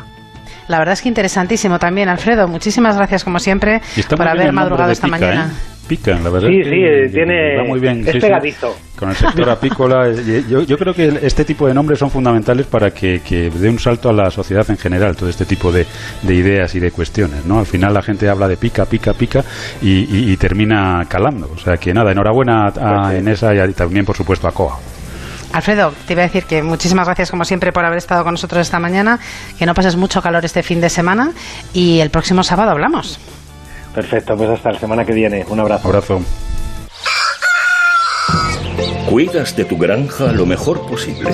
La 0.68 0.80
verdad 0.80 0.94
es 0.94 1.02
que 1.02 1.10
interesantísimo 1.10 1.80
también, 1.80 2.10
Alfredo. 2.10 2.48
Muchísimas 2.48 2.98
gracias, 2.98 3.24
como 3.24 3.40
siempre, 3.40 3.82
por 4.10 4.28
haber 4.28 4.52
madrugado 4.52 4.92
esta 4.92 5.08
mañana. 5.08 5.52
¿eh? 5.52 5.78
Pica, 5.88 6.20
la 6.20 6.30
verdad. 6.30 6.50
Sí, 6.50 6.64
sí, 6.64 7.14
tiene. 7.14 7.64
muy 7.66 7.80
bien. 7.80 8.04
Es 8.06 8.18
pegadizo. 8.18 8.76
Con 8.98 9.10
el 9.10 9.16
sector 9.16 9.50
apícola. 9.50 10.12
yo, 10.50 10.64
yo, 10.64 10.78
creo 10.78 10.94
que 10.94 11.20
este 11.22 11.46
tipo 11.46 11.68
de 11.68 11.74
nombres 11.74 12.00
son 12.00 12.10
fundamentales 12.10 12.66
para 12.66 12.92
que, 12.92 13.22
dé 13.54 13.70
un 13.70 13.80
salto 13.80 14.10
a 14.10 14.14
la 14.14 14.30
sociedad 14.30 14.66
en 14.70 14.78
general, 14.78 15.16
todo 15.16 15.30
este 15.30 15.46
tipo 15.46 15.72
de, 15.72 15.86
ideas 16.24 16.76
y 16.76 16.80
de 16.80 16.92
cuestiones. 16.92 17.46
¿no? 17.46 17.60
Al 17.60 17.66
final 17.66 17.94
la 17.94 18.02
gente 18.02 18.28
habla 18.28 18.48
de 18.48 18.58
pica, 18.58 18.86
pica, 18.86 19.14
pica 19.14 19.44
y, 19.82 20.36
termina 20.38 21.06
calando. 21.08 21.50
O 21.54 21.58
sea 21.58 21.78
que 21.78 21.94
nada, 21.94 22.12
enhorabuena 22.12 22.68
a, 22.68 23.04
pues 23.04 23.20
Enesa 23.20 23.54
y 23.54 23.74
también, 23.74 24.04
por 24.04 24.18
supuesto, 24.18 24.48
a 24.48 24.52
COA. 24.52 24.78
Alfredo, 25.58 25.92
te 26.06 26.14
iba 26.14 26.22
a 26.22 26.26
decir 26.26 26.44
que 26.44 26.62
muchísimas 26.62 27.08
gracias 27.08 27.32
como 27.32 27.44
siempre 27.44 27.72
por 27.72 27.84
haber 27.84 27.98
estado 27.98 28.24
con 28.24 28.36
nosotros 28.36 28.62
esta 28.62 28.78
mañana, 28.78 29.20
que 29.58 29.66
no 29.66 29.74
pases 29.74 29.96
mucho 29.96 30.22
calor 30.22 30.46
este 30.46 30.62
fin 30.62 30.80
de 30.82 30.90
semana 30.92 31.32
y 31.74 32.00
el 32.00 32.12
próximo 32.12 32.44
sábado 32.44 32.70
hablamos. 32.70 33.20
Perfecto, 33.96 34.38
pues 34.38 34.52
hasta 34.52 34.74
la 34.74 34.80
semana 34.80 35.04
que 35.04 35.14
viene. 35.14 35.46
Un 35.50 35.60
abrazo. 35.60 35.88
Abrazo. 35.88 36.22
Cuidas 39.10 39.56
de 39.56 39.64
tu 39.64 39.78
granja 39.78 40.34
lo 40.34 40.46
mejor 40.46 40.86
posible. 40.86 41.30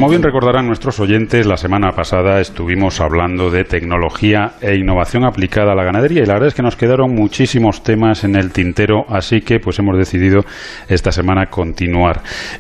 Como 0.06 0.12
bien 0.12 0.22
recordarán 0.22 0.68
nuestros 0.68 1.00
oyentes, 1.00 1.48
la 1.48 1.58
semana 1.58 1.90
pasada 1.94 2.40
estuvimos 2.40 3.02
hablando 3.02 3.50
de 3.50 3.64
tecnología 3.64 4.52
e 4.62 4.76
innovación 4.76 5.26
aplicada 5.26 5.72
a 5.72 5.76
la 5.76 5.84
ganadería 5.84 6.22
y 6.22 6.28
la 6.28 6.34
verdad 6.34 6.50
es 6.50 6.54
que 6.54 6.62
nos 6.62 6.76
quedaron 6.76 7.16
muchísimos 7.16 7.82
temas 7.82 8.24
en 8.24 8.36
el 8.36 8.54
tintero, 8.54 9.06
así 9.10 9.42
que 9.42 9.58
pues 9.58 9.80
hemos 9.80 9.98
decidido 9.98 10.42
esta 10.88 11.12
semana 11.12 11.48
continuar. 11.48 12.18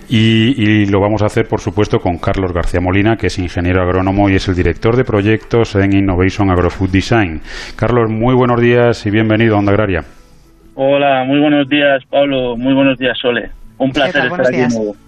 Y, 0.09 0.87
lo 0.87 0.99
vamos 0.99 1.21
a 1.21 1.27
hacer, 1.27 1.45
por 1.47 1.59
supuesto, 1.59 1.99
con 1.99 2.17
Carlos 2.17 2.51
García 2.51 2.81
Molina, 2.81 3.15
que 3.15 3.27
es 3.27 3.37
ingeniero 3.37 3.83
agrónomo 3.83 4.27
y 4.27 4.37
es 4.37 4.47
el 4.47 4.55
director 4.55 4.95
de 4.95 5.03
proyectos 5.03 5.75
en 5.75 5.95
Innovation 5.95 6.49
Agrofood 6.49 6.89
Design. 6.89 7.41
Carlos, 7.75 8.09
muy 8.09 8.33
buenos 8.33 8.59
días 8.59 9.05
y 9.05 9.11
bienvenido 9.11 9.55
a 9.55 9.59
Onda 9.59 9.71
Agraria. 9.71 10.01
Hola, 10.73 11.23
muy 11.27 11.39
buenos 11.39 11.69
días, 11.69 12.01
Pablo. 12.09 12.57
Muy 12.57 12.73
buenos 12.73 12.97
días, 12.97 13.15
Sole. 13.21 13.51
Un 13.77 13.91
placer 13.91 14.25
estar 14.25 14.47
aquí 14.47 14.57
de 14.57 14.67
nuevo. 14.67 15.04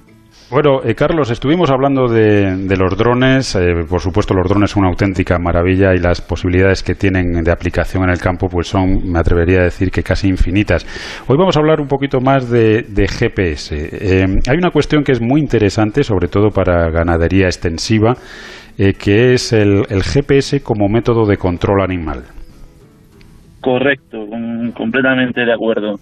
Bueno, 0.50 0.80
eh, 0.82 0.96
Carlos, 0.96 1.30
estuvimos 1.30 1.70
hablando 1.72 2.08
de, 2.08 2.78
los 2.78 2.98
drones. 2.98 3.54
Eh, 3.56 3.84
por 3.90 4.00
supuesto, 4.00 4.34
los 4.34 4.48
drones 4.48 4.72
son 4.72 4.84
una 4.84 4.90
auténtica 4.90 5.38
maravilla 5.38 5.94
y 5.94 5.98
las 5.98 6.22
posibilidades 6.22 6.84
que 6.84 6.96
tienen 6.96 7.44
de 7.44 7.52
aplicación 7.52 8.04
en 8.04 8.12
el 8.12 8.20
campo 8.20 8.48
pues 8.48 8.68
son, 8.70 9.12
me 9.12 9.20
atrevería 9.20 9.60
a 9.60 9.64
decir, 9.64 9.92
que 9.92 10.04
casi 10.04 10.30
infinitas. 10.30 10.86
Hoy 11.28 11.36
vamos 11.38 11.58
a 11.58 11.60
hablar 11.60 11.82
un 11.82 11.88
poquito 11.90 12.22
más 12.22 12.50
de, 12.50 12.86
GPS. 13.10 13.76
Eh, 13.76 14.26
hay 14.50 14.58
una 14.58 14.72
cuestión 14.72 15.04
que 15.04 15.12
es 15.12 15.22
muy 15.22 15.42
interesante, 15.42 16.02
sobre 16.04 16.30
todo 16.30 16.50
para 16.50 16.92
ganadería 16.92 17.48
extensiva, 17.48 18.14
que 18.78 19.34
es 19.34 19.52
el, 19.52 19.84
GPS 20.02 20.62
como 20.64 20.88
método 20.88 21.26
de 21.26 21.36
control 21.36 21.82
animal. 21.82 22.24
Correcto, 23.60 24.26
completamente 24.78 25.44
de 25.44 25.52
acuerdo. 25.52 25.96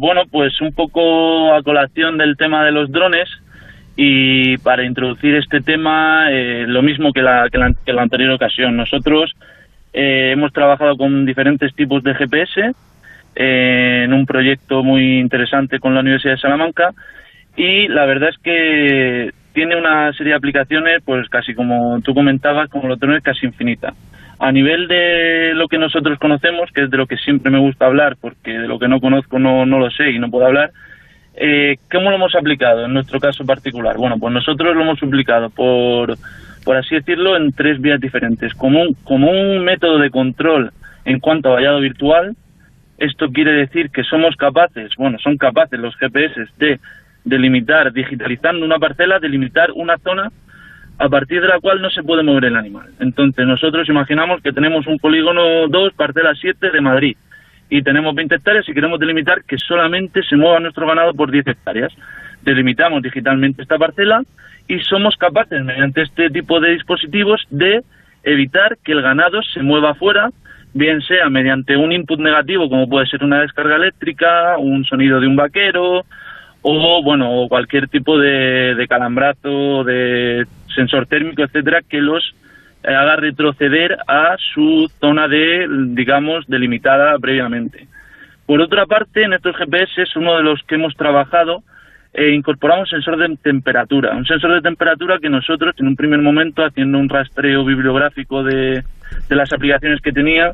bueno, 0.00 0.22
pues 0.30 0.60
un 0.60 0.72
poco 0.74 1.54
a 1.54 1.62
colación 1.62 2.18
del 2.18 2.36
tema 2.36 2.62
de 2.64 2.72
los 2.72 2.90
drones, 2.90 3.28
y 3.96 4.56
para 4.58 4.84
introducir 4.84 5.36
este 5.36 5.60
tema, 5.60 6.30
eh, 6.30 6.64
lo 6.66 6.82
mismo 6.82 7.12
que 7.12 7.22
la, 7.22 7.48
que 7.50 7.58
la, 7.92 8.02
anterior 8.02 8.32
ocasión, 8.32 8.76
nosotros 8.76 9.32
eh, 9.92 10.30
hemos 10.32 10.52
trabajado 10.52 10.96
con 10.96 11.24
diferentes 11.24 11.74
tipos 11.74 12.02
de 12.02 12.14
GPS 12.14 12.72
eh, 13.36 14.02
en 14.04 14.12
un 14.12 14.26
proyecto 14.26 14.82
muy 14.82 15.20
interesante 15.20 15.78
con 15.78 15.94
la 15.94 16.00
Universidad 16.00 16.34
de 16.34 16.40
Salamanca 16.40 16.90
y 17.56 17.86
la 17.86 18.04
verdad 18.04 18.30
es 18.30 18.38
que 18.38 19.30
tiene 19.52 19.76
una 19.76 20.12
serie 20.14 20.32
de 20.32 20.38
aplicaciones, 20.38 21.00
pues 21.04 21.28
casi 21.28 21.54
como 21.54 22.00
tú 22.00 22.12
comentabas, 22.12 22.68
como 22.68 22.88
lo 22.88 22.96
tenés, 22.96 23.22
casi 23.22 23.46
infinita. 23.46 23.94
A 24.40 24.50
nivel 24.50 24.88
de 24.88 25.52
lo 25.54 25.68
que 25.68 25.78
nosotros 25.78 26.18
conocemos, 26.18 26.68
que 26.72 26.82
es 26.82 26.90
de 26.90 26.96
lo 26.96 27.06
que 27.06 27.16
siempre 27.16 27.52
me 27.52 27.60
gusta 27.60 27.86
hablar, 27.86 28.16
porque 28.20 28.58
de 28.58 28.66
lo 28.66 28.80
que 28.80 28.88
no 28.88 28.98
conozco 28.98 29.38
no, 29.38 29.64
no 29.64 29.78
lo 29.78 29.90
sé 29.92 30.10
y 30.10 30.18
no 30.18 30.28
puedo 30.28 30.46
hablar, 30.46 30.72
eh, 31.36 31.78
¿Cómo 31.90 32.10
lo 32.10 32.16
hemos 32.16 32.34
aplicado 32.34 32.84
en 32.84 32.92
nuestro 32.92 33.18
caso 33.18 33.44
particular? 33.44 33.96
Bueno, 33.96 34.18
pues 34.18 34.32
nosotros 34.32 34.74
lo 34.74 34.82
hemos 34.82 35.02
aplicado 35.02 35.50
por, 35.50 36.16
por 36.64 36.76
así 36.76 36.94
decirlo, 36.94 37.36
en 37.36 37.52
tres 37.52 37.80
vías 37.80 38.00
diferentes. 38.00 38.54
Como 38.54 38.82
un, 38.82 38.94
como 39.04 39.30
un 39.30 39.64
método 39.64 39.98
de 39.98 40.10
control 40.10 40.72
en 41.04 41.18
cuanto 41.18 41.50
a 41.50 41.54
vallado 41.54 41.80
virtual, 41.80 42.36
esto 42.98 43.28
quiere 43.30 43.52
decir 43.52 43.90
que 43.90 44.04
somos 44.04 44.36
capaces, 44.36 44.92
bueno, 44.96 45.18
son 45.18 45.36
capaces 45.36 45.78
los 45.80 45.96
GPS 45.96 46.46
de 46.58 46.78
delimitar, 47.24 47.92
digitalizando 47.92 48.64
una 48.64 48.78
parcela, 48.78 49.18
delimitar 49.18 49.72
una 49.72 49.98
zona 49.98 50.30
a 50.98 51.08
partir 51.08 51.40
de 51.40 51.48
la 51.48 51.58
cual 51.58 51.82
no 51.82 51.90
se 51.90 52.04
puede 52.04 52.22
mover 52.22 52.44
el 52.44 52.56
animal. 52.56 52.90
Entonces 53.00 53.44
nosotros 53.44 53.88
imaginamos 53.88 54.40
que 54.40 54.52
tenemos 54.52 54.86
un 54.86 54.98
polígono 55.00 55.66
2, 55.68 55.94
parcela 55.94 56.32
7 56.40 56.70
de 56.70 56.80
Madrid 56.80 57.16
y 57.68 57.82
tenemos 57.82 58.14
20 58.14 58.34
hectáreas 58.34 58.68
y 58.68 58.74
queremos 58.74 59.00
delimitar 59.00 59.42
que 59.44 59.58
solamente 59.58 60.22
se 60.22 60.36
mueva 60.36 60.60
nuestro 60.60 60.86
ganado 60.86 61.14
por 61.14 61.30
10 61.30 61.46
hectáreas. 61.46 61.92
Delimitamos 62.42 63.02
digitalmente 63.02 63.62
esta 63.62 63.78
parcela 63.78 64.22
y 64.68 64.78
somos 64.80 65.16
capaces, 65.16 65.62
mediante 65.64 66.02
este 66.02 66.30
tipo 66.30 66.60
de 66.60 66.70
dispositivos, 66.70 67.42
de 67.50 67.82
evitar 68.22 68.78
que 68.84 68.92
el 68.92 69.02
ganado 69.02 69.42
se 69.42 69.62
mueva 69.62 69.90
afuera, 69.90 70.30
bien 70.72 71.00
sea 71.02 71.28
mediante 71.28 71.76
un 71.76 71.92
input 71.92 72.18
negativo, 72.18 72.68
como 72.68 72.88
puede 72.88 73.06
ser 73.06 73.22
una 73.22 73.40
descarga 73.40 73.76
eléctrica, 73.76 74.56
un 74.58 74.84
sonido 74.84 75.20
de 75.20 75.26
un 75.26 75.36
vaquero, 75.36 76.04
o 76.62 77.02
bueno, 77.02 77.46
cualquier 77.48 77.88
tipo 77.88 78.18
de, 78.18 78.74
de 78.74 78.88
calambrazo, 78.88 79.84
de 79.84 80.46
sensor 80.74 81.06
térmico, 81.06 81.42
etcétera, 81.42 81.82
que 81.82 82.00
los 82.00 82.34
haga 82.86 83.16
retroceder 83.16 83.96
a 84.06 84.36
su 84.54 84.90
zona 85.00 85.28
de, 85.28 85.66
digamos, 85.88 86.46
delimitada 86.46 87.18
previamente. 87.18 87.86
Por 88.46 88.60
otra 88.60 88.86
parte, 88.86 89.24
en 89.24 89.32
estos 89.32 89.56
GPS 89.56 90.02
es 90.02 90.16
uno 90.16 90.36
de 90.36 90.42
los 90.42 90.62
que 90.64 90.74
hemos 90.74 90.94
trabajado, 90.94 91.62
eh, 92.12 92.30
incorporamos 92.32 92.90
sensor 92.90 93.16
de 93.16 93.36
temperatura, 93.36 94.14
un 94.14 94.26
sensor 94.26 94.54
de 94.54 94.60
temperatura 94.60 95.18
que 95.18 95.30
nosotros 95.30 95.74
en 95.78 95.88
un 95.88 95.96
primer 95.96 96.20
momento, 96.20 96.64
haciendo 96.64 96.98
un 96.98 97.08
rastreo 97.08 97.64
bibliográfico 97.64 98.44
de, 98.44 98.84
de 99.28 99.36
las 99.36 99.52
aplicaciones 99.52 100.00
que 100.00 100.12
tenía, 100.12 100.52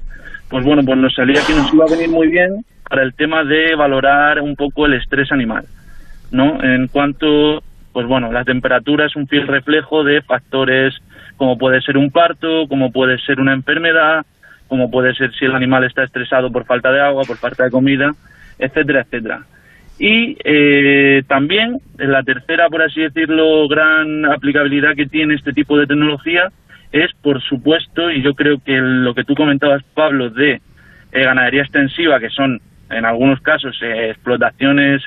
pues 0.49 0.65
bueno, 0.65 0.83
pues 0.85 0.99
nos 0.99 1.15
salía 1.15 1.41
que 1.47 1.55
nos 1.55 1.73
iba 1.75 1.85
a 1.85 1.91
venir 1.91 2.09
muy 2.09 2.29
bien 2.29 2.65
para 2.89 3.03
el 3.03 3.15
tema 3.15 3.45
de 3.45 3.75
valorar 3.75 4.41
un 4.41 4.57
poco 4.57 4.87
el 4.87 4.95
estrés 4.95 5.31
animal, 5.33 5.65
¿no? 6.33 6.63
En 6.63 6.89
cuanto, 6.89 7.63
pues 7.93 8.07
bueno, 8.07 8.33
la 8.33 8.45
temperatura 8.45 9.07
es 9.07 9.15
un 9.15 9.29
fiel 9.29 9.47
reflejo 9.47 10.03
de 10.03 10.23
factores 10.23 10.95
como 11.41 11.57
puede 11.57 11.81
ser 11.81 11.97
un 11.97 12.11
parto, 12.11 12.69
como 12.69 12.93
puede 12.93 13.19
ser 13.21 13.41
una 13.41 13.55
enfermedad, 13.55 14.27
como 14.69 14.91
puede 14.91 15.15
ser 15.15 15.33
si 15.33 15.47
el 15.47 15.55
animal 15.55 15.85
está 15.85 16.05
estresado 16.05 16.53
por 16.53 16.67
falta 16.67 16.93
de 16.93 17.01
agua, 17.01 17.23
por 17.27 17.39
falta 17.39 17.65
de 17.65 17.71
comida, 17.71 18.11
etcétera, 18.59 19.01
etcétera. 19.01 19.41
Y 19.99 20.37
eh, 20.45 21.23
también, 21.27 21.79
la 21.97 22.23
tercera, 22.25 22.69
por 22.69 22.83
así 22.83 23.01
decirlo, 23.01 23.67
gran 23.69 24.27
aplicabilidad 24.27 24.95
que 24.95 25.07
tiene 25.07 25.35
este 25.35 25.55
tipo 25.55 25.79
de 25.79 25.87
tecnología 25.87 26.53
es, 26.93 27.11
por 27.23 27.41
supuesto, 27.41 28.11
y 28.11 28.21
yo 28.21 28.35
creo 28.35 28.59
que 28.63 28.77
lo 28.79 29.15
que 29.15 29.25
tú 29.25 29.35
comentabas, 29.35 29.83
Pablo, 29.95 30.29
de 30.29 30.53
eh, 30.53 30.61
ganadería 31.25 31.63
extensiva, 31.63 32.21
que 32.21 32.29
son 32.29 32.61
en 32.91 33.07
algunos 33.07 33.41
casos 33.41 33.81
eh, 33.81 34.11
explotaciones 34.11 35.03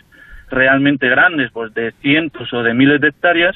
realmente 0.49 1.07
grandes, 1.07 1.51
pues 1.51 1.75
de 1.75 1.91
cientos 2.01 2.51
o 2.53 2.63
de 2.63 2.73
miles 2.73 2.99
de 3.01 3.09
hectáreas, 3.09 3.55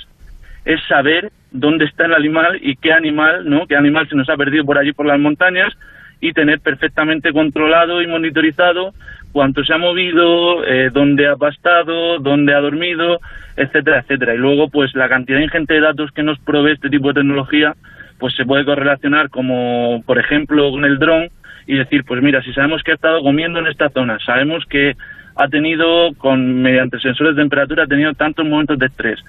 es 0.63 0.79
saber 0.87 1.31
dónde 1.59 1.85
está 1.85 2.05
el 2.05 2.13
animal 2.13 2.59
y 2.61 2.75
qué 2.75 2.93
animal, 2.93 3.49
¿no? 3.49 3.67
Qué 3.67 3.75
animal 3.75 4.07
se 4.07 4.15
nos 4.15 4.29
ha 4.29 4.37
perdido 4.37 4.65
por 4.65 4.77
allí 4.77 4.93
por 4.93 5.05
las 5.05 5.19
montañas 5.19 5.73
y 6.19 6.33
tener 6.33 6.59
perfectamente 6.59 7.31
controlado 7.31 8.01
y 8.01 8.07
monitorizado 8.07 8.93
cuánto 9.31 9.63
se 9.63 9.73
ha 9.73 9.77
movido, 9.77 10.65
eh, 10.65 10.89
dónde 10.91 11.27
ha 11.27 11.35
pastado, 11.35 12.19
dónde 12.19 12.53
ha 12.53 12.59
dormido, 12.59 13.19
etcétera, 13.55 13.99
etcétera. 13.99 14.33
Y 14.33 14.37
luego, 14.37 14.69
pues 14.69 14.95
la 14.95 15.09
cantidad 15.09 15.39
ingente 15.39 15.75
de 15.75 15.81
datos 15.81 16.11
que 16.11 16.23
nos 16.23 16.39
provee 16.39 16.71
este 16.71 16.89
tipo 16.89 17.09
de 17.09 17.21
tecnología, 17.21 17.75
pues 18.19 18.35
se 18.35 18.45
puede 18.45 18.65
correlacionar 18.65 19.29
como, 19.29 20.01
por 20.05 20.17
ejemplo, 20.17 20.71
con 20.71 20.85
el 20.85 20.97
dron 20.97 21.29
y 21.67 21.75
decir, 21.75 22.03
pues 22.05 22.21
mira, 22.23 22.41
si 22.41 22.53
sabemos 22.53 22.81
que 22.81 22.91
ha 22.91 22.95
estado 22.95 23.21
comiendo 23.21 23.59
en 23.59 23.67
esta 23.67 23.89
zona, 23.89 24.17
sabemos 24.25 24.65
que 24.65 24.95
ha 25.35 25.47
tenido, 25.49 26.13
con 26.15 26.61
mediante 26.61 26.99
sensores 26.99 27.35
de 27.35 27.41
temperatura, 27.41 27.83
ha 27.83 27.87
tenido 27.87 28.13
tantos 28.13 28.45
momentos 28.45 28.79
de 28.79 28.87
estrés, 28.87 29.19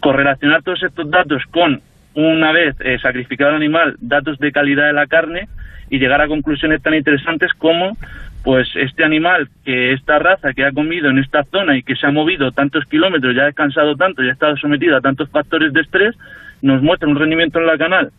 correlacionar 0.00 0.62
todos 0.62 0.82
estos 0.82 1.10
datos 1.10 1.42
con, 1.50 1.80
una 2.14 2.52
vez 2.52 2.76
eh, 2.80 2.98
sacrificado 3.00 3.50
el 3.50 3.56
animal, 3.56 3.96
datos 4.00 4.38
de 4.38 4.52
calidad 4.52 4.86
de 4.86 4.92
la 4.92 5.06
carne 5.06 5.48
y 5.90 5.98
llegar 5.98 6.20
a 6.20 6.28
conclusiones 6.28 6.82
tan 6.82 6.94
interesantes 6.94 7.52
como 7.54 7.96
pues 8.44 8.68
este 8.76 9.04
animal, 9.04 9.48
que 9.64 9.92
esta 9.92 10.18
raza 10.18 10.52
que 10.54 10.64
ha 10.64 10.72
comido 10.72 11.10
en 11.10 11.18
esta 11.18 11.44
zona 11.44 11.76
y 11.76 11.82
que 11.82 11.96
se 11.96 12.06
ha 12.06 12.10
movido 12.10 12.52
tantos 12.52 12.84
kilómetros, 12.86 13.34
ya 13.34 13.42
ha 13.42 13.46
descansado 13.46 13.96
tanto, 13.96 14.22
ya 14.22 14.30
ha 14.30 14.32
estado 14.32 14.56
sometido 14.56 14.96
a 14.96 15.00
tantos 15.00 15.28
factores 15.30 15.72
de 15.72 15.80
estrés, 15.80 16.16
nos 16.62 16.82
muestra 16.82 17.08
un 17.08 17.16
rendimiento 17.16 17.58
en 17.58 17.66
la 17.66 17.76
canal 17.76 18.10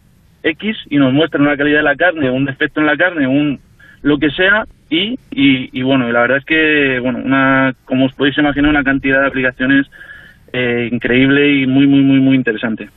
X 0.44 0.78
y 0.90 0.98
nos 0.98 1.14
muestra 1.14 1.42
una 1.42 1.58
calidad 1.58 1.80
de 1.80 1.84
la 1.84 1.96
carne, 1.96 2.30
un 2.30 2.46
defecto 2.46 2.80
en 2.80 2.86
la 2.86 2.98
carne, 2.98 3.28
un 3.28 3.60
lo 4.02 4.18
que 4.18 4.30
sea 4.32 4.66
y, 4.90 5.20
y, 5.32 5.78
y 5.78 5.82
bueno, 5.82 6.10
la 6.12 6.22
verdad 6.22 6.38
es 6.38 6.46
que, 6.46 7.00
bueno, 7.00 7.20
una, 7.20 7.74
como 7.86 8.06
os 8.06 8.14
podéis 8.14 8.38
imaginar, 8.38 8.70
una 8.70 8.84
cantidad 8.84 9.22
de 9.22 9.28
aplicaciones 9.28 9.88
eh, 10.54 10.90
increíble 10.92 11.62
y 11.62 11.68
muy, 11.68 11.88
muy, 11.88 12.02
muy, 12.02 12.20
muy 12.20 12.36
interesante. 12.36 12.90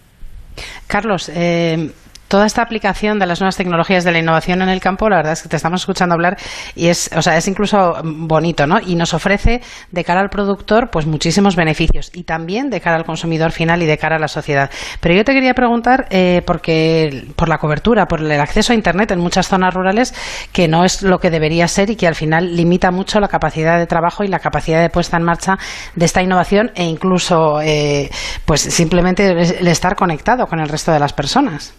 Carlos, 0.87 1.31
eh, 1.35 1.91
toda 2.33 2.47
esta 2.47 2.63
aplicación 2.63 3.19
de 3.19 3.27
las 3.27 3.41
nuevas 3.41 3.59
tecnologías 3.59 4.05
de 4.05 4.11
la 4.11 4.19
innovación 4.19 4.63
en 4.63 4.71
el 4.71 4.81
campo, 4.81 5.07
la 5.11 5.17
verdad 5.17 5.35
es 5.35 5.43
que 5.43 5.51
te 5.51 5.57
estamos 5.57 5.83
escuchando 5.83 6.15
hablar 6.15 6.39
y 6.75 6.87
es, 6.87 7.11
o 7.15 7.21
sea, 7.21 7.37
es 7.37 7.47
incluso 7.47 7.95
bonito, 8.03 8.67
¿no? 8.67 8.81
Y 8.81 8.95
nos 8.95 9.13
ofrece 9.13 9.61
de 9.91 10.03
cara 10.03 10.23
al 10.23 10.31
productor, 10.31 10.89
pues 10.91 11.05
muchísimos 11.05 11.57
beneficios 11.57 12.11
y 12.15 12.23
también 12.23 12.71
de 12.71 12.81
cara 12.81 12.97
al 12.97 13.05
consumidor 13.05 13.53
final 13.53 13.83
y 13.83 13.87
de 13.87 13.99
cara 13.99 14.17
a 14.17 14.19
la 14.19 14.29
sociedad. 14.29 14.71
Pero 15.01 15.15
yo 15.15 15.27
te 15.27 15.35
quería 15.35 15.53
preguntar, 15.53 16.07
eh, 16.09 16.41
porque 16.47 17.29
por 17.37 17.51
la 17.51 17.59
cobertura, 17.59 18.07
por 18.07 18.21
el 18.21 18.41
acceso 18.41 18.73
a 18.73 18.77
Internet 18.77 19.11
en 19.11 19.19
muchas 19.19 19.47
zonas 19.49 19.75
rurales, 19.75 20.15
que 20.53 20.69
no 20.69 20.87
es 20.87 21.03
lo 21.03 21.19
que 21.19 21.29
debería 21.29 21.69
ser 21.69 21.91
y 21.91 21.97
que 21.97 22.07
al 22.07 22.15
final 22.15 22.57
limita 22.57 22.91
mucho 22.91 23.21
la 23.21 23.29
capacidad 23.29 23.79
de 23.79 23.87
trabajo 23.87 24.25
y 24.25 24.29
la 24.29 24.39
capacidad 24.39 24.81
de 24.81 24.89
puesta 24.89 25.19
en 25.19 25.25
marcha 25.25 25.59
de 25.95 26.07
esta 26.07 26.23
innovación 26.23 26.71
e 26.77 26.85
incluso, 26.85 27.61
eh, 27.61 28.09
pues 28.47 28.63
simplemente 28.63 29.33
el 29.33 29.69
estar 29.69 29.97
conectado 29.97 30.47
con 30.47 30.61
el 30.61 30.71
resto 30.71 30.93
de 30.93 30.99
las 30.99 31.13
personas. 31.13 31.75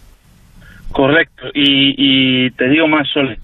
Correcto, 0.94 1.50
y, 1.52 2.50
te 2.52 2.68
digo 2.68 2.86
más, 2.86 3.08
Sole. 3.08 3.36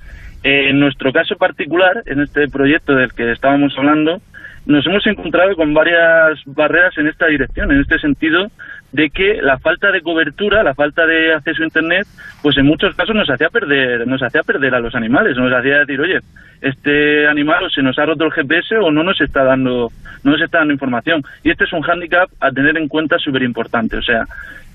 en 0.45 0.79
nuestro 0.79 1.13
caso 1.13 1.35
particular, 1.37 2.05
en 2.07 2.21
este 2.21 2.49
proyecto 2.49 2.95
del 2.95 3.13
que 3.13 3.33
estábamos 3.33 3.77
hablando, 3.77 4.21
nos 4.67 4.87
hemos 4.87 5.05
encontrado 5.09 5.57
con 5.57 5.75
varias 5.75 6.39
barreras 6.47 6.97
en 6.97 7.09
esta 7.09 7.27
dirección, 7.27 7.73
en 7.73 7.81
este 7.81 7.99
sentido 7.99 8.47
de 8.93 9.11
que 9.11 9.41
la 9.41 9.59
falta 9.59 9.91
de 9.91 10.01
cobertura, 10.01 10.62
la 10.62 10.74
falta 10.74 11.07
de 11.07 11.34
acceso 11.34 11.62
a 11.62 11.66
internet, 11.66 12.07
pues 12.43 12.57
en 12.59 12.66
muchos 12.66 12.95
casos 12.95 13.14
nos 13.14 13.30
hacía 13.30 13.49
perder, 13.49 14.07
nos 14.07 14.22
hacía 14.22 14.43
perder 14.43 14.74
a 14.74 14.80
los 14.80 14.95
animales, 14.95 15.36
nos 15.36 15.53
hacía 15.53 15.78
decir, 15.78 16.01
oye, 16.01 16.18
este 16.61 17.26
animal 17.26 17.64
o 17.64 17.70
se 17.70 17.82
nos 17.82 17.99
ha 17.99 18.07
roto 18.07 18.24
el 18.24 18.32
GPS 18.32 18.76
o 18.76 18.91
no 18.91 19.03
nos 19.03 19.20
está 19.20 19.45
dando, 19.45 19.91
no 20.24 20.32
nos 20.32 20.41
está 20.41 20.59
dando 20.59 20.74
información. 20.74 21.22
Y 21.43 21.51
este 21.51 21.64
es 21.64 21.72
un 21.72 21.82
hándicap 21.82 22.28
a 22.41 22.51
tener 22.51 22.76
en 22.76 22.88
cuenta 22.88 23.18
súper 23.18 23.43
importante. 23.43 23.97
O 23.97 24.03
sea, 24.03 24.24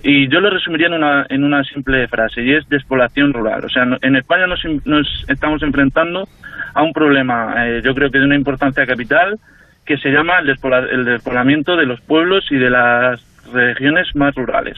y 0.01 0.27
yo 0.29 0.39
lo 0.39 0.49
resumiría 0.49 0.87
en 0.87 0.93
una, 0.93 1.25
en 1.29 1.43
una 1.43 1.63
simple 1.63 2.07
frase, 2.07 2.43
y 2.43 2.53
es 2.53 2.67
despoblación 2.69 3.33
rural. 3.33 3.65
O 3.65 3.69
sea, 3.69 3.87
en 4.01 4.15
España 4.15 4.47
nos, 4.47 4.63
nos 4.85 5.25
estamos 5.27 5.61
enfrentando 5.63 6.27
a 6.73 6.83
un 6.83 6.93
problema, 6.93 7.67
eh, 7.67 7.81
yo 7.83 7.95
creo 7.95 8.11
que 8.11 8.19
de 8.19 8.25
una 8.25 8.35
importancia 8.35 8.85
capital, 8.85 9.39
que 9.85 9.97
se 9.97 10.09
llama 10.09 10.39
el, 10.39 10.49
el 10.91 11.05
despoblamiento 11.05 11.75
de 11.75 11.85
los 11.85 12.01
pueblos 12.01 12.45
y 12.51 12.55
de 12.55 12.69
las 12.69 13.19
regiones 13.51 14.07
más 14.15 14.35
rurales. 14.35 14.77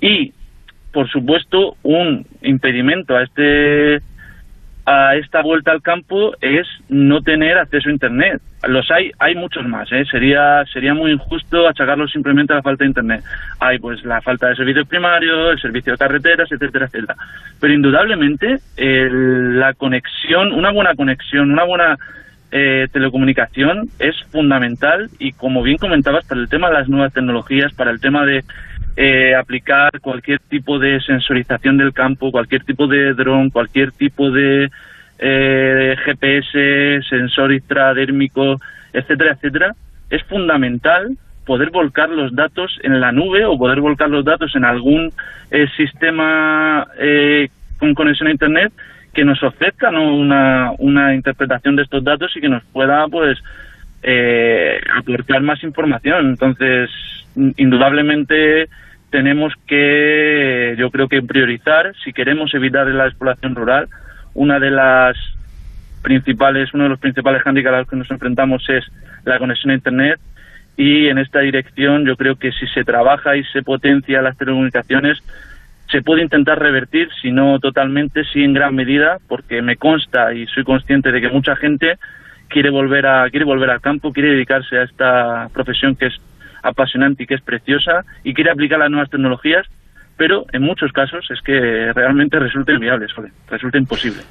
Y, 0.00 0.32
por 0.92 1.08
supuesto, 1.08 1.76
un 1.82 2.26
impedimento 2.42 3.16
a 3.16 3.22
este 3.22 4.02
a 4.86 5.16
esta 5.16 5.40
vuelta 5.40 5.72
al 5.72 5.80
campo 5.80 6.34
es 6.40 6.66
no 6.88 7.22
tener 7.22 7.56
acceso 7.56 7.88
a 7.88 7.92
internet. 7.92 8.42
Los 8.68 8.90
hay, 8.90 9.12
hay 9.18 9.34
muchos 9.34 9.66
más, 9.66 9.90
¿eh? 9.92 10.04
sería 10.10 10.62
sería 10.72 10.92
muy 10.92 11.12
injusto 11.12 11.66
achacarlo 11.66 12.06
simplemente 12.06 12.52
a 12.52 12.56
la 12.56 12.62
falta 12.62 12.84
de 12.84 12.88
internet. 12.88 13.24
Hay 13.60 13.78
pues 13.78 14.04
la 14.04 14.20
falta 14.20 14.48
de 14.48 14.56
servicios 14.56 14.86
primarios, 14.86 15.52
el 15.52 15.60
servicio 15.60 15.92
de 15.92 15.98
carreteras, 15.98 16.52
etcétera, 16.52 16.86
etcétera. 16.86 17.16
Pero 17.60 17.72
indudablemente 17.72 18.58
la 18.76 19.72
conexión, 19.72 20.52
una 20.52 20.70
buena 20.70 20.94
conexión, 20.94 21.50
una 21.50 21.64
buena 21.64 21.96
eh, 22.50 22.86
telecomunicación 22.92 23.88
es 23.98 24.14
fundamental 24.30 25.10
y 25.18 25.32
como 25.32 25.62
bien 25.62 25.78
comentabas 25.78 26.24
para 26.26 26.40
el 26.40 26.48
tema 26.48 26.68
de 26.68 26.74
las 26.74 26.88
nuevas 26.88 27.12
tecnologías, 27.12 27.72
para 27.74 27.90
el 27.90 28.00
tema 28.00 28.24
de 28.24 28.44
eh, 28.96 29.34
aplicar 29.34 30.00
cualquier 30.00 30.38
tipo 30.40 30.78
de 30.78 31.00
sensorización 31.00 31.78
del 31.78 31.92
campo, 31.92 32.30
cualquier 32.30 32.64
tipo 32.64 32.86
de 32.86 33.14
dron, 33.14 33.50
cualquier 33.50 33.92
tipo 33.92 34.30
de 34.30 34.70
eh, 35.18 35.96
GPS, 36.04 37.02
sensor 37.08 37.52
intradérmico, 37.52 38.60
etcétera, 38.92 39.32
etcétera, 39.32 39.74
es 40.10 40.22
fundamental 40.24 41.16
poder 41.44 41.70
volcar 41.70 42.08
los 42.08 42.34
datos 42.34 42.78
en 42.82 43.00
la 43.00 43.12
nube 43.12 43.44
o 43.44 43.58
poder 43.58 43.80
volcar 43.80 44.08
los 44.08 44.24
datos 44.24 44.54
en 44.56 44.64
algún 44.64 45.12
eh, 45.50 45.66
sistema 45.76 46.86
eh, 46.98 47.48
con 47.78 47.94
conexión 47.94 48.28
a 48.28 48.32
Internet 48.32 48.72
que 49.14 49.24
nos 49.24 49.42
ofrezca 49.42 49.90
una, 49.90 50.72
una 50.78 51.14
interpretación 51.14 51.76
de 51.76 51.82
estos 51.82 52.04
datos 52.04 52.36
y 52.36 52.40
que 52.40 52.48
nos 52.48 52.64
pueda 52.64 53.06
pues 53.08 53.38
eh, 54.02 54.80
aportar 54.96 55.40
más 55.42 55.62
información. 55.62 56.30
Entonces, 56.30 56.90
indudablemente 57.56 58.68
tenemos 59.10 59.52
que, 59.66 60.74
yo 60.78 60.90
creo 60.90 61.08
que 61.08 61.22
priorizar, 61.22 61.94
si 62.04 62.12
queremos 62.12 62.52
evitar 62.54 62.86
la 62.88 63.06
explotación 63.06 63.54
rural, 63.54 63.88
una 64.34 64.58
de 64.58 64.70
las 64.70 65.16
principales, 66.02 66.74
uno 66.74 66.84
de 66.84 66.90
los 66.90 66.98
principales 66.98 67.42
handicaps 67.46 67.74
a 67.74 67.78
los 67.78 67.88
que 67.88 67.96
nos 67.96 68.10
enfrentamos 68.10 68.68
es 68.68 68.84
la 69.24 69.38
conexión 69.38 69.70
a 69.70 69.74
Internet 69.74 70.20
y 70.76 71.06
en 71.06 71.18
esta 71.18 71.40
dirección 71.40 72.04
yo 72.04 72.16
creo 72.16 72.36
que 72.36 72.52
si 72.52 72.66
se 72.66 72.84
trabaja 72.84 73.36
y 73.36 73.44
se 73.44 73.62
potencia 73.62 74.20
las 74.20 74.36
telecomunicaciones 74.36 75.22
se 75.94 76.02
puede 76.02 76.22
intentar 76.22 76.58
revertir, 76.58 77.08
si 77.22 77.30
no 77.30 77.60
totalmente, 77.60 78.24
sí 78.32 78.42
en 78.42 78.52
gran 78.52 78.74
medida, 78.74 79.18
porque 79.28 79.62
me 79.62 79.76
consta 79.76 80.34
y 80.34 80.44
soy 80.48 80.64
consciente 80.64 81.12
de 81.12 81.20
que 81.20 81.28
mucha 81.28 81.54
gente 81.54 81.98
quiere 82.48 82.70
volver 82.70 83.06
a 83.06 83.30
quiere 83.30 83.46
volver 83.46 83.70
al 83.70 83.80
campo, 83.80 84.12
quiere 84.12 84.30
dedicarse 84.30 84.76
a 84.76 84.82
esta 84.82 85.48
profesión 85.54 85.94
que 85.94 86.06
es 86.06 86.14
apasionante 86.64 87.22
y 87.22 87.26
que 87.26 87.34
es 87.34 87.42
preciosa 87.42 88.04
y 88.24 88.34
quiere 88.34 88.50
aplicar 88.50 88.80
las 88.80 88.90
nuevas 88.90 89.08
tecnologías, 89.08 89.68
pero 90.16 90.46
en 90.52 90.62
muchos 90.62 90.90
casos 90.90 91.30
es 91.30 91.40
que 91.42 91.92
realmente 91.92 92.40
resulta 92.40 92.72
inviable, 92.72 93.06
resulta 93.48 93.78
imposible. 93.78 94.22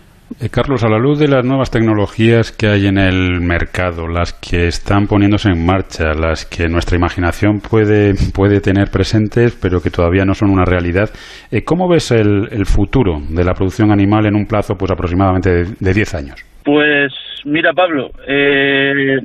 Eh, 0.41 0.49
Carlos, 0.49 0.83
a 0.83 0.89
la 0.89 0.97
luz 0.97 1.19
de 1.19 1.27
las 1.27 1.45
nuevas 1.45 1.69
tecnologías 1.69 2.51
que 2.51 2.67
hay 2.67 2.87
en 2.87 2.97
el 2.97 3.41
mercado, 3.41 4.07
las 4.07 4.33
que 4.33 4.67
están 4.67 5.05
poniéndose 5.07 5.49
en 5.49 5.65
marcha, 5.65 6.13
las 6.13 6.45
que 6.45 6.67
nuestra 6.67 6.97
imaginación 6.97 7.59
puede, 7.59 8.13
puede 8.33 8.59
tener 8.59 8.89
presentes, 8.89 9.57
pero 9.61 9.79
que 9.79 9.89
todavía 9.89 10.25
no 10.25 10.33
son 10.33 10.49
una 10.49 10.65
realidad, 10.65 11.09
eh, 11.51 11.63
¿cómo 11.63 11.87
ves 11.87 12.11
el, 12.11 12.65
futuro 12.65 13.19
de 13.29 13.43
la 13.43 13.53
producción 13.53 13.91
animal 13.91 14.25
en 14.25 14.35
un 14.35 14.45
plazo 14.45 14.75
pues 14.75 14.91
aproximadamente 14.91 15.65
de 15.79 15.93
10 15.93 16.15
años? 16.15 16.35
Pues 16.63 17.13
mira, 17.45 17.73
Pablo, 17.73 18.09
eh, 18.27 19.17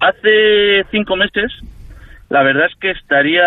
hace 0.00 0.84
cinco 0.90 1.16
meses 1.16 1.50
la 2.32 2.42
verdad 2.42 2.66
es 2.66 2.74
que 2.80 2.90
estaría 2.92 3.44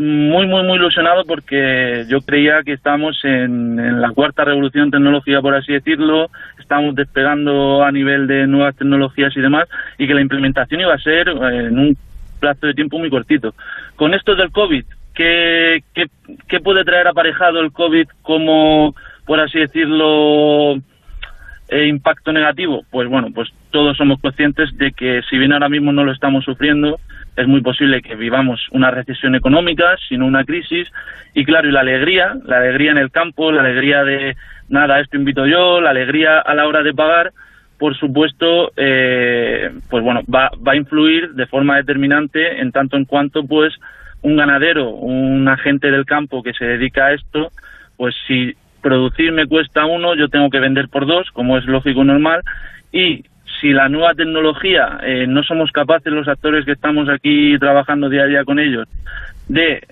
muy, 0.00 0.46
muy, 0.46 0.62
muy 0.62 0.76
ilusionado 0.76 1.24
porque 1.26 2.06
yo 2.08 2.22
creía 2.22 2.62
que 2.64 2.72
estábamos 2.72 3.20
en, 3.22 4.00
la 4.00 4.10
cuarta 4.12 4.46
revolución 4.46 4.90
tecnológica, 4.90 5.42
por 5.42 5.54
así 5.54 5.74
decirlo, 5.74 6.30
estábamos 6.58 6.94
despegando 6.94 7.84
a 7.84 7.92
nivel 7.92 8.26
de 8.26 8.46
nuevas 8.46 8.74
tecnologías 8.76 9.36
y 9.36 9.40
demás, 9.40 9.68
y 9.98 10.06
que 10.06 10.14
la 10.14 10.22
implementación 10.22 10.80
iba 10.80 10.94
a 10.94 10.98
ser 10.98 11.28
eh, 11.28 11.66
en 11.66 11.78
un 11.78 11.96
plazo 12.40 12.66
de 12.66 12.72
tiempo 12.72 12.98
muy 12.98 13.10
cortito. 13.10 13.54
Con 13.96 14.14
esto 14.14 14.34
del 14.34 14.50
COVID, 14.50 14.84
¿qué, 15.14 15.82
qué, 15.94 16.06
qué 16.48 16.60
puede 16.60 16.82
traer 16.84 17.06
aparejado 17.06 17.60
el 17.60 17.70
COVID 17.70 18.06
como, 18.22 18.94
por 19.26 19.38
así 19.38 19.58
decirlo, 19.58 20.76
eh, 21.68 21.86
impacto 21.88 22.32
negativo? 22.32 22.84
Pues 22.90 23.06
bueno, 23.06 23.28
pues 23.34 23.50
todos 23.70 23.98
somos 23.98 24.18
conscientes 24.18 24.74
de 24.78 24.92
que 24.92 25.20
si 25.28 25.36
bien 25.36 25.52
ahora 25.52 25.68
mismo 25.68 25.92
no 25.92 26.04
lo 26.04 26.12
estamos 26.12 26.42
sufriendo, 26.46 26.98
es 27.40 27.48
muy 27.48 27.60
posible 27.60 28.02
que 28.02 28.14
vivamos 28.14 28.66
una 28.70 28.90
recesión 28.90 29.34
económica, 29.34 29.96
sino 30.08 30.26
una 30.26 30.44
crisis. 30.44 30.88
Y 31.34 31.44
claro, 31.44 31.68
y 31.68 31.72
la 31.72 31.80
alegría, 31.80 32.36
la 32.44 32.58
alegría 32.58 32.92
en 32.92 32.98
el 32.98 33.10
campo, 33.10 33.52
la 33.52 33.62
alegría 33.62 34.04
de, 34.04 34.36
nada, 34.68 35.00
esto 35.00 35.16
invito 35.16 35.46
yo, 35.46 35.80
la 35.80 35.90
alegría 35.90 36.40
a 36.40 36.54
la 36.54 36.66
hora 36.66 36.82
de 36.82 36.94
pagar, 36.94 37.32
por 37.78 37.96
supuesto, 37.96 38.72
eh, 38.76 39.70
pues 39.88 40.04
bueno, 40.04 40.20
va, 40.32 40.50
va 40.66 40.72
a 40.72 40.76
influir 40.76 41.30
de 41.30 41.46
forma 41.46 41.76
determinante 41.76 42.60
en 42.60 42.72
tanto 42.72 42.96
en 42.96 43.06
cuanto, 43.06 43.44
pues, 43.44 43.74
un 44.22 44.36
ganadero, 44.36 44.90
un 44.90 45.48
agente 45.48 45.90
del 45.90 46.04
campo 46.04 46.42
que 46.42 46.52
se 46.52 46.64
dedica 46.64 47.06
a 47.06 47.12
esto, 47.14 47.50
pues 47.96 48.14
si 48.26 48.54
producir 48.82 49.32
me 49.32 49.46
cuesta 49.46 49.86
uno, 49.86 50.14
yo 50.14 50.28
tengo 50.28 50.50
que 50.50 50.60
vender 50.60 50.88
por 50.88 51.06
dos, 51.06 51.30
como 51.32 51.58
es 51.58 51.64
lógico 51.64 52.02
y 52.02 52.06
normal, 52.06 52.42
y 52.92 53.24
si 53.60 53.72
la 53.72 53.88
nueva 53.88 54.14
tecnología 54.14 54.98
eh, 55.02 55.26
no 55.26 55.42
somos 55.42 55.70
capaces 55.70 56.12
los 56.12 56.28
actores 56.28 56.64
que 56.64 56.72
estamos 56.72 57.08
aquí 57.08 57.58
trabajando 57.58 58.08
día 58.08 58.22
a 58.22 58.26
día 58.26 58.44
con 58.44 58.58
ellos 58.58 58.88
de 59.48 59.82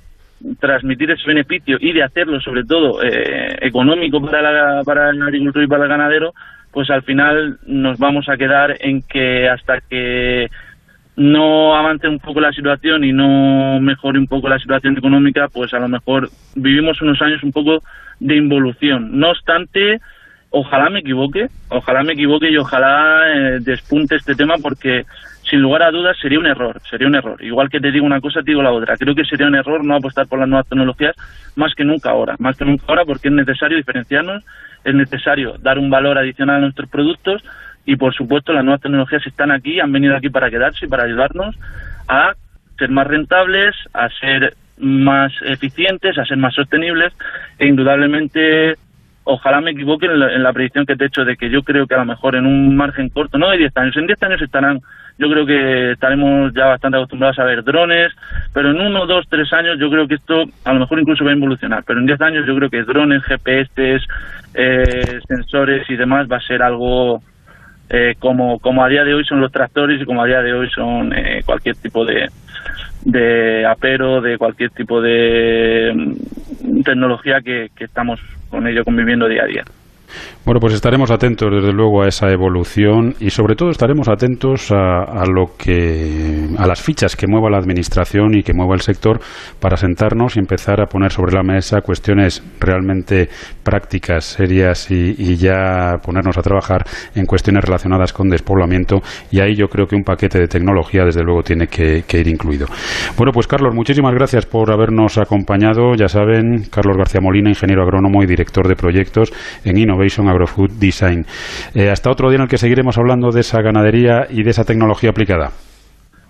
transmitir 0.61 1.11
ese 1.11 1.27
beneficio 1.27 1.79
y 1.81 1.93
de 1.93 2.03
hacerlo 2.03 2.41
sobre 2.41 2.64
todo 2.64 3.03
eh, 3.03 3.57
económico 3.61 4.21
para, 4.21 4.53
la, 4.53 4.85
para 4.85 5.11
el 5.11 5.21
agricultor 5.21 5.62
y 5.62 5.66
para 5.66 5.85
el 5.85 5.91
ganadero, 5.91 6.33
pues 6.73 6.91
al 6.91 7.03
final 7.03 7.59
nos 7.66 7.99
vamos 7.99 8.29
a 8.29 8.37
quedar 8.37 8.77
en 8.81 9.03
que 9.03 9.49
hasta 9.49 9.81
que 9.81 10.49
no 11.16 11.75
avance 11.75 12.07
un 12.07 12.21
poco 12.21 12.41
la 12.41 12.53
situación 12.53 13.03
y 13.03 13.12
no 13.12 13.81
mejore 13.81 14.21
un 14.21 14.29
poco 14.29 14.49
la 14.49 14.59
situación 14.61 14.97
económica, 14.97 15.49
pues 15.49 15.75
a 15.75 15.81
lo 15.81 15.89
mejor 15.89 16.31
vivimos 16.55 17.03
unos 17.03 17.21
años 17.21 17.43
un 17.43 17.51
poco 17.51 17.83
de 18.21 18.37
involución. 18.37 19.19
No 19.19 19.31
obstante, 19.31 20.01
ojalá 20.51 20.91
me 20.91 21.01
equivoque, 21.01 21.49
ojalá 21.69 22.03
me 22.03 22.13
equivoque 22.13 22.51
y 22.51 22.57
ojalá 22.57 23.23
eh, 23.35 23.59
despunte 23.61 24.17
este 24.17 24.35
tema 24.35 24.55
porque 24.63 25.05
sin 25.49 25.61
lugar 25.61 25.83
a 25.83 25.91
dudas 25.91 26.17
sería 26.21 26.39
un 26.39 26.47
error, 26.47 26.81
sería 26.89 27.09
un 27.09 27.15
error. 27.15 27.43
Igual 27.43 27.71
que 27.71 27.81
te 27.81 27.91
digo 27.91 28.05
una 28.05 28.21
cosa, 28.21 28.41
te 28.41 28.51
digo 28.51 28.63
la 28.63 28.73
otra. 28.73 28.97
Creo 28.97 29.15
que 29.15 29.25
sería 29.25 29.47
un 29.47 29.55
error 29.55 29.85
no 29.85 29.97
apostar 29.97 30.27
por 30.27 30.39
las 30.39 30.49
nuevas 30.49 30.69
tecnologías 30.69 31.17
más 31.57 31.75
que 31.75 31.85
nunca 31.85 32.11
ahora, 32.11 32.37
más 32.39 32.57
que 32.57 32.65
nunca 32.65 32.85
ahora 32.89 33.05
porque 33.05 33.29
es 33.29 33.35
necesario 33.35 33.77
diferenciarnos, 33.77 34.45
es 34.85 34.95
necesario 34.95 35.57
dar 35.59 35.79
un 35.79 35.91
valor 35.91 36.19
adicional 36.19 36.57
a 36.57 36.61
nuestros 36.61 36.89
productos 36.89 37.43
y 37.85 37.97
por 37.97 38.15
supuesto 38.15 38.53
las 38.53 38.65
nuevas 38.65 38.83
tecnologías 38.83 39.27
están 39.27 39.51
aquí, 39.51 39.81
han 39.81 39.93
venido 39.93 40.15
aquí 40.15 40.29
para 40.29 40.51
quedarse 40.51 40.85
y 40.85 40.89
para 40.89 41.05
ayudarnos 41.05 41.57
a 42.07 42.35
ser 42.79 42.91
más 42.91 43.07
rentables, 43.07 43.75
a 43.95 44.09
ser 44.11 44.55
más 44.79 45.33
eficientes, 45.43 46.17
a 46.19 46.25
ser 46.25 46.37
más 46.37 46.55
sostenibles 46.55 47.13
e 47.59 47.67
indudablemente 47.67 48.77
ojalá 49.31 49.61
me 49.61 49.72
equivoque 49.72 50.07
en 50.07 50.43
la, 50.43 50.53
predicción 50.55 50.87
que 50.87 50.97
te 50.97 51.05
he 51.05 51.07
hecho 51.09 51.24
de 51.24 51.37
que 51.37 51.51
yo 51.51 51.62
creo 51.62 51.87
que 51.87 51.95
a 51.95 51.99
lo 51.99 52.07
mejor 52.07 52.35
en 52.35 52.47
un 52.47 52.74
margen 52.74 53.11
corto, 53.11 53.37
no 53.37 53.51
de 53.51 53.59
10 53.59 53.76
años, 53.76 53.97
en 53.99 54.07
10 54.07 54.22
años 54.22 54.41
estarán, 54.41 54.81
yo 55.18 55.29
creo 55.29 55.45
que 55.45 55.93
estaremos 55.93 56.53
ya 56.55 56.64
bastante 56.64 56.97
acostumbrados 56.97 57.39
a 57.39 57.45
ver 57.45 57.62
drones, 57.62 58.11
pero 58.55 58.70
en 58.70 58.81
uno, 58.81 59.07
dos, 59.07 59.26
tres 59.29 59.53
años 59.53 59.79
yo 59.79 59.91
creo 59.91 60.09
que 60.09 60.14
esto 60.14 60.45
a 60.64 60.72
lo 60.72 60.81
mejor 60.81 60.99
incluso 60.99 61.24
va 61.24 61.31
a 61.31 61.35
evolucionar, 61.35 61.85
pero 61.87 62.01
en 62.01 62.07
10 62.07 62.20
años 62.22 62.47
yo 62.47 62.57
creo 62.57 62.70
que 62.70 62.83
drones, 62.85 63.22
GPS, 63.24 63.99
eh, 64.55 65.20
sensores 65.29 65.89
y 65.91 65.97
demás 65.97 66.26
va 66.26 66.39
a 66.39 66.47
ser 66.47 66.62
algo 66.62 67.20
eh, 67.91 68.14
como, 68.18 68.59
como 68.61 68.83
a 68.83 68.89
día 68.89 69.05
de 69.05 69.12
hoy 69.12 69.24
son 69.24 69.43
los 69.43 69.53
tractores 69.53 70.01
y 70.01 70.07
como 70.07 70.22
a 70.22 70.26
día 70.26 70.41
de 70.41 70.55
hoy 70.55 70.70
son 70.70 71.12
eh, 71.12 71.43
cualquier 71.45 71.76
tipo 71.76 72.07
de, 72.07 72.31
de 73.05 73.66
apero, 73.66 74.22
de 74.22 74.39
cualquier 74.39 74.70
tipo 74.70 75.03
de 75.03 75.93
mm, 75.95 76.81
tecnología 76.83 77.43
que, 77.43 77.68
que 77.76 77.85
estamos 77.85 78.20
con 78.51 78.67
ello 78.67 78.85
conviviendo 78.85 79.29
día 79.29 79.43
a 79.43 79.47
día. 79.47 79.65
Bueno, 80.45 80.61
pues 80.61 80.75
estaremos 80.75 81.11
atentos, 81.11 81.49
desde 81.53 81.73
luego, 81.73 82.03
a 82.03 82.09
esa 82.09 82.31
evolución 82.31 83.15
y, 83.21 83.31
sobre 83.31 83.55
todo, 83.55 83.71
estaremos 83.71 84.09
atentos 84.09 84.71
a, 84.73 85.25
lo 85.27 85.57
que, 85.59 86.49
a 86.57 86.67
las 86.67 86.81
fichas 86.81 87.17
que 87.17 87.27
mueva 87.27 87.51
la 87.51 87.59
administración 87.59 88.35
y 88.35 88.43
que 88.43 88.55
mueva 88.55 88.75
el 88.75 88.81
sector 88.81 89.21
para 89.61 89.77
sentarnos 89.77 90.37
y 90.37 90.41
empezar 90.41 90.81
a 90.81 90.87
poner 90.87 91.13
sobre 91.13 91.35
la 91.35 91.43
mesa 91.43 91.81
cuestiones 91.81 92.43
realmente 92.61 93.29
prácticas, 93.63 94.25
serias 94.25 94.91
y, 94.91 95.37
ya 95.37 95.97
ponernos 96.03 96.37
a 96.39 96.43
trabajar 96.43 96.85
en 97.15 97.27
cuestiones 97.27 97.65
relacionadas 97.65 98.13
con 98.13 98.29
despoblamiento. 98.29 99.01
Y 99.31 99.41
ahí 99.41 99.55
yo 99.55 99.69
creo 99.69 99.87
que 99.87 99.95
un 99.95 100.03
paquete 100.03 100.39
de 100.39 100.49
tecnología, 100.49 101.05
desde 101.05 101.23
luego, 101.23 101.43
tiene 101.43 101.67
que, 101.67 102.03
ir 102.19 102.29
incluido. 102.29 102.67
Bueno, 103.17 103.33
pues 103.33 103.47
Carlos, 103.47 103.75
muchísimas 103.75 104.15
gracias 104.15 104.47
por 104.47 104.73
habernos 104.73 105.19
acompañado. 105.19 105.95
Ya 105.95 106.09
saben, 106.09 106.65
Carlos 106.71 106.97
García 106.97 107.21
Molina, 107.21 107.51
ingeniero 107.51 107.83
agrónomo 107.83 108.23
y 108.23 108.27
director 108.27 108.67
de 108.67 108.75
proyectos 108.75 109.33
en 109.65 109.77
Innovation 109.99 110.29
Agrofood 110.29 110.71
Design. 110.79 111.27
Eh, 111.75 111.91
hasta 111.91 112.11
otro 112.11 112.29
día 112.31 112.37
en 112.37 112.43
el 112.43 112.49
que 112.49 112.59
seguiremos 112.59 112.97
hablando 112.99 113.31
de 113.31 113.41
esa 113.41 113.61
ganadería 113.61 114.27
y 114.31 114.43
de 114.45 114.51
esa 114.51 114.65
tecnología 114.65 115.11
aplicada. 115.11 115.51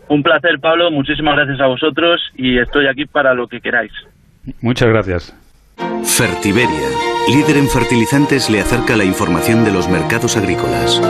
Un 0.08 0.22
placer, 0.22 0.58
Pablo. 0.60 0.90
Muchísimas 0.90 1.36
gracias 1.36 1.60
a 1.60 1.66
vosotros 1.66 2.20
y 2.36 2.58
estoy 2.58 2.86
aquí 2.88 3.04
para 3.04 3.34
lo 3.34 3.46
que 3.46 3.60
queráis. 3.60 3.92
Muchas 4.62 4.88
gracias. 4.88 5.36
Fertiberia, 6.02 6.88
líder 7.28 7.58
en 7.58 7.68
fertilizantes, 7.68 8.48
le 8.50 8.60
acerca 8.60 8.96
la 8.96 9.04
información 9.04 9.64
de 9.64 9.72
los 9.72 9.88
mercados 9.88 10.36
agrícolas. 10.36 11.00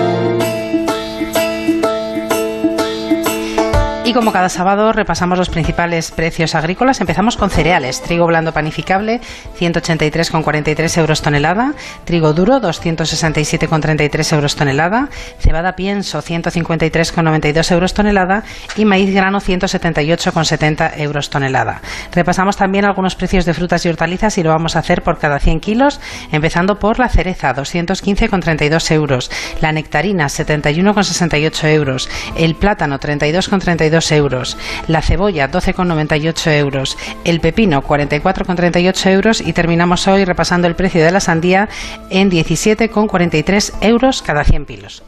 Y 4.09 4.15
como 4.15 4.33
cada 4.33 4.49
sábado 4.49 4.91
repasamos 4.95 5.37
los 5.37 5.51
principales 5.51 6.13
precios 6.13 6.55
agrícolas, 6.55 6.99
empezamos 7.03 7.37
con 7.37 7.51
cereales. 7.51 8.01
Trigo 8.01 8.27
blando 8.27 8.55
panificable, 8.55 9.21
183,43 9.61 10.97
euros 10.97 11.21
tonelada. 11.21 11.75
Trigo 12.07 12.33
duro, 12.33 12.59
267,33 12.59 14.33
euros 14.33 14.57
tonelada. 14.57 15.11
Cebada 15.39 15.77
pienso, 15.77 16.23
153,92 16.23 17.71
euros 17.71 17.93
tonelada. 17.93 18.45
Y 18.77 18.87
maíz 18.87 19.13
grano, 19.15 19.43
178,70 19.43 20.99
euros 21.01 21.29
tonelada. 21.29 21.83
Repasamos 22.11 22.57
también 22.57 22.87
algunos 22.87 23.15
precios 23.15 23.45
de 23.45 23.53
frutas 23.53 23.85
y 23.85 23.91
hortalizas 23.91 24.39
y 24.39 24.43
lo 24.43 24.49
vamos 24.49 24.75
a 24.75 24.79
hacer 24.79 25.03
por 25.03 25.19
cada 25.19 25.39
100 25.39 25.61
kilos, 25.61 26.01
empezando 26.33 26.79
por 26.79 26.99
la 26.99 27.11
cereza, 27.11 27.55
215,32 27.55 28.91
euros. 28.91 29.31
La 29.61 29.73
nectarina, 29.73 30.29
71,68 30.29 31.69
euros. 31.69 32.09
El 32.39 32.55
plátano, 32.55 32.99
32,32 32.99 33.99
euros, 34.13 34.57
la 34.87 35.03
cebolla 35.03 35.51
12,98 35.51 36.53
euros, 36.59 36.97
el 37.25 37.41
pepino 37.41 37.83
44,38 37.83 39.11
euros 39.11 39.41
y 39.41 39.53
terminamos 39.53 40.07
hoy 40.09 40.25
repasando 40.25 40.67
el 40.67 40.75
precio 40.75 41.05
de 41.05 41.11
la 41.11 41.21
sandía 41.21 41.69
en 42.11 42.31
17,43 42.31 43.73
euros 43.81 44.23
cada 44.23 44.45
100 44.45 44.65
pilos. 44.65 45.03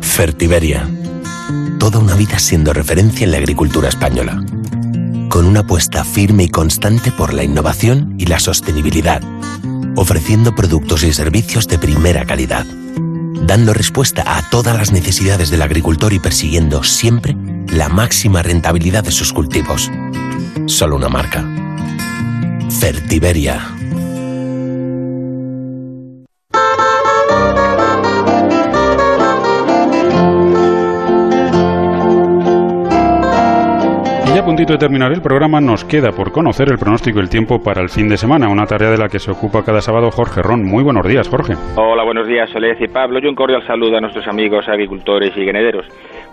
Fertiberia. 0.00 0.88
Toda 1.78 1.98
una 1.98 2.14
vida 2.14 2.38
siendo 2.38 2.72
referencia 2.72 3.24
en 3.24 3.32
la 3.32 3.38
agricultura 3.38 3.88
española. 3.88 4.42
Con 5.28 5.46
una 5.46 5.60
apuesta 5.60 6.04
firme 6.04 6.44
y 6.44 6.48
constante 6.48 7.10
por 7.10 7.34
la 7.34 7.44
innovación 7.44 8.14
y 8.18 8.26
la 8.26 8.38
sostenibilidad. 8.38 9.22
Ofreciendo 9.96 10.54
productos 10.54 11.02
y 11.02 11.12
servicios 11.12 11.68
de 11.68 11.78
primera 11.78 12.24
calidad. 12.24 12.64
Dando 13.46 13.74
respuesta 13.74 14.22
a 14.26 14.48
todas 14.48 14.76
las 14.76 14.92
necesidades 14.92 15.50
del 15.50 15.62
agricultor 15.62 16.12
y 16.12 16.18
persiguiendo 16.18 16.82
siempre 16.82 17.36
la 17.74 17.88
máxima 17.88 18.40
rentabilidad 18.40 19.02
de 19.02 19.10
sus 19.10 19.32
cultivos. 19.32 19.90
Solo 20.66 20.96
una 20.96 21.08
marca. 21.08 21.44
Fertiberia. 22.80 23.74
ya 34.34 34.40
a 34.40 34.44
puntito 34.44 34.72
de 34.72 34.78
terminar 34.80 35.12
el 35.12 35.22
programa 35.22 35.60
nos 35.60 35.84
queda 35.84 36.10
por 36.10 36.32
conocer 36.32 36.68
el 36.68 36.76
pronóstico 36.76 37.20
del 37.20 37.28
tiempo 37.28 37.62
para 37.62 37.80
el 37.80 37.88
fin 37.88 38.08
de 38.08 38.16
semana, 38.16 38.48
una 38.48 38.66
tarea 38.66 38.90
de 38.90 38.98
la 38.98 39.08
que 39.08 39.20
se 39.20 39.30
ocupa 39.30 39.64
cada 39.64 39.80
sábado 39.80 40.10
Jorge 40.10 40.42
Ron. 40.42 40.64
Muy 40.64 40.82
buenos 40.82 41.06
días, 41.06 41.28
Jorge. 41.28 41.54
Hola, 41.76 42.02
buenos 42.02 42.26
días, 42.26 42.50
Soledad 42.50 42.76
y 42.80 42.88
Pablo. 42.88 43.20
Y 43.22 43.26
un 43.28 43.36
cordial 43.36 43.64
saludo 43.64 43.96
a 43.96 44.00
nuestros 44.00 44.26
amigos 44.26 44.66
agricultores 44.66 45.36
y 45.36 45.44
ganaderos. 45.44 45.86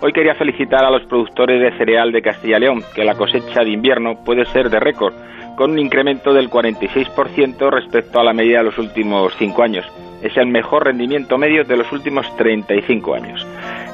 Hoy 0.04 0.14
quería 0.14 0.34
felicitar 0.34 0.84
a 0.84 0.90
los 0.90 1.04
productores 1.04 1.62
de 1.62 1.78
cereal 1.78 2.12
de 2.12 2.24
Castilla 2.24 2.58
y 2.58 2.62
León, 2.62 2.82
que 2.96 3.04
la 3.04 3.14
cosecha 3.14 3.64
de 3.64 3.70
invierno 3.70 4.16
puede 4.26 4.46
ser 4.46 4.72
de 4.72 4.80
récord, 4.80 5.14
con 5.56 5.70
un 5.72 5.78
incremento 5.80 6.34
del 6.34 6.50
46% 6.50 7.70
respecto 7.70 8.20
a 8.20 8.24
la 8.24 8.34
media 8.34 8.58
de 8.60 8.64
los 8.64 8.80
últimos 8.80 9.36
cinco 9.38 9.62
años. 9.62 9.86
Es 10.24 10.36
el 10.38 10.48
mejor 10.48 10.86
rendimiento 10.86 11.38
medio 11.38 11.64
de 11.66 11.78
los 11.78 11.92
últimos 11.92 12.26
35 12.36 13.14
años 13.14 13.46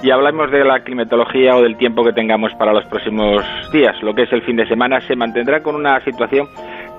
y 0.02 0.12
hablamos 0.12 0.52
de 0.52 0.64
la 0.64 0.80
climatología 0.82 1.56
o 1.56 1.62
del 1.62 1.78
tiempo 1.78 2.04
que 2.04 2.14
tengamos 2.14 2.54
para 2.56 2.74
los 2.74 2.86
próximos 2.86 3.44
días. 3.74 4.02
Lo 4.02 4.14
que 4.14 4.24
es 4.24 4.32
el 4.32 4.44
fin 4.44 4.56
de 4.56 4.68
semana 4.68 5.02
se 5.02 5.16
mantendrá 5.16 5.62
con 5.62 5.76
una 5.76 6.00
situación 6.06 6.48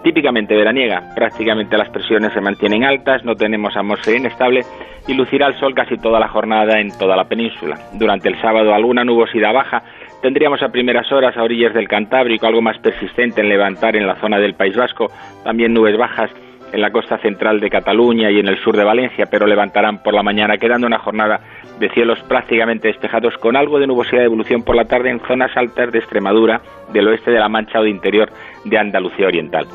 típicamente 0.09 0.56
veraniega. 0.56 1.02
Prácticamente 1.14 1.76
las 1.76 1.90
presiones 1.90 2.32
se 2.32 2.40
mantienen 2.40 2.82
altas, 2.82 3.22
no 3.26 3.34
tenemos 3.34 3.76
atmósfera 3.76 4.16
inestable 4.16 4.62
y 5.06 5.12
lucirá 5.12 5.48
el 5.48 5.59
sol 5.59 5.74
casi 5.74 5.98
toda 5.98 6.18
la 6.18 6.28
jornada 6.28 6.80
en 6.80 6.88
toda 6.96 7.14
la 7.14 7.24
península. 7.24 7.76
Durante 7.92 8.30
el 8.30 8.40
sábado 8.40 8.72
alguna 8.72 9.04
nubosidad 9.04 9.52
baja 9.52 9.82
tendríamos 10.22 10.62
a 10.62 10.70
primeras 10.70 11.12
horas 11.12 11.36
a 11.36 11.42
orillas 11.42 11.74
del 11.74 11.88
Cantábrico 11.88 12.46
algo 12.46 12.62
más 12.62 12.78
persistente 12.78 13.42
en 13.42 13.50
levantar 13.50 13.96
en 13.96 14.06
la 14.06 14.14
zona 14.14 14.38
del 14.38 14.54
País 14.54 14.74
Vasco, 14.74 15.11
también 15.44 15.74
nubes 15.74 15.98
bajas 15.98 16.30
en 16.72 16.80
la 16.80 16.90
costa 16.90 17.18
central 17.18 17.61
de 17.61 17.68
Cataluña 17.68 18.30
y 18.30 18.38
en 18.38 18.48
el 18.48 18.59
sur 18.59 18.76
de 18.76 18.84
Valencia, 18.84 19.26
pero 19.30 19.46
levantarán 19.46 20.02
por 20.02 20.14
la 20.14 20.22
mañana, 20.22 20.56
quedando 20.56 20.86
una 20.86 20.98
jornada 20.98 21.40
de 21.78 21.90
cielos 21.90 22.18
prácticamente 22.28 22.88
despejados 22.88 23.36
con 23.36 23.56
algo 23.56 23.78
de 23.78 23.86
nubosidad 23.86 24.20
de 24.20 24.26
evolución 24.26 24.62
por 24.62 24.74
la 24.74 24.84
tarde 24.86 25.11
en 25.11 25.20
zonas 25.20 25.54
altas 25.54 25.92
de 25.92 25.98
Extremadura, 25.98 26.62
del 26.94 27.09
oeste 27.09 27.30
de 27.30 27.38
la 27.38 27.48
Mancha 27.50 27.80
o 27.80 27.82
de 27.82 27.90
interior 27.90 28.30
de 28.64 28.78
Andalucía 28.78 29.26
Oriental. 29.26 29.66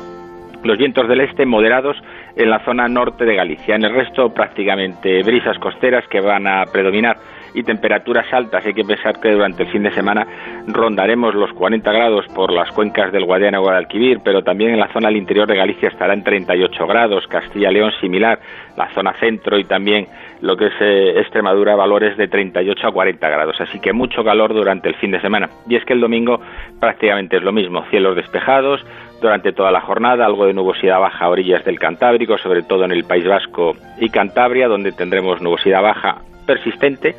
Los 0.64 0.78
vientos 0.78 1.06
del 1.06 1.20
este 1.20 1.44
moderados 1.44 1.96
en 2.36 2.48
la 2.48 2.64
zona 2.64 2.88
norte 2.88 3.26
de 3.26 3.34
Galicia. 3.34 3.76
En 3.76 3.84
el 3.84 3.94
resto 3.94 4.32
prácticamente 4.32 5.22
brisas 5.22 5.58
costeras 5.58 6.06
que 6.08 6.22
van 6.22 6.46
a 6.46 6.64
predominar 6.64 7.18
y 7.54 7.62
temperaturas 7.62 8.26
altas. 8.32 8.64
Hay 8.66 8.74
que 8.74 8.82
pensar 8.82 9.20
que 9.20 9.30
durante 9.30 9.62
el 9.62 9.70
fin 9.70 9.82
de 9.82 9.92
semana 9.92 10.26
rondaremos 10.66 11.34
los 11.34 11.52
40 11.52 11.92
grados 11.92 12.26
por 12.34 12.52
las 12.52 12.70
cuencas 12.72 13.12
del 13.12 13.24
Guadiana 13.24 13.58
y 13.58 13.60
Guadalquivir, 13.60 14.20
pero 14.24 14.42
también 14.42 14.72
en 14.72 14.80
la 14.80 14.92
zona 14.92 15.08
del 15.08 15.18
interior 15.18 15.46
de 15.46 15.56
Galicia 15.56 15.88
estará 15.88 16.14
en 16.14 16.24
38 16.24 16.86
grados, 16.86 17.26
Castilla-León 17.28 17.92
similar, 18.00 18.40
la 18.76 18.90
zona 18.92 19.12
centro 19.20 19.58
y 19.58 19.64
también 19.64 20.08
lo 20.40 20.56
que 20.56 20.66
es 20.66 20.74
eh, 20.80 21.20
Extremadura 21.20 21.76
valores 21.76 22.16
de 22.16 22.26
38 22.26 22.88
a 22.88 22.92
40 22.92 23.28
grados, 23.28 23.60
así 23.60 23.78
que 23.80 23.92
mucho 23.92 24.24
calor 24.24 24.52
durante 24.52 24.88
el 24.88 24.94
fin 24.96 25.12
de 25.12 25.20
semana. 25.20 25.48
Y 25.68 25.76
es 25.76 25.84
que 25.84 25.92
el 25.92 26.00
domingo 26.00 26.40
prácticamente 26.80 27.36
es 27.36 27.42
lo 27.42 27.52
mismo, 27.52 27.84
cielos 27.90 28.16
despejados, 28.16 28.84
durante 29.24 29.52
toda 29.52 29.70
la 29.70 29.80
jornada, 29.80 30.26
algo 30.26 30.44
de 30.44 30.52
nubosidad 30.52 31.00
baja 31.00 31.24
a 31.24 31.30
orillas 31.30 31.64
del 31.64 31.78
Cantábrico, 31.78 32.36
sobre 32.36 32.62
todo 32.62 32.84
en 32.84 32.92
el 32.92 33.04
País 33.04 33.26
Vasco 33.26 33.72
y 33.98 34.10
Cantabria, 34.10 34.68
donde 34.68 34.92
tendremos 34.92 35.40
nubosidad 35.40 35.82
baja 35.82 36.18
persistente 36.46 37.16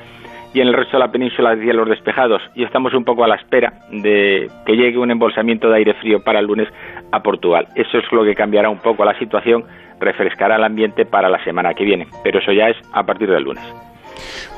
y 0.54 0.62
en 0.62 0.68
el 0.68 0.74
resto 0.76 0.98
de 0.98 1.00
la 1.00 1.12
península 1.12 1.56
de 1.56 1.64
cielos 1.64 1.90
despejados 1.90 2.44
y 2.54 2.64
estamos 2.64 2.94
un 2.94 3.04
poco 3.04 3.24
a 3.24 3.28
la 3.28 3.36
espera 3.36 3.74
de 3.90 4.48
que 4.68 4.78
llegue 4.78 5.00
un 5.00 5.10
embolsamiento 5.10 5.68
de 5.68 5.78
aire 5.78 5.96
frío 5.96 6.24
para 6.24 6.40
el 6.40 6.46
lunes 6.46 6.70
a 7.12 7.22
Portugal. 7.24 7.68
Eso 7.76 7.98
es 7.98 8.06
lo 8.12 8.24
que 8.24 8.36
cambiará 8.36 8.70
un 8.70 8.80
poco 8.80 9.04
la 9.04 9.18
situación, 9.18 9.64
refrescará 10.00 10.58
el 10.58 10.64
ambiente 10.64 11.06
para 11.06 11.28
la 11.28 11.44
semana 11.44 11.74
que 11.74 11.86
viene, 11.86 12.08
pero 12.24 12.38
eso 12.38 12.52
ya 12.52 12.70
es 12.70 12.78
a 12.94 13.04
partir 13.04 13.32
del 13.32 13.44
lunes. 13.44 13.64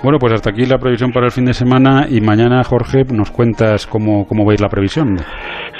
Bueno, 0.03 0.19
pues 0.19 0.33
hasta 0.33 0.49
aquí 0.51 0.65
la 0.65 0.77
previsión 0.77 1.11
para 1.11 1.25
el 1.25 1.31
fin 1.31 1.45
de 1.45 1.53
semana 1.53 2.05
y 2.09 2.21
mañana, 2.21 2.63
Jorge, 2.63 3.03
nos 3.11 3.31
cuentas 3.31 3.87
cómo, 3.87 4.27
cómo 4.27 4.45
veis 4.45 4.61
la 4.61 4.69
previsión. 4.69 5.17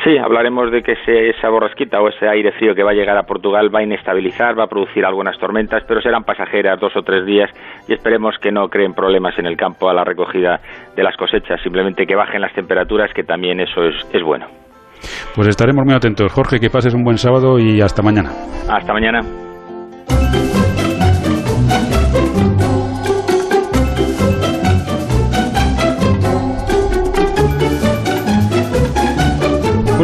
Sí, 0.04 0.18
hablaremos 0.18 0.72
de 0.72 0.82
que 0.82 0.94
esa 1.30 1.50
borrasquita 1.50 2.00
o 2.02 2.10
ese 2.10 2.28
aire 2.28 2.52
frío 2.54 2.74
que 2.74 2.84
va 2.84 2.92
a 2.92 2.94
llegar 2.94 3.18
a 3.18 3.24
Portugal 3.24 3.74
va 3.74 3.80
a 3.80 3.84
inestabilizar, 3.84 4.58
va 4.58 4.66
a 4.66 4.68
producir 4.68 5.06
algunas 5.06 5.38
tormentas, 5.38 5.84
pero 5.88 6.02
serán 6.02 6.24
pasajeras 6.24 6.80
dos 6.80 6.96
o 6.96 7.02
tres 7.02 7.26
días 7.26 7.50
y 7.88 7.94
esperemos 7.94 8.36
que 8.40 8.52
no 8.52 8.70
creen 8.70 8.94
problemas 8.94 9.38
en 9.38 9.46
el 9.46 9.58
campo 9.58 9.90
a 9.90 9.94
la 9.94 10.04
recogida 10.04 10.60
de 10.96 11.04
las 11.04 11.18
cosechas, 11.18 11.62
simplemente 11.62 12.06
que 12.06 12.16
bajen 12.16 12.42
las 12.42 12.54
temperaturas, 12.54 13.12
que 13.14 13.24
también 13.24 13.60
eso 13.60 13.84
es, 13.84 13.96
es 14.14 14.24
bueno. 14.24 14.48
Pues 15.36 15.48
estaremos 15.48 15.86
muy 15.86 15.94
atentos. 15.94 16.32
Jorge, 16.32 16.60
que 16.60 16.70
pases 16.70 16.94
un 16.94 17.04
buen 17.04 17.18
sábado 17.18 17.60
y 17.60 17.82
hasta 17.82 18.02
mañana. 18.02 18.32
Hasta 18.70 18.94
mañana. 18.94 19.22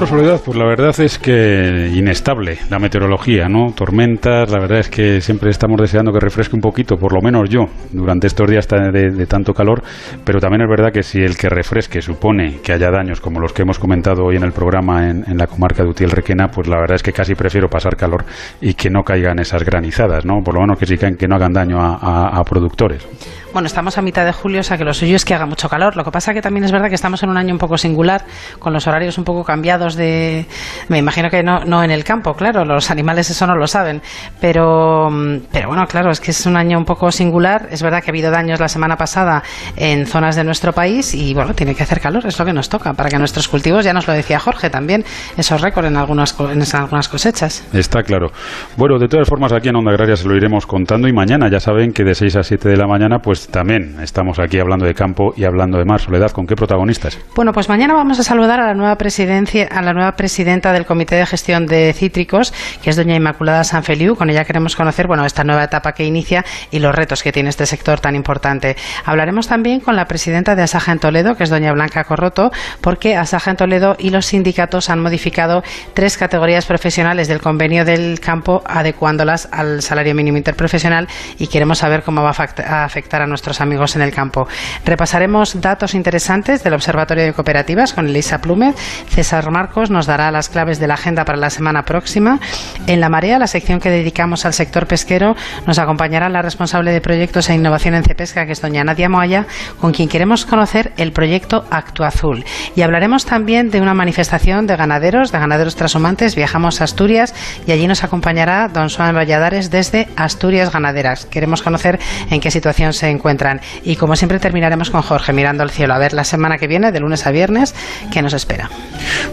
Soledad, 0.07 0.41
pues 0.43 0.57
la 0.57 0.65
verdad 0.65 0.99
es 0.99 1.17
que 1.17 1.91
inestable 1.93 2.57
la 2.69 2.77
meteorología, 2.77 3.47
¿no? 3.47 3.71
Tormentas, 3.73 4.51
la 4.51 4.59
verdad 4.59 4.79
es 4.79 4.89
que 4.89 5.21
siempre 5.21 5.49
estamos 5.49 5.79
deseando 5.79 6.11
que 6.11 6.19
refresque 6.19 6.55
un 6.55 6.61
poquito, 6.61 6.97
por 6.97 7.13
lo 7.13 7.21
menos 7.21 7.49
yo, 7.49 7.65
durante 7.91 8.27
estos 8.27 8.49
días 8.49 8.67
de, 8.67 9.25
tanto 9.27 9.53
calor, 9.53 9.81
pero 10.25 10.39
también 10.39 10.63
es 10.63 10.69
verdad 10.69 10.91
que 10.91 11.03
si 11.03 11.19
el 11.19 11.37
que 11.37 11.47
refresque 11.47 12.01
supone 12.01 12.59
que 12.61 12.73
haya 12.73 12.91
daños 12.91 13.21
como 13.21 13.39
los 13.39 13.53
que 13.53 13.61
hemos 13.61 13.79
comentado 13.79 14.25
hoy 14.25 14.35
en 14.35 14.43
el 14.43 14.51
programa 14.51 15.09
en, 15.09 15.37
la 15.37 15.47
comarca 15.47 15.83
de 15.83 15.89
Utiel-Requena, 15.89 16.49
pues 16.49 16.67
la 16.67 16.77
verdad 16.79 16.95
es 16.95 17.03
que 17.03 17.13
casi 17.13 17.33
prefiero 17.33 17.69
pasar 17.69 17.95
calor 17.95 18.25
y 18.59 18.73
que 18.73 18.89
no 18.89 19.03
caigan 19.03 19.39
esas 19.39 19.63
granizadas, 19.63 20.25
¿no? 20.25 20.41
Por 20.43 20.55
lo 20.55 20.61
menos 20.61 20.77
que 20.77 20.85
sí 20.85 20.97
caen, 20.97 21.15
que 21.15 21.27
no 21.27 21.35
hagan 21.35 21.53
daño 21.53 21.77
a 21.81 22.43
productores. 22.43 23.07
Bueno, 23.53 23.67
estamos 23.67 23.99
a 23.99 24.01
mitad 24.01 24.25
de 24.25 24.33
julio, 24.33 24.61
o 24.61 24.63
sea 24.63 24.79
que 24.79 24.83
lo 24.83 24.95
suyo 24.95 25.15
es 25.15 25.25
que 25.25 25.35
haga 25.35 25.45
mucho 25.45 25.69
calor. 25.69 25.95
Lo 25.95 26.03
que 26.03 26.09
pasa 26.09 26.33
que 26.33 26.41
también 26.41 26.63
es 26.63 26.71
verdad 26.71 26.89
que 26.89 26.95
estamos 26.95 27.21
en 27.21 27.29
un 27.29 27.37
año 27.37 27.53
un 27.53 27.59
poco 27.59 27.77
singular, 27.77 28.25
con 28.57 28.73
los 28.73 28.87
horarios 28.87 29.19
un 29.19 29.25
poco 29.25 29.43
cambiados 29.43 29.92
de... 29.95 30.45
Me 30.89 30.97
imagino 30.97 31.29
que 31.29 31.43
no, 31.43 31.65
no 31.65 31.83
en 31.83 31.91
el 31.91 32.03
campo, 32.03 32.33
claro, 32.33 32.65
los 32.65 32.91
animales 32.91 33.29
eso 33.29 33.47
no 33.47 33.55
lo 33.55 33.67
saben. 33.67 34.01
Pero, 34.39 35.09
pero 35.51 35.67
bueno, 35.67 35.85
claro, 35.87 36.11
es 36.11 36.19
que 36.19 36.31
es 36.31 36.45
un 36.45 36.57
año 36.57 36.77
un 36.77 36.85
poco 36.85 37.11
singular. 37.11 37.67
Es 37.71 37.81
verdad 37.81 38.01
que 38.01 38.09
ha 38.09 38.13
habido 38.13 38.31
daños 38.31 38.59
la 38.59 38.67
semana 38.67 38.95
pasada 38.95 39.43
en 39.75 40.05
zonas 40.05 40.35
de 40.35 40.43
nuestro 40.43 40.73
país 40.73 41.13
y 41.13 41.33
bueno, 41.33 41.53
tiene 41.53 41.75
que 41.75 41.83
hacer 41.83 41.99
calor, 41.99 42.25
es 42.25 42.37
lo 42.37 42.45
que 42.45 42.53
nos 42.53 42.69
toca, 42.69 42.93
para 42.93 43.09
que 43.09 43.17
nuestros 43.17 43.47
cultivos, 43.47 43.85
ya 43.85 43.93
nos 43.93 44.07
lo 44.07 44.13
decía 44.13 44.39
Jorge 44.39 44.69
también, 44.69 45.03
esos 45.37 45.61
récords 45.61 45.87
en 45.87 45.97
algunas, 45.97 46.35
en 46.39 46.63
algunas 46.75 47.09
cosechas. 47.09 47.67
Está 47.73 48.01
claro. 48.03 48.31
Bueno, 48.77 48.97
de 48.99 49.07
todas 49.07 49.27
formas, 49.27 49.53
aquí 49.53 49.69
en 49.69 49.75
Onda 49.75 49.91
Agraria 49.91 50.15
se 50.15 50.27
lo 50.27 50.35
iremos 50.35 50.65
contando 50.65 51.07
y 51.07 51.13
mañana 51.13 51.49
ya 51.51 51.59
saben 51.59 51.91
que 51.91 52.03
de 52.03 52.15
6 52.15 52.35
a 52.37 52.43
7 52.43 52.69
de 52.69 52.77
la 52.77 52.87
mañana, 52.87 53.19
pues 53.19 53.47
también 53.47 53.97
estamos 54.01 54.39
aquí 54.39 54.59
hablando 54.59 54.85
de 54.85 54.93
campo 54.93 55.33
y 55.35 55.45
hablando 55.45 55.77
de 55.77 55.85
mar. 55.85 55.99
Soledad, 55.99 56.31
¿con 56.31 56.45
qué 56.45 56.55
protagonistas? 56.55 57.19
Bueno, 57.35 57.51
pues 57.51 57.69
mañana 57.69 57.93
vamos 57.93 58.19
a 58.19 58.23
saludar 58.23 58.59
a 58.59 58.67
la 58.67 58.73
nueva 58.73 58.95
presidencia, 58.95 59.67
a 59.71 59.81
la 59.83 59.93
nueva 59.93 60.15
presidenta 60.15 60.73
del 60.73 60.85
Comité 60.85 61.15
de 61.15 61.25
Gestión 61.25 61.65
de 61.65 61.93
Cítricos, 61.93 62.53
que 62.81 62.89
es 62.89 62.95
doña 62.95 63.15
Inmaculada 63.15 63.63
Sanfeliu. 63.63 64.15
Con 64.15 64.29
ella 64.29 64.45
queremos 64.45 64.75
conocer, 64.75 65.07
bueno, 65.07 65.25
esta 65.25 65.43
nueva 65.43 65.63
etapa 65.63 65.93
que 65.93 66.05
inicia 66.05 66.45
y 66.71 66.79
los 66.79 66.93
retos 66.95 67.23
que 67.23 67.31
tiene 67.31 67.49
este 67.49 67.65
sector 67.65 67.99
tan 67.99 68.15
importante. 68.15 68.75
Hablaremos 69.05 69.47
también 69.47 69.79
con 69.79 69.95
la 69.95 70.05
presidenta 70.05 70.55
de 70.55 70.63
Asaja 70.63 70.91
en 70.91 70.99
Toledo, 70.99 71.35
que 71.35 71.43
es 71.43 71.49
doña 71.49 71.71
Blanca 71.73 72.03
Corroto, 72.03 72.51
porque 72.81 73.15
Asaja 73.15 73.51
en 73.51 73.57
Toledo 73.57 73.95
y 73.99 74.09
los 74.09 74.25
sindicatos 74.25 74.89
han 74.89 74.99
modificado 75.01 75.63
tres 75.93 76.17
categorías 76.17 76.65
profesionales 76.65 77.27
del 77.27 77.41
convenio 77.41 77.85
del 77.85 78.19
campo, 78.19 78.63
adecuándolas 78.65 79.49
al 79.51 79.81
salario 79.81 80.15
mínimo 80.15 80.37
interprofesional 80.37 81.07
y 81.37 81.47
queremos 81.47 81.79
saber 81.79 82.03
cómo 82.03 82.23
va 82.23 82.29
a 82.31 82.83
afectar 82.85 83.21
a 83.21 83.27
nuestros 83.27 83.61
amigos 83.61 83.95
en 83.95 84.01
el 84.01 84.13
campo. 84.13 84.47
Repasaremos 84.85 85.61
datos 85.61 85.93
interesantes 85.93 86.63
del 86.63 86.73
Observatorio 86.73 87.23
de 87.23 87.33
Cooperativas 87.33 87.93
con 87.93 88.07
Elisa 88.07 88.39
Plúmez. 88.39 88.75
César 89.09 89.43
Marcos 89.63 89.89
nos 89.89 90.07
dará 90.07 90.29
las 90.29 90.49
claves 90.49 90.77
de 90.77 90.87
la 90.87 90.95
agenda 90.95 91.23
para 91.23 91.37
la 91.37 91.49
semana 91.49 91.83
próxima. 91.85 92.37
En 92.85 92.99
La 92.99 93.07
Marea, 93.07 93.39
la 93.39 93.47
sección 93.47 93.79
que 93.79 93.89
dedicamos 93.89 94.45
al 94.45 94.51
sector 94.51 94.87
pesquero, 94.87 95.37
nos 95.65 95.79
acompañará 95.79 96.27
la 96.27 96.41
responsable 96.41 96.91
de 96.91 96.99
proyectos 96.99 97.49
e 97.49 97.53
innovación 97.53 97.95
en 97.95 98.03
Cepesca, 98.03 98.45
que 98.45 98.51
es 98.51 98.61
doña 98.61 98.83
Nadia 98.83 99.07
Moaya, 99.07 99.45
con 99.79 99.93
quien 99.93 100.09
queremos 100.09 100.45
conocer 100.45 100.91
el 100.97 101.13
proyecto 101.13 101.63
Acto 101.71 102.03
Azul. 102.03 102.43
Y 102.75 102.81
hablaremos 102.81 103.25
también 103.25 103.71
de 103.71 103.79
una 103.79 103.93
manifestación 103.93 104.67
de 104.67 104.75
ganaderos, 104.75 105.31
de 105.31 105.39
ganaderos 105.39 105.77
transhumantes. 105.77 106.35
Viajamos 106.35 106.81
a 106.81 106.83
Asturias 106.83 107.33
y 107.65 107.71
allí 107.71 107.87
nos 107.87 108.03
acompañará 108.03 108.67
don 108.67 108.89
Juan 108.89 109.15
Valladares 109.15 109.71
desde 109.71 110.09
Asturias 110.17 110.73
Ganaderas. 110.73 111.25
Queremos 111.25 111.61
conocer 111.61 112.01
en 112.29 112.41
qué 112.41 112.51
situación 112.51 112.91
se 112.91 113.09
encuentran. 113.09 113.61
Y 113.85 113.95
como 113.95 114.17
siempre 114.17 114.39
terminaremos 114.39 114.89
con 114.89 115.03
Jorge 115.03 115.31
mirando 115.31 115.63
al 115.63 115.69
cielo 115.69 115.93
a 115.93 115.99
ver 115.99 116.11
la 116.11 116.25
semana 116.25 116.57
que 116.57 116.67
viene, 116.67 116.91
de 116.91 116.99
lunes 116.99 117.25
a 117.25 117.31
viernes, 117.31 117.73
qué 118.11 118.21
nos 118.21 118.33
espera. 118.33 118.69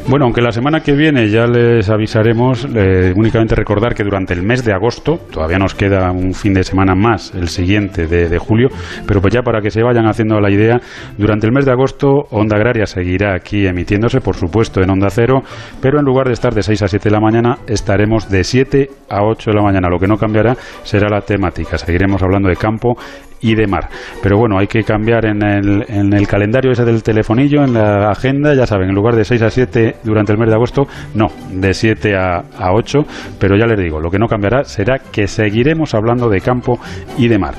Bueno, 0.06 0.19
aunque 0.24 0.40
la 0.40 0.52
semana 0.52 0.80
que 0.80 0.92
viene 0.92 1.28
ya 1.28 1.46
les 1.46 1.88
avisaremos, 1.88 2.66
eh, 2.74 3.12
únicamente 3.16 3.54
recordar 3.54 3.94
que 3.94 4.02
durante 4.02 4.34
el 4.34 4.42
mes 4.42 4.64
de 4.64 4.72
agosto, 4.72 5.18
todavía 5.30 5.58
nos 5.58 5.74
queda 5.74 6.10
un 6.10 6.34
fin 6.34 6.54
de 6.54 6.62
semana 6.62 6.94
más, 6.94 7.34
el 7.34 7.48
siguiente 7.48 8.06
de, 8.06 8.38
julio, 8.38 8.68
pero 9.06 9.20
pues 9.20 9.34
ya 9.34 9.42
para 9.42 9.60
que 9.60 9.70
se 9.70 9.82
vayan 9.82 10.06
haciendo 10.06 10.40
la 10.40 10.50
idea, 10.50 10.80
durante 11.18 11.46
el 11.46 11.52
mes 11.52 11.64
de 11.64 11.72
agosto 11.72 12.26
Onda 12.30 12.56
Agraria 12.56 12.86
seguirá 12.86 13.34
aquí 13.34 13.66
emitiéndose, 13.66 14.20
por 14.20 14.36
supuesto, 14.36 14.80
en 14.80 14.90
Onda 14.90 15.10
Cero, 15.10 15.42
pero 15.80 15.98
en 15.98 16.04
lugar 16.04 16.26
de 16.26 16.32
estar 16.32 16.54
de 16.54 16.62
6 16.62 16.82
a 16.82 16.88
7 16.88 17.08
de 17.08 17.14
la 17.14 17.20
mañana, 17.20 17.58
estaremos 17.66 18.30
de 18.30 18.44
7 18.44 18.90
a 19.08 19.22
8 19.22 19.50
de 19.50 19.56
la 19.56 19.62
mañana. 19.62 19.88
Lo 19.88 19.98
que 19.98 20.06
no 20.06 20.16
cambiará 20.16 20.54
será 20.82 21.08
la 21.08 21.20
temática. 21.20 21.78
Seguiremos 21.78 22.22
hablando 22.22 22.48
de 22.48 22.56
campo 22.56 22.96
y 23.40 23.54
de 23.54 23.66
mar. 23.66 23.88
Pero 24.22 24.38
bueno, 24.38 24.58
hay 24.58 24.66
que 24.66 24.82
cambiar 24.82 25.26
en 25.26 25.42
el, 25.42 25.84
en 25.88 26.12
el 26.12 26.26
calendario 26.26 26.72
ese 26.72 26.84
del 26.84 27.02
telefonillo, 27.02 27.64
en 27.64 27.74
la 27.74 28.10
agenda, 28.10 28.54
ya 28.54 28.66
saben, 28.66 28.88
en 28.88 28.94
lugar 28.94 29.14
de 29.14 29.24
6 29.24 29.42
a 29.42 29.50
7 29.50 29.96
durante 30.04 30.32
el 30.32 30.38
mes 30.38 30.48
de 30.48 30.54
agosto, 30.54 30.86
no, 31.14 31.28
de 31.52 31.72
7 31.72 32.16
a, 32.16 32.36
a 32.58 32.72
8, 32.72 32.98
pero 33.38 33.56
ya 33.56 33.66
les 33.66 33.78
digo, 33.78 34.00
lo 34.00 34.10
que 34.10 34.18
no 34.18 34.26
cambiará 34.26 34.64
será 34.64 34.98
que 34.98 35.26
seguiremos 35.26 35.94
hablando 35.94 36.28
de 36.28 36.40
campo 36.40 36.78
y 37.18 37.28
de 37.28 37.38
mar. 37.38 37.54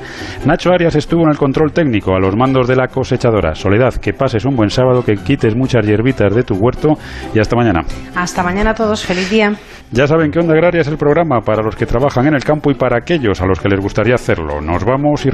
Nacho 0.45 0.71
Arias 0.71 0.95
estuvo 0.95 1.23
en 1.23 1.29
el 1.29 1.38
control 1.38 1.71
técnico 1.71 2.15
a 2.15 2.19
los 2.19 2.36
mandos 2.36 2.67
de 2.67 2.75
la 2.75 2.88
cosechadora. 2.88 3.55
Soledad, 3.55 3.93
que 3.95 4.13
pases 4.13 4.45
un 4.45 4.55
buen 4.55 4.69
sábado, 4.69 5.03
que 5.03 5.15
quites 5.15 5.55
muchas 5.55 5.86
hierbitas 5.86 6.34
de 6.34 6.43
tu 6.43 6.55
huerto 6.55 6.93
y 7.34 7.39
hasta 7.39 7.55
mañana. 7.55 7.82
Hasta 8.15 8.43
mañana 8.43 8.71
a 8.71 8.75
todos, 8.75 9.03
feliz 9.05 9.29
día. 9.29 9.53
Ya 9.93 10.07
saben 10.07 10.32
que 10.32 10.39
Onda 10.39 10.53
Agraria 10.53 10.82
es 10.82 10.88
el 10.88 10.97
programa 10.97 11.41
para 11.41 11.61
los 11.61 11.75
que 11.75 11.86
trabajan 11.86 12.27
en 12.27 12.34
el 12.34 12.45
campo 12.45 12.71
y 12.71 12.75
para 12.75 12.97
aquellos 12.97 13.41
a 13.41 13.45
los 13.45 13.59
que 13.59 13.67
les 13.67 13.79
gustaría 13.79 14.15
hacerlo. 14.15 14.61
Nos 14.61 14.86
vamos 14.86 15.25
y 15.25 15.29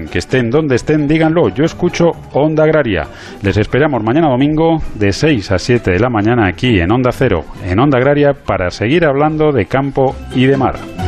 que 0.00 0.18
estén 0.18 0.50
donde 0.50 0.76
estén, 0.76 1.06
díganlo. 1.06 1.50
Yo 1.50 1.64
escucho 1.64 2.12
Onda 2.32 2.64
Agraria. 2.64 3.06
Les 3.42 3.56
esperamos 3.56 4.02
mañana 4.02 4.28
domingo 4.28 4.82
de 4.94 5.12
6 5.12 5.50
a 5.50 5.58
7 5.58 5.90
de 5.92 6.00
la 6.00 6.08
mañana 6.08 6.46
aquí 6.46 6.80
en 6.80 6.90
Onda 6.90 7.12
Cero, 7.12 7.44
en 7.64 7.78
Onda 7.78 7.98
Agraria, 7.98 8.32
para 8.32 8.70
seguir 8.70 9.04
hablando 9.04 9.52
de 9.52 9.66
campo 9.66 10.16
y 10.34 10.46
de 10.46 10.56
mar. 10.56 11.01